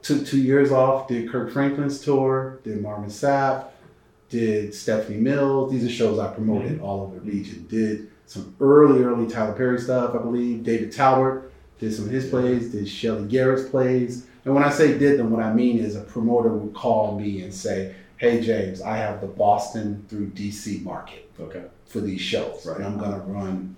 Took 0.00 0.24
two 0.24 0.40
years 0.40 0.70
off. 0.72 1.08
Did 1.08 1.30
Kirk 1.30 1.50
Franklin's 1.50 2.00
tour. 2.00 2.60
Did 2.64 2.80
Marvin 2.80 3.10
Sapp. 3.10 3.64
Did 4.30 4.74
Stephanie 4.74 5.18
Mills. 5.20 5.70
These 5.70 5.84
are 5.84 5.90
shows 5.90 6.18
I 6.18 6.28
promoted 6.32 6.80
all 6.80 7.00
over 7.02 7.16
the 7.16 7.30
region. 7.30 7.66
Did 7.68 8.08
some 8.28 8.54
early, 8.60 9.02
early 9.02 9.26
Tyler 9.26 9.54
Perry 9.54 9.80
stuff, 9.80 10.14
I 10.14 10.18
believe. 10.18 10.62
David 10.62 10.92
Talbert 10.92 11.50
did 11.80 11.92
some 11.94 12.04
of 12.04 12.10
his 12.10 12.28
plays. 12.28 12.70
Did 12.72 12.88
Shelly 12.88 13.26
Garrett's 13.26 13.68
plays. 13.68 14.26
And 14.44 14.54
when 14.54 14.62
I 14.62 14.70
say 14.70 14.96
did 14.98 15.18
them, 15.18 15.30
what 15.30 15.42
I 15.42 15.52
mean 15.52 15.78
is 15.78 15.96
a 15.96 16.00
promoter 16.02 16.50
would 16.50 16.74
call 16.74 17.18
me 17.18 17.42
and 17.42 17.52
say, 17.52 17.94
"Hey 18.18 18.40
James, 18.40 18.80
I 18.82 18.96
have 18.98 19.20
the 19.20 19.26
Boston 19.26 20.04
through 20.08 20.28
DC 20.28 20.82
market." 20.84 21.24
Okay. 21.40 21.62
for 21.86 22.00
these 22.00 22.20
shows. 22.20 22.66
Right. 22.66 22.76
And 22.76 22.84
I'm 22.84 22.98
gonna 22.98 23.22
run 23.26 23.74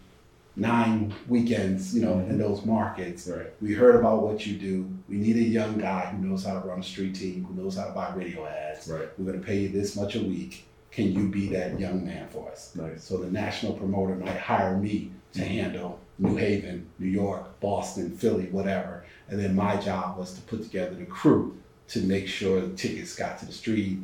nine 0.57 1.15
weekends, 1.29 1.95
you 1.95 2.03
know, 2.03 2.15
Mhm. 2.15 2.31
in 2.31 2.39
those 2.39 2.65
markets. 2.65 3.29
Right. 3.29 3.47
We 3.63 3.73
heard 3.75 3.95
about 3.95 4.23
what 4.25 4.45
you 4.45 4.57
do. 4.59 4.85
We 5.09 5.17
need 5.17 5.37
a 5.37 5.43
young 5.43 5.79
guy 5.79 6.07
who 6.07 6.27
knows 6.27 6.45
how 6.45 6.59
to 6.59 6.67
run 6.67 6.81
a 6.81 6.83
street 6.83 7.15
team, 7.15 7.45
who 7.45 7.63
knows 7.63 7.77
how 7.77 7.85
to 7.85 7.93
buy 7.93 8.13
radio 8.17 8.45
ads. 8.47 8.89
Right. 8.89 9.09
We're 9.17 9.31
gonna 9.33 9.45
pay 9.45 9.59
you 9.61 9.69
this 9.69 9.95
much 9.95 10.17
a 10.17 10.21
week. 10.25 10.65
Can 10.91 11.13
you 11.13 11.29
be 11.29 11.49
that 11.49 11.79
young 11.79 12.05
man 12.05 12.29
for 12.29 12.51
us? 12.51 12.73
Nice. 12.75 13.05
So 13.05 13.19
the 13.19 13.31
national 13.31 13.75
promoter 13.75 14.15
might 14.15 14.37
hire 14.37 14.77
me 14.77 15.13
to 15.35 15.45
handle 15.45 16.01
New 16.19 16.37
Haven, 16.37 16.89
New 16.99 17.09
York, 17.09 17.61
Boston, 17.61 18.17
Philly, 18.17 18.47
whatever. 18.47 19.05
And 19.29 19.39
then 19.39 19.55
my 19.55 19.77
job 19.77 20.19
was 20.19 20.35
to 20.35 20.41
put 20.43 20.63
together 20.63 20.95
the 20.95 21.07
crew 21.07 21.57
to 21.89 22.01
make 22.01 22.27
sure 22.27 22.61
the 22.61 22.77
tickets 22.77 23.15
got 23.15 23.39
to 23.39 23.47
the 23.47 23.53
street, 23.53 23.99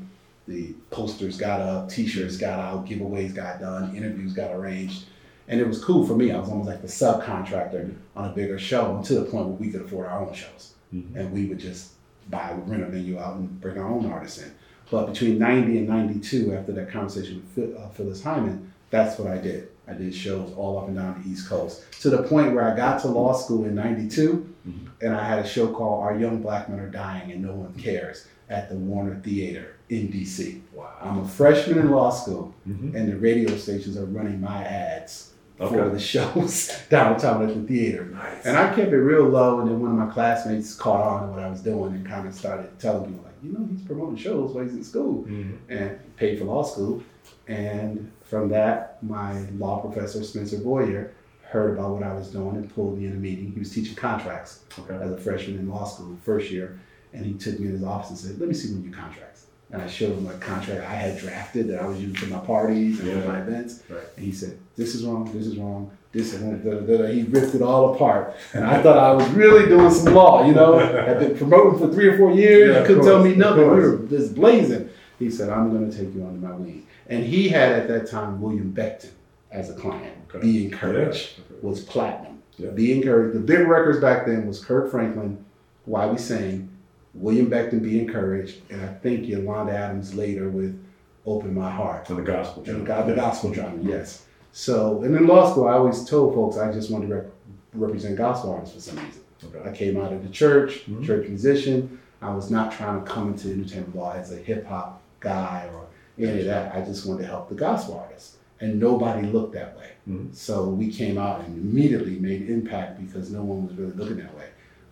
the 0.46 0.72
posters 0.90 1.36
got 1.36 1.60
up, 1.60 1.88
t-shirts 1.88 2.36
got 2.36 2.58
out, 2.58 2.86
giveaways 2.86 3.34
got 3.34 3.60
done, 3.60 3.94
interviews 3.96 4.32
got 4.32 4.52
arranged. 4.52 5.06
And 5.48 5.60
it 5.60 5.66
was 5.66 5.82
cool 5.84 6.06
for 6.06 6.16
me. 6.16 6.30
I 6.30 6.38
was 6.38 6.48
almost 6.48 6.68
like 6.68 6.82
the 6.82 6.88
subcontractor 6.88 7.94
on 8.16 8.30
a 8.30 8.32
bigger 8.32 8.58
show 8.58 9.02
to 9.04 9.14
the 9.14 9.24
point 9.24 9.46
where 9.48 9.56
we 9.56 9.70
could 9.70 9.82
afford 9.82 10.06
our 10.06 10.26
own 10.26 10.34
shows. 10.34 10.74
Mhm. 10.94 11.16
And 11.16 11.32
we 11.32 11.46
would 11.46 11.58
just 11.58 11.90
buy, 12.30 12.52
rent 12.66 12.82
a 12.82 12.86
venue 12.86 13.18
out 13.18 13.36
and 13.36 13.60
bring 13.60 13.78
our 13.78 13.88
own 13.88 14.06
artists 14.06 14.42
in. 14.42 14.50
But 14.90 15.06
between 15.06 15.38
90 15.38 15.78
and 15.78 15.88
92, 15.88 16.54
after 16.54 16.72
that 16.72 16.90
conversation 16.90 17.42
with 17.56 17.76
uh, 17.76 17.88
Phyllis 17.88 18.22
Hyman, 18.22 18.72
that's 18.90 19.18
what 19.18 19.30
I 19.30 19.38
did. 19.38 19.68
I 19.88 19.92
did 19.94 20.14
shows 20.14 20.52
all 20.56 20.78
up 20.78 20.88
and 20.88 20.96
down 20.96 21.22
the 21.24 21.30
East 21.30 21.48
Coast 21.48 21.82
to 22.02 22.10
the 22.10 22.22
point 22.24 22.54
where 22.54 22.70
I 22.72 22.76
got 22.76 23.00
to 23.02 23.08
law 23.08 23.32
school 23.32 23.64
in 23.64 23.74
92 23.74 24.52
Mhm. 24.68 24.72
and 25.00 25.14
I 25.14 25.22
had 25.24 25.38
a 25.38 25.46
show 25.46 25.68
called 25.68 26.02
Our 26.02 26.18
Young 26.18 26.42
Black 26.42 26.68
Men 26.68 26.80
Are 26.80 26.88
Dying 26.90 27.30
and 27.30 27.40
No 27.42 27.52
One 27.54 27.72
Cares 27.74 28.26
at 28.50 28.68
the 28.68 28.74
Warner 28.74 29.20
Theater 29.22 29.76
in 29.90 30.08
DC. 30.08 30.60
Wow. 30.74 30.88
I'm 31.00 31.18
a 31.20 31.28
freshman 31.28 31.78
in 31.78 31.90
law 31.90 32.10
school 32.10 32.52
Mhm. 32.68 32.94
and 32.96 33.08
the 33.08 33.16
radio 33.16 33.56
stations 33.56 33.96
are 33.96 34.06
running 34.06 34.40
my 34.40 34.64
ads 34.64 35.30
for 35.56 35.88
the 35.88 36.00
shows 36.00 36.72
downtown 36.90 37.48
at 37.48 37.54
the 37.54 37.62
theater. 37.62 38.06
Nice. 38.12 38.44
And 38.44 38.56
I 38.56 38.74
kept 38.74 38.92
it 38.92 38.96
real 38.96 39.24
low, 39.28 39.60
and 39.60 39.70
then 39.70 39.80
one 39.80 39.92
of 39.92 39.96
my 39.98 40.12
classmates 40.12 40.74
caught 40.74 41.00
on 41.00 41.28
to 41.28 41.32
what 41.32 41.42
I 41.42 41.48
was 41.48 41.60
doing 41.60 41.94
and 41.94 42.04
kind 42.06 42.26
of 42.26 42.34
started 42.34 42.76
telling 42.80 43.06
people, 43.12 43.24
you 43.42 43.52
know, 43.52 43.66
he's 43.70 43.82
promoting 43.82 44.16
shows 44.16 44.52
while 44.52 44.64
he's 44.64 44.74
in 44.74 44.84
school 44.84 45.24
Mhm. 45.24 45.56
and 45.68 46.16
paid 46.16 46.38
for 46.38 46.44
law 46.46 46.62
school. 46.62 47.02
And 47.48 48.10
from 48.24 48.48
that, 48.50 49.02
my 49.02 49.40
law 49.58 49.80
professor, 49.80 50.22
Spencer 50.22 50.58
Boyer, 50.58 51.12
heard 51.42 51.78
about 51.78 51.92
what 51.94 52.02
I 52.02 52.12
was 52.14 52.28
doing 52.30 52.56
and 52.56 52.72
pulled 52.74 52.98
me 52.98 53.06
in 53.06 53.12
a 53.12 53.16
meeting. 53.16 53.52
He 53.52 53.58
was 53.58 53.70
teaching 53.70 53.94
contracts 53.94 54.60
Okay. 54.78 54.94
as 55.00 55.12
a 55.12 55.16
freshman 55.16 55.58
in 55.58 55.68
law 55.68 55.84
school, 55.84 56.16
first 56.22 56.50
year. 56.50 56.78
And 57.12 57.24
he 57.24 57.34
took 57.34 57.58
me 57.60 57.66
in 57.66 57.72
his 57.72 57.84
office 57.84 58.10
and 58.10 58.18
said, 58.18 58.40
let 58.40 58.48
me 58.48 58.54
see 58.54 58.70
one 58.72 58.80
of 58.80 58.86
your 58.86 58.94
contracts. 58.94 59.46
And 59.70 59.80
I 59.82 59.86
showed 59.86 60.16
him 60.18 60.26
a 60.26 60.34
contract 60.34 60.82
I 60.82 60.94
had 60.94 61.18
drafted 61.18 61.68
that 61.68 61.80
I 61.82 61.86
was 61.86 62.00
using 62.00 62.16
for 62.16 62.26
my 62.26 62.38
parties 62.44 63.00
and 63.00 63.08
Yeah. 63.08 63.26
my 63.26 63.40
events. 63.40 63.82
Right. 63.88 64.00
And 64.16 64.24
he 64.24 64.32
said, 64.32 64.58
this 64.76 64.94
is 64.94 65.04
wrong, 65.04 65.30
this 65.32 65.46
is 65.46 65.56
wrong, 65.56 65.90
this 66.16 66.32
is 66.34 66.40
wrong. 66.40 66.58
Da, 66.62 66.70
da, 66.80 66.96
da. 66.98 67.06
He 67.06 67.22
ripped 67.24 67.54
it 67.54 67.62
all 67.62 67.94
apart. 67.94 68.34
And 68.54 68.64
I 68.64 68.82
thought 68.82 68.96
I 68.98 69.12
was 69.12 69.28
really 69.30 69.66
doing 69.68 69.90
some 69.90 70.14
law, 70.14 70.46
you 70.46 70.54
know. 70.54 70.78
I've 70.78 71.18
been 71.20 71.36
promoting 71.36 71.78
for 71.78 71.92
three 71.92 72.08
or 72.08 72.16
four 72.16 72.32
years. 72.32 72.74
Yeah, 72.74 72.80
you 72.80 72.86
couldn't 72.86 73.04
tell 73.04 73.22
me 73.22 73.34
nothing. 73.34 73.62
We 73.62 73.66
were 73.68 73.98
just 74.08 74.34
blazing. 74.34 74.88
He 75.18 75.30
said, 75.30 75.50
I'm 75.50 75.70
going 75.70 75.90
to 75.90 75.96
take 75.96 76.14
you 76.14 76.26
under 76.26 76.46
my 76.46 76.54
wing. 76.54 76.86
And 77.08 77.24
he 77.24 77.48
had 77.48 77.72
at 77.72 77.88
that 77.88 78.10
time 78.10 78.40
William 78.40 78.72
Becton 78.72 79.10
as 79.50 79.70
a 79.70 79.74
client. 79.74 80.14
Okay. 80.28 80.40
Be 80.40 80.64
Encouraged 80.66 81.38
Yeah. 81.38 81.56
was 81.62 81.80
platinum. 81.80 82.42
Yeah. 82.58 82.70
Be 82.70 82.92
Encouraged. 82.92 83.34
The 83.36 83.40
big 83.40 83.66
records 83.66 84.00
back 84.00 84.26
then 84.26 84.46
was 84.46 84.62
Kirk 84.64 84.90
Franklin, 84.90 85.42
Why 85.84 86.06
We 86.06 86.18
Sing, 86.18 86.68
William 87.14 87.46
Becton, 87.48 87.82
Be 87.82 87.98
Encouraged, 88.00 88.56
and 88.70 88.82
I 88.82 88.88
think 88.88 89.26
Yolanda 89.26 89.72
Adams 89.72 90.14
later 90.14 90.50
with 90.50 90.78
Open 91.24 91.54
My 91.54 91.70
Heart. 91.70 92.10
And 92.10 92.18
the 92.18 92.22
gospel. 92.22 92.64
And 92.66 92.86
the, 92.86 93.02
the 93.02 93.14
gospel 93.14 93.54
genre, 93.54 93.82
yes. 93.82 94.25
So, 94.60 95.02
and 95.02 95.14
in 95.14 95.26
law 95.26 95.50
school, 95.50 95.68
I 95.68 95.74
always 95.74 96.02
told 96.08 96.34
folks 96.34 96.56
I 96.56 96.72
just 96.72 96.90
wanted 96.90 97.08
to 97.08 97.14
rep- 97.16 97.32
represent 97.74 98.16
gospel 98.16 98.52
artists 98.54 98.74
for 98.74 98.80
some 98.80 98.96
reason. 99.04 99.20
Okay. 99.44 99.68
I 99.68 99.70
came 99.74 99.98
out 100.00 100.14
of 100.14 100.22
the 100.22 100.30
church, 100.30 100.86
Mhm. 100.88 101.04
church 101.04 101.28
musician. 101.28 101.98
I 102.22 102.34
was 102.34 102.50
not 102.50 102.72
trying 102.72 103.04
to 103.04 103.06
come 103.06 103.28
into 103.28 103.52
entertainment 103.52 103.94
law 103.94 104.14
as 104.14 104.32
a 104.32 104.36
hip 104.36 104.64
hop 104.64 105.02
guy 105.20 105.68
or 105.74 105.82
any 106.18 106.40
of 106.40 106.46
that. 106.46 106.74
I 106.74 106.80
just 106.80 107.04
wanted 107.06 107.24
to 107.24 107.26
help 107.28 107.50
the 107.50 107.54
gospel 107.54 107.98
artists. 108.02 108.38
And 108.58 108.80
nobody 108.80 109.26
looked 109.30 109.52
that 109.52 109.76
way. 109.76 109.90
Mhm. 110.08 110.34
So 110.34 110.70
we 110.70 110.90
came 110.90 111.18
out 111.18 111.44
and 111.46 111.58
immediately 111.58 112.18
made 112.18 112.48
impact 112.48 112.98
because 113.04 113.30
no 113.30 113.44
one 113.44 113.66
was 113.66 113.76
really 113.76 113.92
looking 113.92 114.16
that 114.16 114.34
way. 114.38 114.46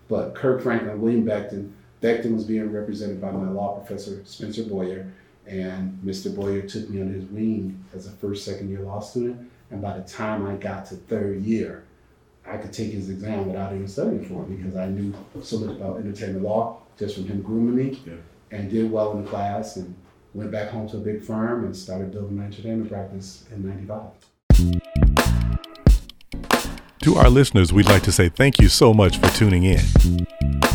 But 0.09 0.35
Kirk 0.35 0.61
Franklin, 0.61 1.01
William 1.01 1.25
Becton, 1.25 1.71
Becton 2.03 2.35
was 2.35 2.45
being 2.45 2.71
represented 2.71 3.19
by 3.19 3.31
my 3.31 3.49
law 3.51 3.79
professor, 3.79 4.21
Spencer 4.27 4.65
Boyer. 4.65 5.07
And 5.47 5.99
Mr. 6.05 6.35
Boyer 6.35 6.61
took 6.61 6.91
me 6.91 7.01
under 7.01 7.15
his 7.15 7.25
wing 7.31 7.83
as 7.95 8.07
a 8.07 8.11
first, 8.11 8.45
second 8.45 8.69
year 8.69 8.81
law 8.81 9.01
student. 9.01 9.39
And 9.75 9.83
by 9.83 9.99
the 9.99 10.05
time 10.05 10.47
I 10.47 10.55
got 10.55 10.87
to 10.87 10.95
third 10.95 11.43
year, 11.43 11.83
I 12.47 12.59
could 12.59 12.73
take 12.73 12.93
his 12.93 13.11
exam 13.11 13.49
without 13.49 13.73
even 13.75 13.89
studying 13.89 14.25
for 14.25 14.45
it 14.45 14.57
because 14.57 14.77
I 14.77 14.87
knew 14.87 15.13
so 15.43 15.59
much 15.59 15.75
about 15.77 15.97
entertainment 15.99 16.45
law 16.45 16.79
just 16.97 17.17
from 17.17 17.27
him 17.27 17.43
grooming 17.43 17.75
me 17.75 18.01
Yeah. 18.07 18.13
and 18.53 18.71
did 18.71 18.89
well 18.93 19.11
in 19.19 19.25
the 19.25 19.29
class 19.29 19.75
and 19.75 19.93
went 20.33 20.53
back 20.53 20.69
home 20.71 20.89
to 20.91 20.99
a 20.99 21.01
big 21.01 21.23
firm 21.23 21.65
and 21.65 21.77
started 21.77 22.13
building 22.13 22.37
my 22.37 22.45
entertainment 22.45 22.89
practice 22.89 23.47
in 23.53 23.67
95. 23.67 24.03
To 27.01 27.17
our 27.17 27.29
listeners, 27.29 27.73
we'd 27.73 27.87
like 27.89 28.05
to 28.05 28.13
say 28.13 28.29
thank 28.29 28.61
you 28.61 28.69
so 28.69 28.95
much 28.95 29.19
for 29.19 29.27
tuning 29.37 29.65
in. 29.65 29.83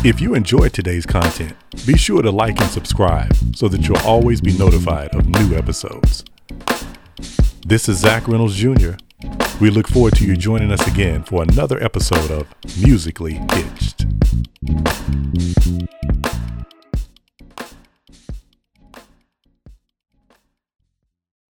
If 0.04 0.20
you 0.20 0.34
enjoyed 0.34 0.74
today's 0.74 1.06
content, 1.06 1.56
be 1.86 1.96
sure 1.96 2.20
to 2.20 2.30
like 2.30 2.60
and 2.60 2.68
subscribe 2.70 3.32
so 3.56 3.66
that 3.68 3.88
you'll 3.88 3.96
always 3.98 4.42
be 4.42 4.52
notified 4.58 5.14
of 5.14 5.26
new 5.26 5.56
episodes. 5.56 6.22
This 7.66 7.88
is 7.88 7.98
Zach 7.98 8.26
Reynolds 8.26 8.56
Jr. 8.56 8.92
We 9.60 9.70
look 9.70 9.86
forward 9.86 10.16
to 10.16 10.24
you 10.24 10.36
joining 10.36 10.72
us 10.72 10.86
again 10.88 11.22
for 11.24 11.42
another 11.42 11.82
episode 11.82 12.30
of 12.30 12.46
Musically 12.82 13.34
Hitched. 13.34 14.06